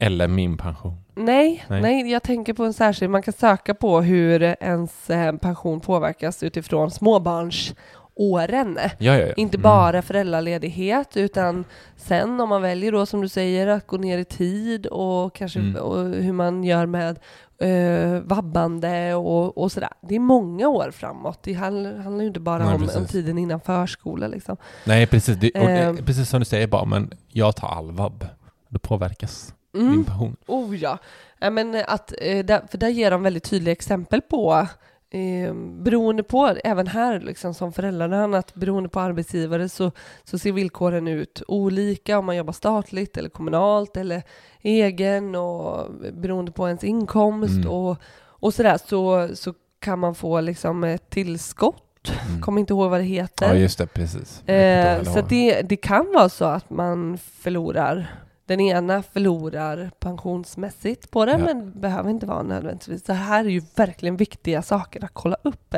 eller 0.00 0.28
min 0.28 0.56
pension. 0.56 0.96
Nej, 1.14 1.64
Nej. 1.68 1.82
nej, 1.82 2.10
jag 2.12 2.22
tänker 2.22 2.52
på 2.54 2.64
en 2.64 2.72
särskild, 2.72 3.10
man 3.10 3.22
kan 3.22 3.34
söka 3.34 3.74
på 3.74 4.00
hur 4.00 4.42
ens 4.42 5.10
eh, 5.10 5.32
pension 5.36 5.80
påverkas 5.80 6.42
utifrån 6.42 6.90
småbarnsåren. 6.90 8.78
Ja, 8.98 9.14
ja, 9.16 9.26
ja. 9.26 9.32
Inte 9.36 9.56
Mm. 9.56 9.62
bara 9.62 10.02
föräldraledighet 10.02 11.16
utan 11.16 11.64
sen 11.96 12.40
om 12.40 12.48
man 12.48 12.62
väljer 12.62 12.92
då 12.92 13.06
som 13.06 13.20
du 13.20 13.28
säger 13.28 13.66
att 13.66 13.86
gå 13.86 13.96
ner 13.96 14.18
i 14.18 14.24
tid 14.24 14.86
och 14.86 15.34
kanske 15.34 15.58
Mm. 15.58 15.82
och 15.82 15.98
hur 16.04 16.32
man 16.32 16.64
gör 16.64 16.86
med 16.86 17.18
eh, 17.62 18.20
vabbande 18.20 19.14
och, 19.14 19.58
och 19.58 19.72
sådär. 19.72 19.90
Det 20.02 20.14
är 20.14 20.20
många 20.20 20.68
år 20.68 20.90
framåt. 20.90 21.38
Det 21.42 21.52
handlar, 21.52 22.20
ju 22.20 22.26
inte 22.26 22.40
bara 22.40 22.64
Nej, 22.64 22.74
om, 22.74 22.88
om 22.96 23.06
tiden 23.06 23.38
innan 23.38 23.60
förskola 23.60 24.26
liksom. 24.28 24.56
Nej, 24.84 25.06
precis. 25.06 25.36
Det, 25.36 25.56
Ehm. 25.56 25.96
eh, 25.96 26.04
precis 26.04 26.28
som 26.28 26.38
du 26.40 26.44
säger 26.44 26.66
bara, 26.66 26.84
men 26.84 27.10
jag 27.28 27.56
tar 27.56 27.68
all 27.68 27.92
vab. 27.92 28.26
Då 28.68 28.78
påverkas 28.78 29.54
Mm. 29.74 30.04
pension. 30.04 30.36
Oh 30.46 30.76
ja. 30.76 30.98
men 31.38 31.82
att, 31.86 32.12
eh, 32.18 32.46
för 32.70 32.78
där 32.78 32.88
ger 32.88 33.10
de 33.10 33.22
väldigt 33.22 33.44
tydliga 33.44 33.72
exempel 33.72 34.20
på 34.20 34.66
Eh, 35.12 35.54
beroende 35.54 36.22
på, 36.22 36.56
även 36.64 36.86
här 36.86 37.20
liksom 37.20 37.54
som 37.54 37.72
föräldrarna, 37.72 38.38
att 38.38 38.54
beroende 38.54 38.88
på 38.88 39.00
arbetsgivare 39.00 39.68
så, 39.68 39.92
så 40.24 40.38
ser 40.38 40.52
villkoren 40.52 41.08
ut 41.08 41.42
olika 41.48 42.18
om 42.18 42.26
man 42.26 42.36
jobbar 42.36 42.52
statligt 42.52 43.16
eller 43.16 43.28
kommunalt 43.28 43.96
eller 43.96 44.22
egen 44.60 45.34
och 45.34 45.86
beroende 46.12 46.52
på 46.52 46.66
ens 46.68 46.84
inkomst 46.84 47.54
Mm. 47.54 47.68
och, 47.68 47.96
och 48.22 48.54
sådär 48.54 48.78
så, 48.86 49.28
så 49.34 49.54
kan 49.80 49.98
man 49.98 50.14
få 50.14 50.40
liksom 50.40 50.84
ett 50.84 51.10
tillskott. 51.10 52.12
Mm. 52.28 52.40
Kommer 52.40 52.60
inte 52.60 52.72
ihåg 52.72 52.90
vad 52.90 53.00
det 53.00 53.04
heter. 53.04 53.48
Ja, 53.48 53.54
just 53.54 53.78
det, 53.78 53.86
precis. 53.86 54.48
Eh, 54.48 55.02
så 55.02 55.20
det, 55.20 55.62
det 55.62 55.76
kan 55.76 56.06
vara 56.14 56.28
så 56.28 56.44
att 56.44 56.70
man 56.70 57.18
förlorar, 57.18 58.14
den 58.50 58.60
ena 58.60 59.02
förlorar 59.02 59.90
pensionsmässigt 60.00 61.10
på 61.10 61.24
det, 61.26 61.32
Ja. 61.32 61.38
men 61.38 61.80
behöver 61.80 62.10
inte 62.10 62.26
vara 62.26 62.42
nödvändigtvis. 62.42 63.02
Det 63.02 63.12
här 63.14 63.44
är 63.44 63.48
ju 63.48 63.62
verkligen 63.76 64.16
viktiga 64.16 64.62
saker 64.62 65.04
att 65.04 65.10
kolla 65.12 65.36
upp. 65.42 65.74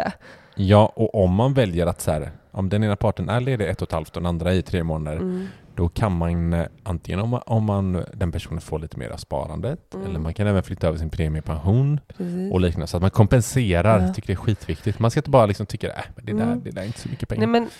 Ja, 0.54 0.92
och 0.96 1.14
om 1.24 1.34
man 1.34 1.54
väljer 1.54 1.86
att 1.86 2.00
så 2.00 2.10
här, 2.10 2.30
om 2.50 2.68
den 2.68 2.84
ena 2.84 2.96
parten 2.96 3.28
är 3.28 3.40
ledig 3.40 3.68
ett 3.68 3.82
och 3.82 3.88
ett 3.88 3.92
halvt 3.92 4.16
och 4.16 4.22
den 4.22 4.26
andra 4.26 4.52
i 4.54 4.62
tre 4.62 4.82
månader, 4.84 5.16
Mm. 5.16 5.46
då 5.74 5.88
kan 5.88 6.12
man 6.16 6.52
eh, 6.52 6.66
antingen 6.82 7.20
om, 7.20 7.28
man, 7.30 7.42
om 7.46 7.64
man, 7.64 8.04
den 8.14 8.32
personen 8.32 8.60
får 8.60 8.78
lite 8.78 8.98
mer 8.98 9.10
av 9.10 9.16
sparandet, 9.16 9.94
Mm. 9.94 10.06
eller 10.06 10.18
man 10.20 10.34
kan 10.34 10.46
även 10.46 10.62
flytta 10.62 10.88
över 10.88 10.98
sin 10.98 11.10
premiepension 11.10 12.00
Precis. 12.16 12.52
och 12.52 12.60
liknande, 12.60 12.86
så 12.86 12.96
att 12.96 13.00
man 13.00 13.10
kompenserar. 13.10 14.00
Ja. 14.06 14.14
Tycker 14.14 14.26
det 14.26 14.32
är 14.32 14.36
skitviktigt. 14.36 14.98
Man 14.98 15.10
ska 15.10 15.20
inte 15.20 15.30
bara 15.30 15.46
liksom 15.46 15.66
tycka 15.66 15.86
äh, 15.88 15.94
det, 16.22 16.32
där, 16.32 16.42
Mm. 16.42 16.60
det 16.64 16.70
där 16.70 16.82
är 16.82 16.86
inte 16.86 16.98
så 17.00 17.08
mycket 17.08 17.28
pengar. 17.28 17.46
Nej, 17.46 17.60
men, 17.60 17.70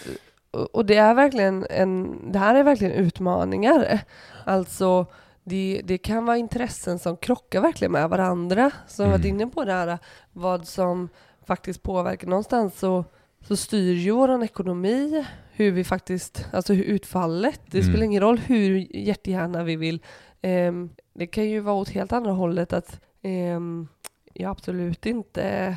och 0.53 0.87
det 0.87 0.97
är 0.97 1.15
verkligen 1.15 1.67
en, 1.71 2.19
det 2.33 2.39
här 2.39 2.55
är 2.55 2.63
verkligen 2.65 2.93
utmaningar. 2.93 4.01
Alltså, 4.45 5.07
det, 5.45 5.81
det 5.85 5.99
kan 5.99 6.25
vara 6.27 6.37
intressen 6.37 6.99
som 6.99 7.17
krockar 7.17 7.61
verkligen 7.61 7.93
med 7.93 8.09
varandra. 8.09 8.71
Som 8.89 9.05
jag 9.05 9.13
varit 9.13 9.25
Mm. 9.25 9.37
inne 9.41 9.47
på 9.51 9.65
det 9.65 9.73
här, 9.73 9.99
vad 10.33 10.67
som 10.67 11.09
faktiskt 11.47 11.83
påverkar. 11.83 12.29
Någonstans 12.29 12.79
så, 12.79 13.05
så 13.41 13.57
styr 13.57 13.93
ju 13.95 14.11
vår 14.11 14.45
ekonomi 14.45 15.25
hur 15.53 15.71
vi 15.71 15.85
faktiskt, 15.85 16.47
alltså 16.53 16.73
hur 16.73 16.85
utfallet. 16.85 17.61
Det 17.67 17.79
Mm. 17.79 17.91
spelar 17.93 18.05
ingen 18.05 18.21
roll 18.23 18.39
hur 18.39 18.97
jättegärna 18.97 19.65
vi 19.65 19.77
vill. 19.77 20.03
Ehm, 20.43 20.91
det 21.15 21.27
kan 21.27 21.45
ju 21.45 21.61
vara 21.61 21.75
åt 21.77 21.89
helt 21.89 22.13
andra 22.13 22.33
hållet 22.33 22.73
att 22.73 23.01
ehm, 23.23 23.89
jag 24.35 24.51
absolut 24.51 25.07
inte 25.07 25.77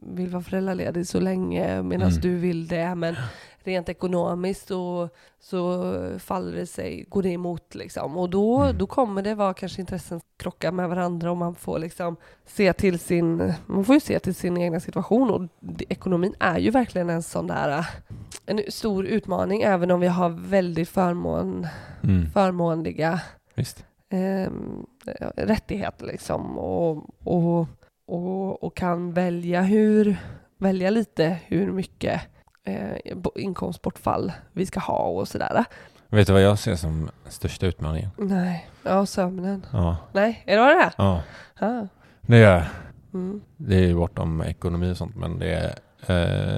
vill 0.00 0.30
vara 0.30 0.42
föräldraledig 0.42 1.06
så 1.06 1.20
länge 1.20 1.82
medan 1.82 2.08
Mm. 2.08 2.20
du 2.20 2.36
vill 2.36 2.66
det. 2.68 2.94
Men 2.94 3.16
rent 3.64 3.88
ekonomiskt 3.88 4.68
så, 4.68 5.08
så 5.40 5.82
faller 6.18 6.52
det 6.56 6.66
sig, 6.66 7.04
går 7.08 7.22
det 7.22 7.28
emot 7.28 7.74
liksom. 7.74 8.16
Och 8.16 8.30
då, 8.30 8.62
Mm. 8.62 8.78
då 8.78 8.86
kommer 8.86 9.22
det 9.22 9.34
vara 9.34 9.54
kanske 9.54 9.80
intressen 9.80 10.20
krocka 10.36 10.72
med 10.72 10.88
varandra 10.88 11.30
och 11.30 11.36
man 11.36 11.54
får 11.54 11.78
liksom 11.78 12.16
se 12.46 12.72
till 12.72 12.98
sin, 12.98 13.52
man 13.66 13.84
får 13.84 13.94
ju 13.94 14.00
se 14.00 14.18
till 14.18 14.34
sin 14.34 14.56
egna 14.58 14.80
situation 14.80 15.30
och 15.30 15.42
ekonomin 15.88 16.34
är 16.38 16.58
ju 16.58 16.70
verkligen 16.70 17.10
en 17.10 17.22
sån 17.22 17.46
där, 17.46 17.86
en 18.46 18.60
stor 18.68 19.06
utmaning 19.06 19.62
även 19.62 19.90
om 19.90 20.00
vi 20.00 20.06
har 20.06 20.28
väldigt 20.30 20.88
förmån, 20.88 21.66
Mm. 22.02 22.30
förmånliga 22.30 23.20
Visst. 23.54 23.84
ehm, 24.10 24.86
rättigheter 25.36 26.06
liksom 26.06 26.58
och, 26.58 27.04
och, 27.24 27.66
och, 28.08 28.62
och 28.64 28.76
kan 28.76 29.12
välja 29.12 29.62
hur, 29.62 30.16
välja 30.58 30.90
lite 30.90 31.38
hur 31.46 31.72
mycket 31.72 32.20
eh, 32.64 33.16
bo- 33.16 33.32
inkomstbortfall 33.38 34.32
vi 34.52 34.66
ska 34.66 34.80
ha 34.80 34.98
och 34.98 35.28
sådär. 35.28 35.64
Vet 36.08 36.26
du 36.26 36.32
vad 36.32 36.42
jag 36.42 36.58
ser 36.58 36.76
som 36.76 37.10
största 37.28 37.66
utmaningen? 37.66 38.10
Nej, 38.18 38.68
ja 38.82 39.06
sömnen. 39.06 39.66
Ja, 39.72 39.96
Nej, 40.12 40.42
är 40.46 40.56
det 40.56 40.62
vad 40.62 40.76
det 40.76 40.82
är? 40.82 40.92
ja. 40.96 41.22
Ah. 41.60 41.86
det 42.20 42.38
gör 42.38 42.54
jag. 42.54 42.64
Mm. 43.14 43.40
Det 43.56 43.90
är 43.90 43.94
bortom 43.94 44.42
ekonomi 44.42 44.92
och 44.92 44.96
sånt, 44.96 45.16
men 45.16 45.38
det 45.38 45.54
är... 45.54 45.74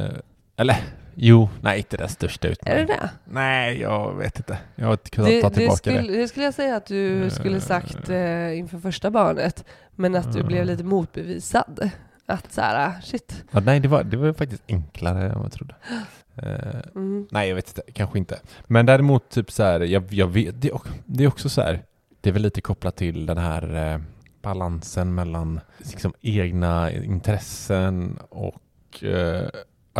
Eh, 0.08 0.10
eller, 0.56 0.76
jo, 1.22 1.48
nej, 1.62 1.78
inte 1.78 1.96
den 1.96 2.08
största 2.08 2.48
Är 2.48 2.52
utmaningen. 2.52 2.86
det 2.86 2.92
det? 2.92 3.10
Nej, 3.24 3.80
jag 3.80 4.14
vet 4.16 4.36
inte. 4.36 4.58
Jag 4.74 4.86
har 4.86 4.92
inte 4.92 5.10
kunnat 5.10 5.30
Det, 5.30 5.40
ta 5.42 5.48
det, 5.48 5.54
tillbaka 5.54 5.76
skulle, 5.76 6.00
det. 6.02 6.16
det 6.16 6.28
skulle 6.28 6.44
jag 6.44 6.54
säga 6.54 6.76
att 6.76 6.86
du 6.86 7.24
Eh. 7.24 7.30
skulle 7.30 7.60
sagt 7.60 8.08
eh, 8.08 8.58
inför 8.58 8.78
första 8.78 9.10
barnet, 9.10 9.64
men 9.96 10.16
att 10.16 10.32
du 10.32 10.38
Mm. 10.38 10.46
blev 10.48 10.64
lite 10.66 10.84
motbevisad. 10.84 11.90
Att 12.26 12.52
så 12.52 12.60
här, 12.60 13.00
shit. 13.02 13.44
Ja, 13.50 13.60
nej, 13.60 13.80
det 13.80 13.88
var, 13.88 14.04
det 14.04 14.16
var 14.16 14.32
faktiskt 14.32 14.62
enklare 14.68 15.22
än 15.28 15.34
vad 15.34 15.44
jag 15.44 15.52
trodde. 15.52 15.74
Eh, 16.36 16.80
Mm. 16.94 17.26
nej, 17.30 17.48
jag 17.48 17.54
vet 17.54 17.68
inte. 17.78 17.92
Kanske 17.92 18.18
inte. 18.18 18.38
Men 18.66 18.86
däremot, 18.86 19.28
typ 19.30 19.50
så 19.52 19.62
här, 19.62 19.80
jag, 19.80 20.12
jag 20.12 20.26
vet, 20.26 20.62
det, 20.62 20.68
är 20.68 20.80
det 21.06 21.24
är 21.24 21.28
också 21.28 21.48
så 21.48 21.60
här, 21.62 21.82
det 22.20 22.28
är 22.28 22.32
väl 22.32 22.42
lite 22.42 22.60
kopplat 22.60 22.96
till 22.96 23.26
den 23.26 23.38
här 23.38 23.92
eh, 23.92 24.00
balansen 24.42 25.14
mellan 25.14 25.60
liksom, 25.78 26.12
egna 26.20 26.92
intressen 26.92 28.18
och 28.28 29.04
eh, 29.04 29.48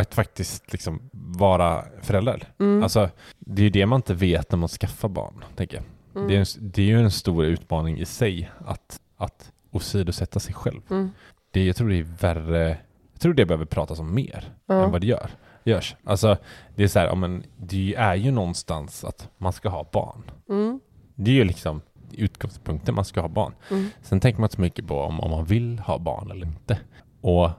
att 0.01 0.15
faktiskt 0.15 0.73
liksom 0.73 1.11
vara 1.13 1.85
förälder. 2.03 2.49
Mm. 2.59 2.83
Alltså, 2.83 3.11
det 3.39 3.63
är 3.63 3.65
ju 3.65 3.71
det 3.71 3.87
man 3.87 3.97
inte 3.97 4.15
vet 4.15 4.51
när 4.53 4.59
man 4.59 4.69
skaffar 4.69 5.09
barn, 5.09 5.45
tänker 5.57 5.77
jag. 5.77 5.85
Mm. 6.15 6.29
Det, 6.29 6.37
är 6.37 6.41
en, 6.41 6.71
det 6.73 6.83
är 6.83 6.87
ju 6.87 7.01
en 7.01 7.11
stor 7.11 7.45
utmaning 7.45 7.99
i 7.99 8.05
sig 8.05 8.51
att, 8.67 9.01
att 9.17 9.53
åsidosätta 9.71 10.41
sig 10.41 10.55
själv. 10.55 10.81
Mm. 10.91 11.11
Det, 11.51 11.65
jag 11.65 11.77
tror 11.77 11.89
det 11.89 11.99
är 11.99 12.03
värre, 12.21 12.79
jag 13.13 13.21
tror 13.21 13.35
det 13.35 13.47
behöver 13.47 13.65
pratas 13.65 13.99
om 13.99 14.15
mer 14.15 14.53
Ja. 14.67 14.85
än 14.85 14.91
vad 14.91 15.01
det 15.01 15.07
gör, 15.07 15.31
görs. 15.65 15.97
Alltså, 16.05 16.37
det 16.77 16.83
är 16.83 16.89
så 16.89 16.99
här, 16.99 17.07
ja, 17.07 17.15
men 17.15 17.45
det 17.57 17.95
är 17.95 18.15
ju 18.15 18.31
någonstans 18.31 19.05
att 19.05 19.29
man 19.39 19.53
ska 19.53 19.69
ha 19.69 19.89
barn. 19.93 20.31
Mm. 20.49 20.81
Det 21.15 21.31
är 21.31 21.35
ju 21.35 21.45
liksom 21.45 21.81
utgångspunkten, 22.13 22.95
man 22.95 23.05
ska 23.05 23.21
ha 23.21 23.29
barn. 23.29 23.55
Mm. 23.71 23.89
Sen 24.03 24.21
tänker 24.21 24.41
man 24.41 24.45
inte 24.47 24.57
så 24.57 24.61
mycket 24.63 24.87
på 24.87 25.01
om, 25.01 25.21
om 25.21 25.31
man 25.31 25.45
vill 25.45 25.79
ha 25.79 25.99
barn 25.99 26.31
eller 26.31 26.47
inte. 26.47 26.79
Och 27.21 27.51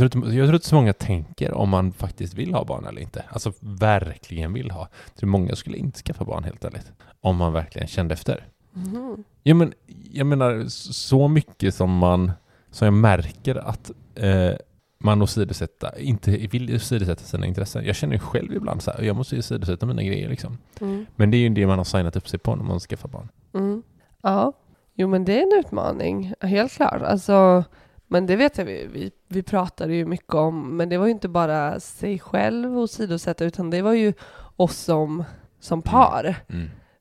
jag 0.00 0.12
tror, 0.12 0.24
inte, 0.24 0.36
jag 0.36 0.46
tror 0.46 0.54
inte 0.54 0.68
så 0.68 0.74
många 0.74 0.92
tänker 0.92 1.54
om 1.54 1.68
man 1.68 1.92
faktiskt 1.92 2.34
vill 2.34 2.54
ha 2.54 2.64
barn 2.64 2.86
eller 2.86 3.00
inte. 3.00 3.24
Alltså 3.28 3.52
verkligen 3.60 4.52
vill 4.52 4.70
ha. 4.70 4.88
Jag 5.06 5.16
tror 5.16 5.28
många 5.28 5.56
skulle 5.56 5.76
inte 5.76 5.98
skaffa 5.98 6.24
barn 6.24 6.44
helt 6.44 6.64
ärligt. 6.64 6.92
Om 7.20 7.36
man 7.36 7.52
verkligen 7.52 7.88
kände 7.88 8.14
efter. 8.14 8.46
Mhm. 8.72 9.24
Ja, 9.42 9.54
men, 9.54 9.72
jag 10.10 10.26
menar 10.26 10.64
så 10.68 11.28
mycket 11.28 11.74
som 11.74 11.98
man 11.98 12.32
som 12.70 12.84
jag 12.84 12.94
märker 12.94 13.54
att 13.68 13.90
eh, 14.14 14.52
man 14.98 15.22
åsidosätta, 15.22 15.98
inte 15.98 16.30
vill 16.30 16.74
åsidosätta 16.74 17.24
sina 17.24 17.46
intressen. 17.46 17.84
Jag 17.84 17.96
känner 17.96 18.14
ju 18.14 18.18
själv 18.18 18.54
ibland 18.54 18.82
så 18.82 18.90
här, 18.90 19.02
jag 19.02 19.16
måste 19.16 19.38
åsidosätta 19.38 19.86
mina 19.86 20.02
grejer 20.02 20.28
liksom. 20.28 20.58
Mm. 20.80 21.06
Men 21.16 21.30
det 21.30 21.36
är 21.36 21.38
ju 21.38 21.48
det 21.48 21.66
man 21.66 21.78
har 21.78 21.84
signat 21.84 22.16
upp 22.16 22.28
sig 22.28 22.38
på 22.38 22.56
när 22.56 22.64
man 22.64 22.80
skaffar 22.80 23.08
barn. 23.08 23.28
Mm. 23.54 23.82
Ja, 24.22 24.52
jo 24.94 25.08
men 25.08 25.24
det 25.24 25.38
är 25.38 25.42
en 25.42 25.60
utmaning, 25.60 26.34
helt 26.40 26.72
klart. 26.72 27.02
Alltså, 27.02 27.64
men 28.12 28.26
det 28.26 28.36
vet 28.36 28.58
jag, 28.58 28.64
vi, 28.64 28.86
vi, 28.92 29.10
vi 29.28 29.42
pratade 29.42 29.94
ju 29.94 30.04
mycket 30.06 30.34
om, 30.34 30.76
men 30.76 30.88
det 30.88 30.98
var 30.98 31.06
ju 31.06 31.12
inte 31.12 31.28
bara 31.28 31.80
sig 31.80 32.18
själv 32.18 32.78
och 32.78 32.90
sidosätta, 32.90 33.44
utan 33.44 33.70
det 33.70 33.82
var 33.82 33.92
ju 33.92 34.12
oss 34.56 34.76
som, 34.78 35.24
som 35.60 35.82
par, 35.82 36.36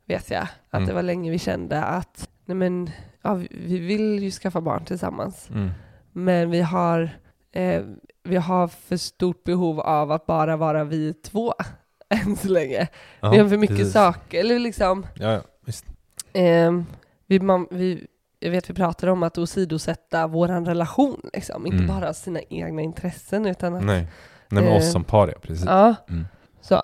vet 0.08 0.32
jag. 0.32 0.44
Att 0.70 0.74
Mm. 0.80 0.88
det 0.88 0.94
var 0.94 1.02
länge 1.04 1.32
vi 1.32 1.40
kände 1.40 1.84
att, 1.84 2.30
nej 2.46 2.56
men, 2.56 2.90
ja, 3.22 3.34
vi, 3.34 3.48
vi 3.52 3.80
vill 3.80 4.24
ju 4.24 4.32
skaffa 4.32 4.62
barn 4.62 4.86
tillsammans, 4.86 5.50
Mm. 5.50 5.70
men 6.12 6.50
vi 6.52 6.62
har, 6.62 7.10
eh, 7.52 7.82
vi 8.24 8.36
har 8.36 8.68
för 8.68 8.98
stort 8.98 9.44
behov 9.44 9.80
av 9.80 10.12
att 10.12 10.26
bara 10.26 10.58
vara 10.58 10.84
vi 10.84 11.14
två, 11.14 11.54
än 12.10 12.36
så 12.36 12.48
länge. 12.48 12.88
vi 13.22 13.38
har 13.38 13.50
för 13.50 13.58
mycket 13.58 13.78
precis. 13.78 13.94
saker, 13.94 14.40
eller 14.40 14.60
liksom, 14.60 15.06
Ja, 15.16 15.32
ja, 15.32 15.42
visst. 15.66 15.86
Eh, 16.34 16.72
vi, 17.28 17.40
man, 17.40 17.68
vi, 17.72 18.08
jag 18.42 18.52
vet 18.52 18.70
vi 18.70 18.74
pratar 18.74 19.08
om 19.08 19.24
att 19.24 19.38
åsidosätta 19.38 20.28
våran 20.28 20.66
relation, 20.66 21.22
liksom. 21.34 21.66
inte 21.66 21.84
Mm. 21.84 21.88
bara 22.02 22.14
sina 22.14 22.40
egna 22.50 22.82
intressen 22.82 23.46
utan 23.46 23.76
att... 23.76 23.84
Nej. 23.84 24.08
Nej, 24.50 24.64
men 24.64 24.72
Eh, 24.74 24.78
oss 24.78 24.92
som 24.92 25.04
par, 25.04 25.28
ja. 25.28 25.34
Precis. 25.42 25.66
Ja, 25.66 25.96
Mm. 26.10 26.26
så. 26.62 26.82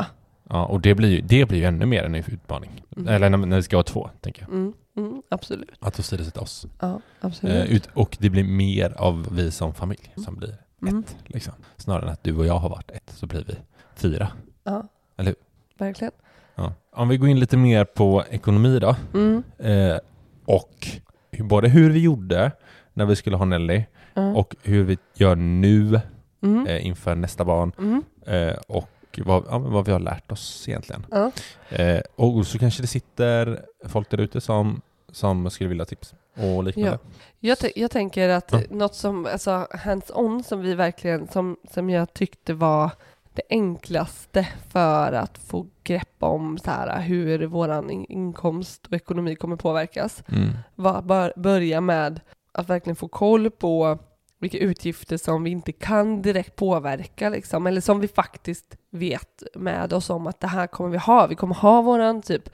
Ja, 0.49 0.65
och 0.65 0.81
det 0.81 0.95
blir 0.95 1.09
ju, 1.09 1.21
det 1.21 1.45
blir 1.45 1.57
ju 1.59 1.65
ännu 1.65 1.85
mer 1.85 2.03
en 2.03 2.15
utmaning. 2.15 2.83
Mm. 2.97 3.07
Eller 3.07 3.29
när, 3.29 3.37
när 3.37 3.57
det 3.57 3.63
ska 3.63 3.75
vara 3.77 3.83
två, 3.83 4.09
tänker 4.21 4.41
jag. 4.41 4.49
Mm, 4.49 4.73
mm, 4.97 5.21
absolut. 5.29 5.71
Att 5.79 5.99
åsidosätta 5.99 6.41
oss. 6.41 6.65
Ja, 6.79 7.01
absolut. 7.21 7.55
Eh, 7.69 7.75
ut, 7.75 7.89
och 7.93 8.17
det 8.19 8.29
blir 8.29 8.43
mer 8.43 8.93
av 8.97 9.27
vi 9.31 9.51
som 9.51 9.73
familj 9.73 10.13
som 10.25 10.35
blir 10.35 10.55
Mm. 10.81 10.99
ett. 10.99 11.15
Liksom. 11.25 11.53
Snarare 11.77 12.03
än 12.05 12.09
att 12.11 12.23
du 12.23 12.37
och 12.37 12.45
jag 12.45 12.57
har 12.57 12.69
varit 12.69 12.91
ett, 12.91 13.09
så 13.15 13.25
blir 13.25 13.43
vi 13.47 13.55
fyra. 13.95 14.27
Ja, 14.63 14.87
Eller 15.17 15.29
hur? 15.31 15.35
verkligen. 15.85 16.11
Ja. 16.55 16.73
Om 16.91 17.07
vi 17.09 17.17
går 17.17 17.29
in 17.29 17.39
lite 17.39 17.57
mer 17.57 17.85
på 17.85 18.23
ekonomi 18.29 18.79
då. 18.79 18.95
Mm, 19.13 19.43
Eh, 19.57 19.97
och 20.45 20.87
både 21.43 21.69
hur 21.69 21.89
vi 21.89 21.99
gjorde 21.99 22.51
när 22.93 23.05
vi 23.05 23.15
skulle 23.15 23.35
ha 23.37 23.45
Nelly 23.45 23.83
ja. 24.13 24.33
och 24.35 24.55
hur 24.63 24.83
vi 24.83 24.97
gör 25.15 25.35
nu 25.35 25.99
mm, 26.43 26.67
eh, 26.67 26.85
inför 26.85 27.15
nästa 27.15 27.45
barn. 27.45 27.71
mm, 27.79 28.03
Eh, 28.27 28.55
och 28.67 28.89
vad, 29.25 29.43
ja, 29.49 29.57
vad 29.59 29.85
vi 29.85 29.91
har 29.91 29.99
lärt 29.99 30.31
oss 30.31 30.65
egentligen. 30.67 31.05
ja. 31.11 31.31
Eh, 31.69 32.01
och 32.15 32.47
så 32.47 32.59
kanske 32.59 32.83
det 32.83 32.87
sitter 32.87 33.59
folk 33.85 34.09
där 34.09 34.17
ute 34.17 34.41
som, 34.41 34.81
som 35.11 35.49
skulle 35.49 35.69
vilja 35.69 35.85
tips 35.85 36.13
och 36.35 36.63
liknande. 36.63 36.99
Jag, 37.39 37.57
t- 37.59 37.71
jag 37.75 37.91
tänker 37.91 38.29
att 38.29 38.51
Ja. 38.51 38.61
något 38.69 38.95
som, 38.95 39.25
alltså 39.25 39.67
hands-on 39.71 40.43
som 40.43 40.61
vi 40.61 40.75
verkligen, 40.75 41.27
som, 41.27 41.57
som 41.73 41.89
jag 41.89 42.13
tyckte 42.13 42.53
var 42.53 42.91
det 43.37 43.43
enklaste 43.55 44.47
för 44.69 45.13
att 45.13 45.37
få 45.37 45.67
grepp 45.83 46.15
om 46.19 46.57
så 46.57 46.71
här, 46.71 47.01
hur 47.01 47.43
in- 47.91 48.05
inkomst 48.09 48.87
och 48.87 48.93
ekonomi 48.93 49.35
kommer 49.35 49.55
påverkas 49.55 50.23
Mm. 50.27 50.49
var 50.75 50.95
att 50.95 51.05
bör, 51.05 51.33
börja 51.35 51.81
med 51.81 52.21
att 52.51 52.69
verkligen 52.69 52.95
få 52.95 53.07
koll 53.07 53.49
på 53.51 53.99
vilka 54.39 54.57
utgifter 54.57 55.17
som 55.17 55.43
vi 55.43 55.49
inte 55.49 55.71
kan 55.71 56.21
direkt 56.21 56.55
påverka 56.55 57.29
liksom, 57.29 57.67
eller 57.67 57.81
som 57.81 57.99
vi 57.99 58.07
faktiskt 58.07 58.77
vet 58.91 59.43
med 59.55 59.93
oss 59.93 60.09
om 60.09 60.27
att 60.27 60.39
det 60.39 60.47
här 60.47 60.67
kommer 60.67 60.89
vi 60.89 60.97
ha. 60.97 61.27
Vi 61.27 61.35
kommer 61.35 61.55
ha 61.55 61.81
våran 61.81 62.21
typ 62.21 62.49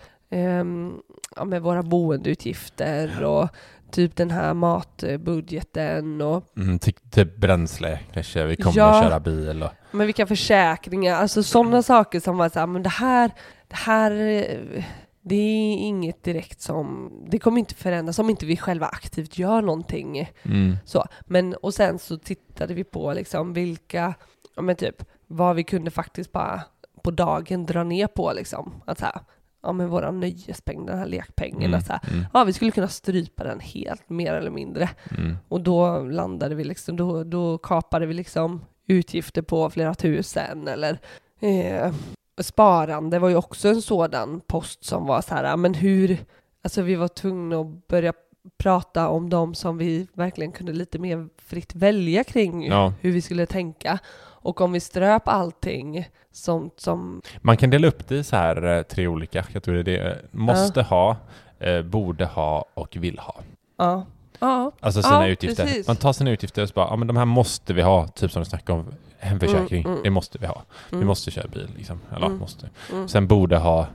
ja, 1.35 1.45
med 1.45 1.61
våra 1.61 1.83
boendeutgifter 1.83 3.23
och 3.23 3.49
typ 3.93 4.15
den 4.15 4.31
här 4.31 4.53
matbudgeten 4.53 6.21
och 6.21 6.43
Mm, 6.57 6.79
till, 6.79 6.93
till 6.93 7.27
bränsle 7.37 7.99
kanske, 8.13 8.43
vi 8.45 8.55
kommer 8.55 8.77
Ja. 8.77 8.97
att 8.99 9.03
köra 9.03 9.19
bil 9.19 9.63
och... 9.63 9.69
men 9.91 10.05
vilka 10.07 10.27
försäkringar, 10.27 11.15
alltså 11.15 11.43
sådana 11.43 11.83
saker 11.83 12.19
som 12.19 12.37
var 12.37 12.49
så 12.49 12.59
här, 12.59 12.67
men 12.67 12.83
det 12.83 12.89
här, 12.89 13.31
det 13.67 13.75
här, 13.75 14.11
eh, 14.11 14.83
det 15.21 15.35
är 15.35 15.77
inget 15.77 16.23
direkt 16.23 16.61
som, 16.61 17.11
det 17.29 17.39
kommer 17.39 17.59
inte 17.59 17.75
förändras 17.75 18.19
om 18.19 18.29
inte 18.29 18.45
vi 18.45 18.57
själva 18.57 18.85
aktivt 18.87 19.37
gör 19.37 19.61
någonting. 19.61 20.31
Mm. 20.43 20.77
Så, 20.85 21.05
men 21.21 21.53
och 21.53 21.73
sen 21.73 21.99
så 21.99 22.17
tittade 22.17 22.73
vi 22.73 22.83
på 22.83 23.13
liksom 23.13 23.53
vilka, 23.53 24.13
men 24.61 24.75
typ, 24.75 25.05
vad 25.27 25.55
vi 25.55 25.63
kunde 25.63 25.91
faktiskt 25.91 26.31
bara 26.31 26.61
på 27.03 27.11
dagen 27.11 27.65
dra 27.65 27.83
ner 27.83 28.07
på 28.07 28.33
liksom. 28.33 28.81
Att 28.85 28.99
så 28.99 29.05
här, 29.05 29.19
ja 29.63 29.71
men 29.73 29.89
våra 29.89 30.11
nöjespeng, 30.11 30.85
den 30.85 30.97
här 30.97 31.05
lekpengen, 31.05 31.63
Mm, 31.69 31.73
att 31.79 31.85
så 31.85 31.93
här, 31.93 32.01
mm, 32.11 32.25
ja 32.33 32.43
vi 32.43 32.53
skulle 32.53 32.71
kunna 32.71 32.87
strypa 32.87 33.43
den 33.43 33.59
helt 33.59 34.09
mer 34.09 34.33
eller 34.33 34.51
mindre. 34.51 34.89
mm. 35.17 35.37
Och 35.47 35.61
då 35.61 35.99
landade 35.99 36.55
vi 36.55 36.63
liksom, 36.63 36.95
då, 36.95 37.23
då 37.23 37.57
kapade 37.57 38.05
vi 38.05 38.13
liksom 38.13 38.61
utgifter 38.87 39.41
på 39.41 39.69
flera 39.69 39.93
tusen 39.95 40.67
eller 40.67 40.99
eh, 41.39 41.93
sparande 42.41 43.19
var 43.19 43.29
ju 43.29 43.35
också 43.35 43.67
en 43.69 43.81
sådan 43.81 44.41
post 44.47 44.83
som 44.85 45.05
var 45.05 45.21
så 45.21 45.35
här, 45.35 45.57
men 45.57 45.73
hur, 45.73 46.17
alltså 46.63 46.81
vi 46.81 46.95
var 46.95 47.07
tvungna 47.07 47.59
att 47.59 47.87
börja 47.87 48.13
prata 48.57 49.09
om 49.09 49.29
de 49.29 49.55
som 49.55 49.77
vi 49.77 50.07
verkligen 50.13 50.51
kunde 50.51 50.73
lite 50.73 50.99
mer 50.99 51.27
fritt 51.37 51.75
välja 51.75 52.23
kring 52.23 52.65
Ja. 52.67 52.93
hur 53.01 53.11
vi 53.11 53.21
skulle 53.21 53.45
tänka. 53.45 53.99
Och 54.43 54.61
om 54.61 54.71
vi 54.71 54.79
ströp 54.79 55.27
allting 55.27 56.09
sånt 56.31 56.79
som, 56.79 57.21
Man 57.41 57.57
kan 57.57 57.69
dela 57.69 57.87
upp 57.87 58.07
det 58.07 58.15
i 58.15 58.23
så 58.23 58.35
här 58.35 58.77
eh, 58.77 58.81
tre 58.83 59.07
olika 59.07 59.43
kategorier. 59.43 59.83
Det 59.83 59.97
är 59.97 60.21
måste 60.31 60.81
ha, 60.81 61.17
eh, 61.59 61.81
borde 61.81 62.25
ha 62.25 62.65
och 62.73 62.95
vill 62.99 63.19
ha. 63.19 63.35
ja, 63.77 64.05
ja, 64.39 64.71
Alltså 64.79 65.01
sina 65.01 65.27
Ja, 65.27 65.31
utgifter. 65.31 65.63
precis. 65.63 65.87
Man 65.87 65.95
tar 65.95 66.13
sina 66.13 66.31
utgifter 66.31 66.61
och 66.61 66.67
så 66.69 66.73
bara, 66.73 66.87
ja 66.87 66.95
men 66.95 67.07
de 67.07 67.17
här 67.17 67.25
måste 67.25 67.73
vi 67.73 67.81
ha. 67.81 68.07
Typ 68.07 68.31
som 68.31 68.41
du 68.41 68.45
snackade 68.49 68.79
om 68.79 68.85
hemförsäkring. 69.19 69.81
Mm, 69.81 69.91
mm. 69.91 70.03
Det 70.03 70.09
måste 70.09 70.37
vi 70.37 70.45
ha. 70.47 70.61
Vi 70.89 70.95
Mm. 70.95 71.07
måste 71.07 71.31
köra 71.31 71.47
bil 71.47 71.69
liksom. 71.77 71.99
Eller 72.15 72.25
Mm. 72.25 72.37
måste. 72.37 72.69
Mm. 72.91 73.07
Sen 73.07 73.27
borde 73.27 73.57
ha, 73.57 73.79
eh, 73.79 73.87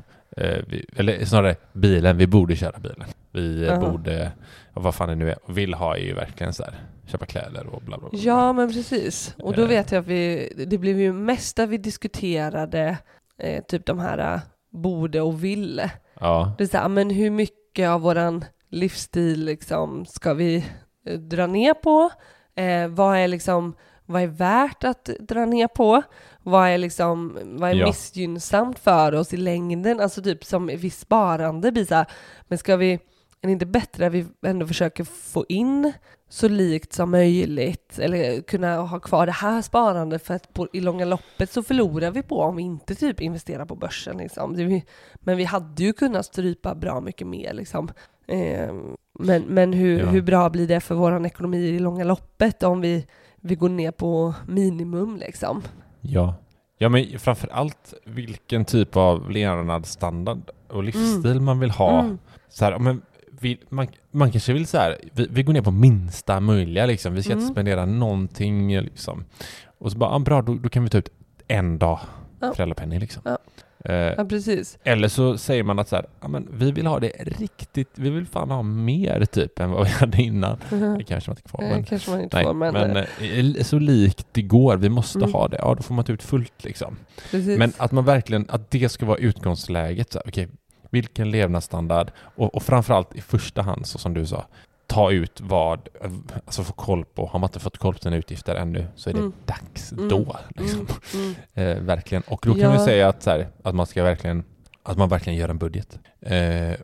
vi, 0.69 0.87
eller 0.97 1.25
snarare 1.25 1.57
bilen, 1.73 2.17
vi 2.17 2.27
borde 2.27 2.57
köra 2.57 2.79
bilen. 2.79 3.05
Vi 3.33 3.63
eh, 3.63 3.69
Jaha. 3.69 3.91
borde, 3.91 4.33
vad 4.75 4.95
fan 4.95 5.09
det 5.09 5.15
nu 5.15 5.31
är, 5.31 5.37
vill 5.49 5.75
ha 5.75 5.97
är 5.97 6.01
ju 6.01 6.15
verkligen 6.15 6.53
så 6.55 6.63
här, 6.65 6.75
köpa 7.07 7.27
kläder 7.27 7.67
och 7.67 7.83
bla 7.83 7.99
bla 7.99 8.09
bla. 8.11 8.19
Ja, 8.19 8.53
men 8.53 8.73
precis. 8.73 9.35
Och 9.39 9.55
då 9.55 9.63
Eh. 9.63 9.69
vet 9.69 9.93
jag 9.93 10.01
att 10.01 10.07
vi, 10.07 10.53
det 10.67 10.79
blev 10.79 11.01
ju 11.01 11.13
mest 11.13 11.57
där 11.57 11.67
vi 11.67 11.79
diskuterade 11.79 12.97
eh, 13.39 13.65
typ 13.65 13.87
de 13.87 13.99
här 13.99 14.35
eh, 14.35 14.41
borde 14.71 15.21
och 15.21 15.45
ville. 15.45 15.91
Ja, 16.21 16.55
Det 16.59 16.65
är 16.65 16.69
så 16.69 16.77
här, 16.77 16.89
men 16.89 17.11
hur 17.11 17.31
mycket 17.31 17.89
av 17.89 18.01
våran 18.01 18.45
livsstil 18.71 19.45
liksom 19.45 20.07
ska 20.07 20.35
vi 20.35 20.65
eh, 21.07 21.19
dra 21.19 21.47
ner 21.47 21.75
på? 21.75 22.11
Eh, 22.55 22.89
vad 22.89 23.17
är 23.17 23.29
liksom, 23.29 23.75
vad 24.07 24.23
är 24.23 24.27
värt 24.27 24.85
att 24.85 25.05
dra 25.05 25.45
ner 25.45 25.69
på? 25.69 26.03
Vad 26.51 26.69
är 26.69 26.79
liksom, 26.79 27.39
vad 27.45 27.71
är 27.71 27.75
Ja. 27.75 27.87
missgynnsamt 27.87 28.79
för 28.79 29.15
oss 29.15 29.35
i 29.35 29.37
längden? 29.37 30.01
Alltså 30.01 30.23
typ 30.23 30.45
som 30.45 30.67
vid 30.67 30.93
sparande 30.93 31.73
blir 31.73 31.85
så 31.85 31.95
här, 31.95 32.07
men 32.49 32.59
ska 32.59 32.77
vi, 32.77 32.93
är 32.93 32.99
det 33.47 33.51
inte 33.53 33.67
bättre 33.67 34.07
att 34.07 34.13
vi 34.13 34.27
ändå 34.47 34.67
försöker 34.67 35.05
få 35.05 35.45
in 35.49 35.93
så 36.31 36.49
likt 36.49 36.93
som 36.93 37.11
möjligt 37.11 37.99
eller 37.99 38.41
kunna 38.43 38.77
ha 38.77 39.01
kvar 39.01 39.27
det 39.27 39.33
här 39.33 39.63
sparandet 39.63 40.23
för 40.27 40.35
att 40.35 40.53
på, 40.55 40.69
i 40.73 40.81
långa 40.81 41.05
loppet 41.05 41.51
så 41.53 41.63
förlorar 41.63 42.11
vi 42.11 42.23
på 42.23 42.41
om 42.41 42.57
vi 42.57 42.63
inte 42.63 42.95
typ 42.95 43.21
investerar 43.21 43.65
på 43.67 43.75
börsen 43.77 44.17
liksom. 44.17 44.81
Men 45.15 45.37
vi 45.37 45.45
hade 45.45 45.83
ju 45.83 45.93
kunnat 45.93 46.27
strypa 46.27 46.75
bra 46.75 47.01
mycket 47.01 47.27
mer 47.27 47.53
liksom. 47.55 47.91
Eh, 48.27 48.75
men 49.19 49.43
men 49.43 49.73
hur, 49.73 49.99
Ja. 49.99 50.07
hur 50.07 50.23
bra 50.23 50.51
blir 50.51 50.67
det 50.69 50.81
för 50.81 50.95
vår 50.95 51.27
ekonomi 51.27 51.59
i 51.59 51.79
långa 51.79 52.05
loppet 52.05 52.63
om 52.63 52.81
vi, 52.81 53.07
vi 53.41 53.55
går 53.55 53.69
ner 53.69 53.91
på 53.91 54.35
minimum 54.49 55.17
liksom? 55.17 55.63
Ja. 56.01 56.35
Ja 56.79 56.89
men 56.89 57.19
framför 57.19 57.49
allt 57.49 57.95
vilken 58.05 58.65
typ 58.65 58.97
av 58.97 59.31
levnadsstandard 59.31 60.51
och 60.69 60.85
livsstil 60.85 61.41
man 61.41 61.61
vill 61.61 61.71
ha. 61.71 62.01
Mm. 62.01 62.19
Så 62.49 62.65
här, 62.65 62.73
ja, 62.73 62.79
men 62.79 63.03
vi, 63.41 63.61
man, 63.69 63.87
man 64.11 64.31
kanske 64.33 64.53
vill 64.53 64.67
så 64.67 64.79
här, 64.79 64.97
vi, 65.13 65.27
vi 65.31 65.43
går 65.43 65.53
ner 65.53 65.63
på 65.63 65.71
minsta 65.71 66.41
möjliga 66.41 66.87
liksom. 66.87 67.15
Vi 67.15 67.23
ska 67.23 67.33
Mm. 67.33 67.43
inte 67.43 67.55
spendera 67.55 67.87
någonting 67.87 68.81
liksom. 68.81 69.25
Och 69.79 69.93
så 69.93 69.99
bara, 69.99 70.11
ja, 70.11 70.19
bra 70.19 70.43
då, 70.43 70.55
då 70.55 70.69
kan 70.69 70.85
vi 70.85 70.91
ta 70.91 70.99
ut 70.99 71.09
en 71.49 71.79
dag 71.79 71.99
Ja. 72.41 72.53
föräldrapenning 72.55 72.99
liksom. 73.01 73.23
Ja. 73.25 73.39
Eh, 73.85 73.95
Ja, 73.95 74.25
precis. 74.25 74.79
eller 74.85 75.09
så 75.09 75.39
säger 75.39 75.63
man 75.63 75.79
att 75.79 75.89
så 75.89 75.97
här, 75.97 76.07
ja, 76.21 76.29
men 76.29 76.49
vi 76.53 76.73
vill 76.73 76.87
ha 76.87 76.99
det 77.01 77.13
riktigt, 77.39 77.89
vi 77.95 78.11
vill 78.11 78.27
fan 78.27 78.51
ha 78.51 78.63
mer 78.63 79.25
typ 79.25 79.59
än 79.59 79.71
vad 79.71 79.85
vi 79.87 79.91
hade 80.01 80.23
innan. 80.23 80.57
Det 80.99 81.05
kanske 81.05 81.31
man 81.31 81.37
inte 81.37 81.49
får. 81.49 81.59
Men, 81.63 81.85
kanske 81.85 82.11
man 82.11 82.21
inte 82.21 82.37
nej, 82.37 82.45
får, 82.47 82.55
men, 82.55 82.73
men 82.75 82.97
eh, 82.97 83.39
eh, 83.57 83.63
så 83.63 83.79
likt 83.79 84.27
det 84.33 84.43
går, 84.43 84.77
vi 84.77 84.89
måste 84.89 85.19
Mm. 85.19 85.33
ha 85.33 85.49
det. 85.49 85.57
Ja, 85.61 85.75
då 85.75 85.83
får 85.83 85.95
man 85.95 86.05
ta 86.05 86.13
ut 86.13 86.23
fullt 86.23 86.65
liksom. 86.65 86.97
precis. 87.31 87.59
Men 87.59 87.73
att 87.77 87.93
man 87.93 88.05
verkligen, 88.05 88.47
att 88.49 88.71
det 88.71 88.89
ska 88.89 89.07
vara 89.07 89.19
utgångsläget. 89.19 90.13
Så 90.13 90.19
här, 90.19 90.29
okej, 90.29 90.49
vilken 90.91 91.31
levnadsstandard 91.31 92.11
och, 92.19 92.55
och 92.55 92.63
framförallt 92.63 93.15
i 93.17 93.21
första 93.21 93.63
hand, 93.63 93.87
så 93.87 93.99
som 93.99 94.15
du 94.15 94.27
sa, 94.27 94.47
ta 94.89 95.11
ut 95.11 95.41
vad, 95.41 95.89
alltså 96.45 96.63
få 96.65 96.73
koll 96.73 97.05
på, 97.05 97.27
har 97.27 97.39
man 97.39 97.49
inte 97.49 97.61
fått 97.61 97.79
koll 97.79 97.95
på 97.95 97.99
sina 98.01 98.17
utgifter 98.17 98.55
ännu 98.57 98.87
så 98.97 99.11
är 99.11 99.15
det 99.15 99.21
Mm. 99.21 99.33
dags 99.47 99.93
Mm. 99.93 100.09
då. 100.09 100.37
Liksom. 100.57 100.87
Mm, 101.15 101.35
mm. 101.55 101.77
Eh, 101.79 101.83
verkligen. 101.85 102.23
Och 102.27 102.41
då 102.47 102.53
kan 102.53 102.61
Ja. 102.63 102.73
vi 102.73 102.79
säga 102.79 103.09
att, 103.09 103.23
så 103.23 103.31
här, 103.31 103.49
att 103.63 103.75
man 103.75 103.87
ska 103.87 104.03
verkligen, 104.03 104.45
att 104.83 104.99
man 104.99 105.09
verkligen 105.09 105.39
gör 105.39 105.49
en 105.49 105.59
budget. 105.59 105.99
Eh, 106.21 106.71
eh, 106.73 106.77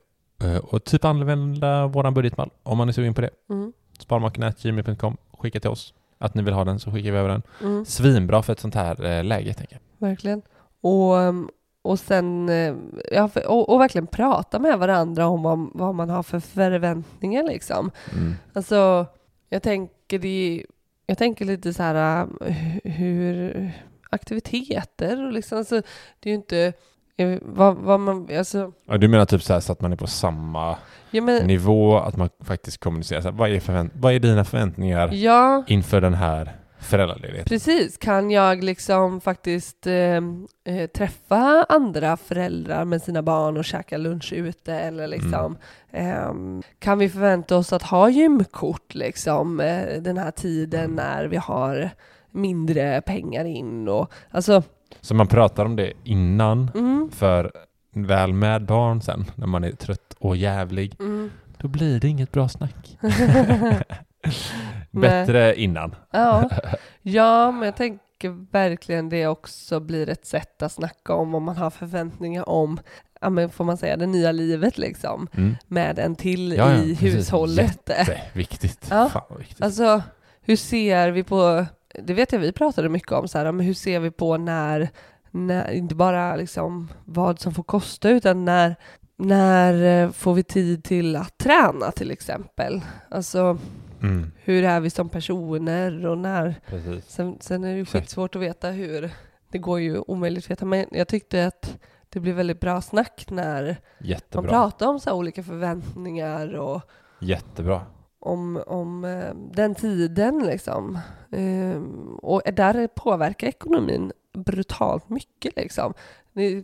och 0.62 0.84
typ 0.84 1.04
använda 1.04 1.86
våran 1.86 2.14
budgetmall 2.14 2.50
om 2.62 2.78
man 2.78 2.88
är 2.88 2.92
sugen 2.92 3.14
på 3.14 3.20
det. 3.20 3.30
Mm. 3.50 3.72
Sparmakarna.gmail.com, 3.98 5.16
skicka 5.38 5.60
till 5.60 5.70
oss 5.70 5.94
att 6.18 6.34
ni 6.34 6.42
vill 6.42 6.54
ha 6.54 6.64
den 6.64 6.78
så 6.80 6.92
skickar 6.92 7.12
vi 7.12 7.18
över 7.18 7.28
den. 7.28 7.42
Mm. 7.62 7.84
Svinbra 7.84 8.42
för 8.42 8.52
ett 8.52 8.60
sånt 8.60 8.74
här 8.74 9.04
eh, 9.04 9.24
läge 9.24 9.54
tänker 9.54 9.78
jag. 9.98 10.08
Verkligen. 10.08 10.42
Och, 10.82 11.12
um, 11.14 11.50
och 11.84 11.98
sen, 11.98 12.48
eh, 12.48 12.74
ja, 13.12 13.30
och, 13.46 13.68
och 13.68 13.80
verkligen 13.80 14.06
prata 14.06 14.58
med 14.58 14.78
varandra 14.78 15.26
om 15.26 15.42
vad, 15.42 15.70
vad 15.74 15.94
man 15.94 16.10
har 16.10 16.22
för 16.22 16.40
förväntningar 16.40 17.42
liksom. 17.42 17.90
Mm. 18.12 18.34
Alltså, 18.52 19.06
jag 19.48 19.62
tänker, 19.62 20.18
det, 20.18 20.64
jag 21.06 21.18
tänker 21.18 21.44
lite 21.44 21.74
så 21.74 21.82
här 21.82 22.26
eh, 22.46 22.54
hur 22.92 23.70
aktiviteter 24.10 25.26
och 25.26 25.32
liksom, 25.32 25.58
alltså, 25.58 25.82
det 26.20 26.28
är 26.28 26.30
ju 26.30 26.34
inte 26.34 26.72
eh, 27.16 27.38
vad, 27.42 27.76
vad 27.76 28.00
man, 28.00 28.28
alltså, 28.38 28.72
Ja, 28.86 28.96
du 28.98 29.08
menar 29.08 29.24
typ 29.24 29.42
så, 29.42 29.52
här, 29.52 29.60
så 29.60 29.72
att 29.72 29.80
man 29.80 29.92
är 29.92 29.96
på 29.96 30.06
samma 30.06 30.76
ja 31.10 31.22
men, 31.22 31.46
nivå, 31.46 31.96
att 31.98 32.16
man 32.16 32.28
faktiskt 32.40 32.78
kommunicerar. 32.80 33.20
Så 33.20 33.28
här, 33.28 33.36
vad, 33.36 33.50
är 33.50 33.60
förvänt- 33.60 33.92
vad 33.94 34.12
är 34.14 34.18
dina 34.18 34.44
förväntningar 34.44 35.12
ja, 35.12 35.64
inför 35.66 36.00
den 36.00 36.14
här 36.14 36.52
föräldraledigheten? 36.84 37.44
Precis, 37.44 37.98
kan 37.98 38.30
jag 38.30 38.64
liksom 38.64 39.20
faktiskt 39.20 39.86
eh, 39.86 40.20
eh, 40.64 40.86
träffa 40.94 41.66
andra 41.68 42.16
föräldrar 42.16 42.84
med 42.84 43.02
sina 43.02 43.22
barn 43.22 43.56
och 43.56 43.64
käka 43.64 43.96
lunch 43.96 44.32
ute 44.32 44.74
eller 44.74 45.08
liksom 45.08 45.56
ehm, 45.90 46.62
kan 46.78 46.98
vi 46.98 47.08
förvänta 47.08 47.56
oss 47.56 47.72
att 47.72 47.82
ha 47.82 48.10
gymkort 48.10 48.94
liksom 48.94 49.60
eh, 49.60 50.02
den 50.02 50.18
här 50.18 50.30
tiden 50.30 50.90
när 50.90 51.24
vi 51.24 51.36
har 51.36 51.90
mindre 52.30 53.00
pengar 53.00 53.44
in 53.44 53.88
och 53.88 54.12
alltså 54.30 54.62
Så 55.00 55.14
man 55.14 55.26
pratar 55.26 55.64
om 55.64 55.76
det 55.76 55.92
innan, 56.04 56.70
mm, 56.74 57.10
för 57.10 57.52
väl 57.92 58.32
med 58.32 58.66
barn 58.66 59.02
sen, 59.02 59.24
när 59.34 59.46
man 59.46 59.64
är 59.64 59.72
trött 59.72 60.14
och 60.18 60.36
jävlig, 60.36 60.96
mm. 61.00 61.30
då 61.58 61.68
blir 61.68 62.00
det 62.00 62.08
inget 62.08 62.32
bra 62.32 62.48
snack. 62.48 62.98
Bättre 65.00 65.60
innan. 65.60 65.94
ja. 66.10 66.50
ja, 67.02 67.50
men 67.50 67.62
jag 67.62 67.76
tänker 67.76 68.50
verkligen 68.52 69.08
det 69.08 69.26
också 69.26 69.80
blir 69.80 70.08
ett 70.08 70.26
sätt 70.26 70.62
att 70.62 70.72
snacka 70.72 71.14
om 71.14 71.34
om 71.34 71.42
man 71.42 71.56
har 71.56 71.70
förväntningar 71.70 72.48
om 72.48 72.80
Ja, 73.20 73.30
men 73.30 73.50
får 73.50 73.64
man 73.64 73.76
säga 73.76 73.96
det 73.96 74.06
nya 74.06 74.32
livet 74.32 74.78
liksom 74.78 75.28
Mm. 75.36 75.56
med 75.68 75.98
en 75.98 76.16
till 76.16 76.52
Ja, 76.52 76.70
ja, 76.72 76.82
i 76.82 76.96
precis. 76.96 77.14
hushållet. 77.14 77.90
Jätteviktigt. 78.08 78.86
Ja. 78.90 79.08
Fan 79.08 79.22
vad 79.30 79.38
viktigt. 79.38 79.62
Alltså, 79.64 80.02
hur 80.42 80.56
ser 80.56 81.10
vi 81.10 81.22
på, 81.22 81.66
det 82.02 82.14
vet 82.14 82.32
jag 82.32 82.40
vi 82.40 82.52
pratade 82.52 82.88
mycket 82.88 83.12
om, 83.12 83.28
så 83.28 83.38
här, 83.38 83.52
men 83.52 83.66
hur 83.66 83.74
ser 83.74 84.00
vi 84.00 84.10
på 84.10 84.36
när, 84.36 84.88
när 85.30 85.70
inte 85.70 85.94
bara 85.94 86.36
liksom 86.36 86.88
vad 87.04 87.40
som 87.40 87.54
får 87.54 87.62
kosta, 87.62 88.08
utan 88.10 88.44
när, 88.44 88.76
när 89.16 90.02
eh, 90.04 90.10
får 90.10 90.34
vi 90.34 90.42
tid 90.42 90.84
till 90.84 91.16
att 91.16 91.38
träna 91.38 91.90
till 91.90 92.10
exempel? 92.10 92.80
Alltså, 93.10 93.58
mm. 94.04 94.30
hur 94.36 94.64
är 94.64 94.80
vi 94.80 94.90
som 94.90 95.08
personer 95.08 96.06
och 96.06 96.18
när? 96.18 96.60
Precis. 96.66 97.04
Sen, 97.08 97.36
sen 97.40 97.64
är 97.64 97.72
det 97.72 97.78
ju 97.78 97.84
skitsvårt 97.84 98.36
att 98.36 98.42
veta 98.42 98.70
hur, 98.70 99.10
det 99.48 99.58
går 99.58 99.80
ju 99.80 99.98
omöjligt 99.98 100.44
att 100.44 100.50
veta, 100.50 100.64
men 100.64 100.86
jag 100.90 101.08
tyckte 101.08 101.46
att 101.46 101.78
det 102.08 102.20
blev 102.20 102.34
väldigt 102.34 102.60
bra 102.60 102.80
snack 102.80 103.26
när 103.30 103.64
man 103.64 104.08
Jättebra. 104.08 104.50
pratade 104.50 104.90
om 104.90 105.00
så 105.00 105.10
här 105.10 105.16
olika 105.16 105.42
förväntningar 105.42 106.54
och 106.54 106.82
Jättebra. 107.18 107.80
om, 108.18 108.62
om 108.66 109.04
eh, 109.04 109.34
den 109.52 109.74
tiden 109.74 110.46
liksom. 110.46 110.98
Ehm, 111.30 112.14
och 112.22 112.42
där 112.52 112.86
påverkar 112.86 113.46
ekonomin 113.46 114.12
brutalt 114.32 115.08
mycket 115.08 115.56
liksom. 115.56 115.94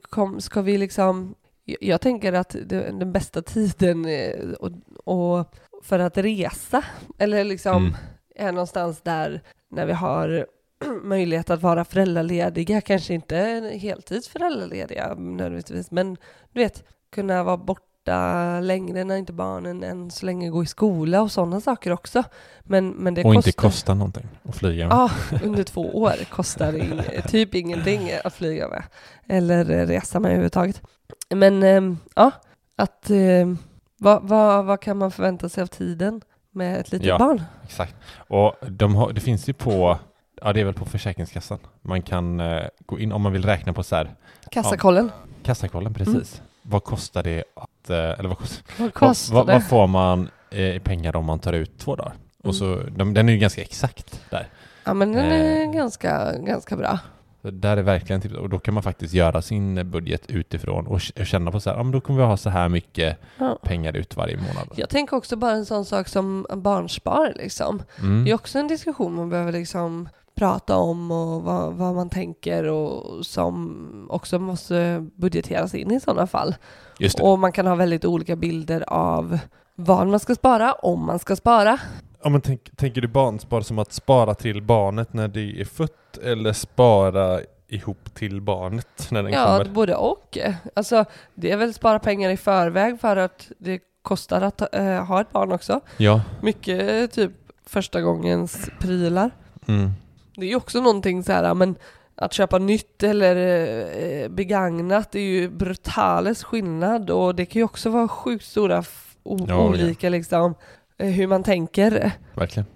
Kom, 0.03 0.41
ska 0.41 0.63
vi 0.63 0.79
liksom 0.79 1.35
jag, 1.65 2.01
tänker 2.01 2.33
att 2.33 2.57
den 2.65 3.13
bästa 3.13 3.43
tiden 3.43 4.05
eh, 4.05 4.51
och, 4.51 4.71
och 5.05 5.55
för 5.83 5.99
att 5.99 6.19
resa, 6.19 6.85
eller 7.19 7.45
liksom 7.45 7.77
Mm. 7.77 7.97
är 8.37 8.53
någonstans 8.53 9.01
där 9.03 9.41
när 9.71 9.87
vi 9.87 9.93
har 9.93 10.47
möjlighet 11.03 11.51
att 11.51 11.63
vara 11.63 11.85
föräldralediga, 11.85 12.81
kanske 12.81 13.15
inte 13.15 13.37
heltidsföräldralediga 13.81 15.15
nödvändigtvis, 15.15 15.91
men 15.91 16.17
du 16.53 16.61
vet, 16.61 16.85
kunna 17.13 17.45
vara 17.45 17.57
borta 17.57 18.61
längre 18.61 19.05
när 19.05 19.17
inte 19.17 19.33
barnen 19.33 19.83
än 19.83 20.11
så 20.11 20.27
länge 20.27 20.49
går 20.51 20.65
i 20.65 20.67
skola 20.67 21.23
och 21.23 21.33
sådana 21.33 21.61
saker 21.61 21.93
också. 21.93 22.23
Men, 22.63 22.91
men 22.91 23.15
det 23.15 23.25
och 23.25 23.35
kostar... 23.35 23.49
inte 23.49 23.53
kosta 23.53 23.95
någonting 23.95 24.29
att 24.43 24.57
flyga 24.57 24.89
med. 24.89 24.97
Ja, 24.97 25.11
under 25.43 25.63
två 25.65 25.81
år 25.97 26.13
kostar 26.31 26.73
det 26.73 27.23
typ 27.23 27.55
ingenting 27.55 28.11
att 28.25 28.35
flyga 28.35 28.69
med. 28.69 28.83
Eller 29.29 29.65
resa 29.87 30.21
med 30.21 30.29
överhuvudtaget. 30.29 30.83
Men 31.35 31.63
ehm, 31.63 31.99
ja, 32.15 32.31
att 32.77 33.11
ehm, 33.11 33.59
vad, 34.01 34.23
vad, 34.23 34.65
vad 34.65 34.81
kan 34.81 34.97
man 34.99 35.11
förvänta 35.11 35.49
sig 35.49 35.63
av 35.63 35.67
tiden 35.67 36.21
med 36.51 36.81
ett 36.81 36.93
litet 36.93 37.07
Ja. 37.07 37.19
barn? 37.19 37.43
Exakt. 37.65 37.95
Och 38.29 38.55
de 38.69 38.95
har, 38.95 39.13
det 39.13 39.21
finns 39.21 39.49
ju 39.49 39.53
på, 39.53 39.99
ja 40.43 40.53
det 40.53 40.61
är 40.61 40.65
väl 40.65 40.75
på 40.75 40.85
Försäkringskassan. 40.85 41.59
Man 41.83 42.03
kan 42.03 42.41
eh, 42.41 42.63
gå 42.87 42.99
in 42.99 43.13
om 43.13 43.23
man 43.23 43.33
vill 43.33 43.45
räkna 43.45 43.73
på 43.73 43.83
så 43.83 43.97
här, 43.97 44.11
Kassakollen. 44.51 45.11
kassakollen 45.43 45.95
precis. 45.95 46.43
Vad 46.63 46.85
kostar 46.85 47.23
det 47.23 47.45
att, 47.57 47.91
eh, 47.91 47.97
eller 47.97 48.29
vad, 48.29 48.39
kost, 48.39 48.63
Vad 48.79 48.95
kostar 48.95 49.35
vad, 49.35 49.47
vad 49.47 49.65
får 49.67 49.87
man 49.87 50.31
eh, 50.51 50.61
i 50.77 50.81
pengar 50.81 51.17
om 51.17 51.25
man 51.25 51.39
tar 51.39 51.53
ut 51.53 51.79
två 51.79 51.97
dagar? 51.97 52.15
Och 52.45 52.55
så, 52.55 52.83
de, 52.97 53.15
den 53.15 53.29
är 53.29 53.33
ju 53.33 53.39
ganska 53.39 53.63
exakt 53.63 54.21
där. 54.31 54.49
Ja, 54.85 54.95
men 54.95 55.13
den 55.13 55.25
är 55.25 55.63
eh, 55.63 55.73
ganska, 55.73 56.39
ganska 56.39 56.77
bra. 56.77 56.99
Så 57.43 57.51
där 57.51 57.77
är 57.77 57.83
verkligen 57.83 58.21
tips. 58.21 58.35
Och 58.35 58.49
då 58.49 58.59
kan 58.59 58.75
man 58.75 58.83
faktiskt 58.83 59.15
göra 59.15 59.43
sin 59.43 59.91
budget 59.91 60.31
utifrån 60.31 60.87
och 60.87 61.01
känna 61.01 61.51
på 61.51 61.61
så 61.61 61.71
här, 61.71 61.77
ja 61.77 61.83
men 61.83 61.93
då 61.93 62.01
kommer 62.01 62.21
vi 62.21 62.27
ha 62.27 62.37
så 62.37 62.51
här 62.51 62.69
mycket 62.69 63.19
Ja. 63.39 63.59
pengar 63.63 63.97
ut 63.97 64.17
varje 64.17 64.37
månad. 64.37 64.69
Jag 64.77 64.89
tänker 64.89 65.17
också 65.17 65.37
bara 65.37 65.53
en 65.53 65.67
sån 65.67 65.85
sak 65.85 66.09
som 66.09 66.47
barnspar 66.57 67.33
liksom. 67.37 67.83
Mm. 67.99 68.25
Det 68.25 68.31
är 68.31 68.35
också 68.35 68.59
en 68.59 68.69
diskussion 68.69 69.15
man 69.15 69.31
behöver 69.31 69.53
liksom 69.53 70.09
prata 70.35 70.77
om 70.77 71.11
och 71.11 71.43
vad, 71.43 71.75
vad 71.75 71.95
man 71.95 72.11
tänker 72.11 72.65
och 72.65 73.27
som 73.27 74.07
också 74.11 74.39
måste 74.39 75.07
budgeteras 75.17 75.75
in 75.75 75.91
i 75.91 76.01
sådana 76.01 76.27
fall. 76.27 76.55
Och 77.21 77.39
man 77.39 77.53
kan 77.53 77.67
ha 77.67 77.75
väldigt 77.75 78.05
olika 78.05 78.37
bilder 78.37 78.85
av 78.89 79.39
vad 79.75 80.07
man 80.07 80.21
ska 80.21 80.35
spara, 80.35 80.73
om 80.73 81.07
man 81.07 81.19
ska 81.19 81.37
spara. 81.37 81.79
Ja, 82.23 82.29
men 82.31 82.41
tänk, 82.41 82.77
tänker 82.77 83.01
du 83.01 83.09
barnspar 83.09 83.61
som 83.61 83.79
att 83.79 83.93
spara 83.93 84.35
till 84.35 84.63
barnet 84.63 85.13
när 85.13 85.29
det 85.29 85.61
är 85.61 85.65
fött 85.65 86.00
eller 86.19 86.53
spara 86.53 87.41
ihop 87.69 88.15
till 88.15 88.41
barnet 88.41 89.09
när 89.11 89.23
den 89.23 89.33
Ja, 89.33 89.59
kommer? 89.59 89.71
både 89.75 89.95
och. 89.95 90.39
Alltså, 90.75 91.05
det 91.35 91.51
är 91.51 91.57
väl 91.57 91.75
spara 91.75 91.99
pengar 91.99 92.31
i 92.31 92.37
förväg 92.37 93.01
för 93.01 93.17
att 93.17 93.51
det 93.59 93.81
kostar 94.03 94.41
att 94.43 94.75
eh, 94.75 95.05
ha 95.05 95.21
ett 95.21 95.33
barn 95.33 95.53
också. 95.53 95.81
Ja. 95.97 96.21
Mycket 96.43 97.13
typ 97.13 97.33
första 97.67 98.01
gångens 98.01 98.69
prylar. 98.81 99.31
Mm. 99.69 99.91
Det 100.37 100.47
är 100.47 100.49
ju 100.51 100.57
också 100.57 100.81
någonting 100.81 101.25
så 101.25 101.33
här, 101.33 101.55
men 101.55 101.75
att 102.15 102.33
köpa 102.33 102.59
nytt 102.59 103.03
eller 103.03 103.37
eh, 104.23 104.29
begagnat 104.29 105.15
är 105.15 105.21
ju 105.21 105.49
brutales 105.49 106.45
skillnad 106.45 107.11
och 107.11 107.35
det 107.35 107.47
kan 107.47 107.61
ju 107.61 107.65
också 107.65 107.91
vara 107.91 108.09
sjukt 108.09 108.45
stora 108.45 108.85
Ja, 109.25 109.37
ja. 109.49 109.65
olika 109.69 110.09
liksom 110.09 110.55
eh, 110.99 111.09
hur 111.09 111.27
man 111.27 111.43
tänker. 111.43 112.13
Verkligen. 112.35 112.67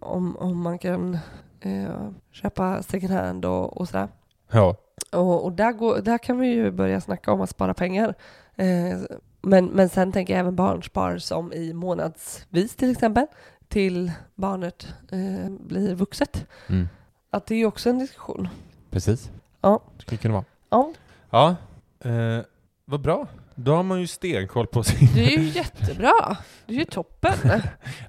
Om, 0.00 0.36
om 0.36 0.60
man 0.62 0.78
kan 0.78 1.18
eh, 1.60 2.10
köpa 2.30 2.82
second 2.82 3.12
hand 3.12 3.44
och, 3.44 3.76
och 3.76 3.88
sådär. 3.88 4.08
Ja. 4.50 4.76
Och, 5.12 5.44
och 5.44 5.52
där, 5.52 5.72
går, 5.72 5.98
där 5.98 6.18
kan 6.18 6.38
vi 6.38 6.46
ju 6.46 6.70
börja 6.70 7.00
snacka 7.00 7.32
om 7.32 7.40
att 7.40 7.50
spara 7.50 7.74
pengar. 7.74 8.14
Eh, 8.56 8.98
men, 9.42 9.66
men 9.66 9.88
sen 9.88 10.12
tänker 10.12 10.32
jag 10.34 10.40
även 10.40 10.56
barnspar 10.56 11.18
som 11.18 11.52
i 11.52 11.72
månadsvis 11.72 12.76
till 12.76 12.90
exempel 12.90 13.26
till 13.68 14.12
barnet 14.34 14.88
eh, 15.12 15.50
blir 15.50 15.94
vuxet. 15.94 16.46
Mm. 16.68 16.88
Att 17.30 17.46
det 17.46 17.54
är 17.54 17.58
ju 17.58 17.66
också 17.66 17.90
en 17.90 17.98
diskussion. 17.98 18.48
Precis. 18.90 19.30
Ja. 19.60 19.80
Skulle 19.98 20.18
kunna 20.18 20.34
vara. 20.34 20.44
Ja, 20.70 20.92
Ja. 21.30 21.56
Eh, 22.04 22.44
vad 22.84 23.00
bra. 23.00 23.26
Då 23.54 23.74
har 23.74 23.82
man 23.82 24.00
ju 24.00 24.06
stenkoll 24.06 24.66
på 24.66 24.82
sin... 24.82 25.08
det 25.14 25.34
är 25.34 25.38
ju 25.38 25.48
jättebra. 25.48 26.36
Det 26.66 26.74
är 26.74 26.78
ju 26.78 26.84
toppen. 26.84 27.32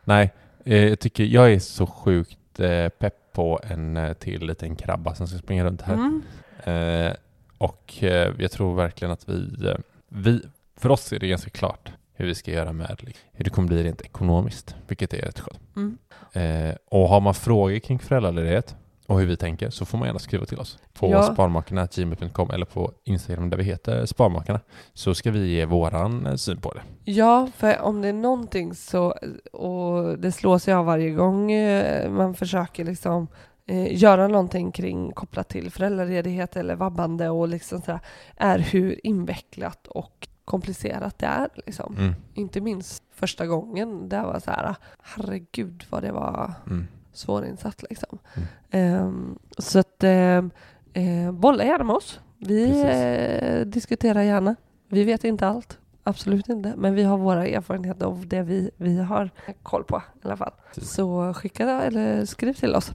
Nej, 0.04 0.34
eh, 0.66 0.88
jag 0.88 1.00
tycker 1.00 1.24
jag 1.24 1.54
är 1.54 1.60
så 1.60 1.88
sjukt 1.88 2.60
eh, 2.60 2.90
pepp 2.90 3.16
på 3.34 3.60
en 3.64 3.98
eh, 3.98 4.14
till 4.14 4.46
liten 4.46 4.76
krabba 4.76 5.16
som 5.16 5.28
ska 5.28 5.38
springa 5.38 5.64
runt 5.64 5.82
här. 5.82 5.94
Mm. 5.94 6.22
Eh, 6.64 7.16
och 7.58 8.04
eh, 8.04 8.34
jag 8.40 8.52
tror 8.52 8.76
verkligen 8.76 9.12
att 9.12 9.30
vi, 9.30 9.68
eh, 9.68 9.78
vi, 10.08 10.42
för 10.76 10.90
oss 10.90 11.14
är 11.14 11.20
det 11.20 11.28
ganska 11.28 11.50
klart 11.50 11.92
hur 12.14 12.26
vi 12.26 12.36
ska 12.36 12.52
göra 12.52 12.74
med 12.74 13.04
liksom, 13.04 13.28
hur 13.32 13.44
det 13.44 13.50
kommer 13.50 13.68
bli 13.68 13.84
rent 13.84 14.02
ekonomiskt, 14.02 14.76
vilket 14.88 15.14
är 15.14 15.22
rätt 15.22 15.40
skönt. 15.40 15.60
Mm. 15.76 15.98
Eh, 16.34 16.76
och 16.86 17.10
har 17.10 17.22
man 17.22 17.34
frågor 17.34 17.80
kring 17.80 18.00
föräldraledighet 18.00 18.76
och 19.12 19.20
hur 19.20 19.28
vi 19.28 19.38
tänker 19.38 19.70
så 19.70 19.86
får 19.86 19.98
man 19.98 20.08
gärna 20.08 20.20
skriva 20.20 20.46
till 20.46 20.60
oss 20.60 20.78
på 20.94 21.10
Ja. 21.12 21.24
sparmakarna.gmail.com 21.34 22.52
eller 22.52 22.66
på 22.66 22.92
Instagram 23.04 23.50
där 23.50 23.58
vi 23.58 23.64
heter 23.64 24.06
Sparmakarna 24.06 24.60
så 24.94 25.14
ska 25.16 25.32
vi 25.32 25.48
ge 25.48 25.66
våran 25.66 26.26
eh, 26.26 26.36
syn 26.36 26.58
på 26.62 26.74
det. 26.74 26.82
Ja, 27.04 27.48
för 27.56 27.82
om 27.82 28.02
det 28.02 28.08
är 28.08 28.14
någonting 28.14 28.76
så, 28.76 29.16
och 29.54 30.20
det 30.20 30.32
slår 30.32 30.58
sig 30.58 30.74
av 30.74 30.86
varje 30.86 31.10
gång 31.12 31.52
eh, 31.52 32.12
man 32.12 32.34
försöker 32.34 32.86
liksom 32.86 33.28
eh, 33.68 33.98
göra 33.98 34.28
någonting 34.28 34.72
kring 34.72 35.12
kopplat 35.12 35.50
till 35.50 35.72
föräldraledighet 35.72 36.56
eller 36.56 36.76
vabbande 36.76 37.30
och 37.30 37.48
liksom 37.48 37.82
sådär, 37.82 38.00
är 38.38 38.60
hur 38.60 39.06
invecklat 39.08 39.88
och 39.88 40.28
komplicerat 40.46 41.20
det 41.20 41.26
är. 41.26 41.48
Liksom. 41.66 41.96
Mm. 41.98 42.14
Inte 42.34 42.62
minst 42.62 43.04
första 43.16 43.46
gången, 43.48 44.10
det 44.10 44.22
var 44.22 44.40
så 44.40 44.52
här, 44.52 44.76
herregud 45.04 45.84
vad 45.90 46.04
det 46.04 46.12
var 46.12 46.54
Mm. 46.68 46.88
Svårinsatt 47.14 47.84
liksom. 47.90 48.18
Mm. 48.34 48.48
Ehm, 48.72 49.40
så 49.58 49.80
att 49.80 50.04
eh, 50.04 51.32
bolla 51.32 51.66
gärna 51.66 51.84
med 51.84 51.96
oss. 51.96 52.20
Vi 52.38 52.82
eh, 52.82 53.66
diskuterar 53.66 54.22
gärna. 54.22 54.56
Vi 54.90 55.04
vet 55.04 55.24
inte 55.24 55.48
allt, 55.48 55.78
absolut 56.04 56.50
inte, 56.50 56.74
men 56.78 56.96
vi 56.96 57.04
har 57.04 57.18
våra 57.18 57.48
erfarenheter 57.48 58.06
av 58.06 58.28
det 58.28 58.42
vi, 58.42 58.72
vi 58.78 58.98
har 58.98 59.30
koll 59.64 59.84
på 59.84 59.98
i 59.98 60.28
alla 60.28 60.38
fall. 60.38 60.52
Precis. 60.74 60.92
Så 60.92 61.34
skicka 61.34 61.82
eller 61.82 62.26
skriv 62.26 62.54
till 62.54 62.76
oss. 62.76 62.92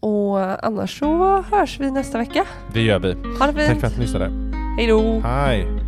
Och 0.00 0.64
annars 0.66 0.98
så 0.98 1.42
hörs 1.42 1.80
vi 1.80 1.90
nästa 1.90 2.18
vecka. 2.18 2.44
Det 2.72 2.82
gör 2.82 2.98
vi. 2.98 3.12
Ha 3.12 3.46
det 3.46 3.52
fint! 3.52 3.68
Tack 3.68 3.80
för 3.80 3.86
att 3.86 3.96
ni 3.96 4.00
lyssnade. 4.00 4.30
Hej 4.78 4.86
då! 4.86 5.20
Hej! 5.20 5.87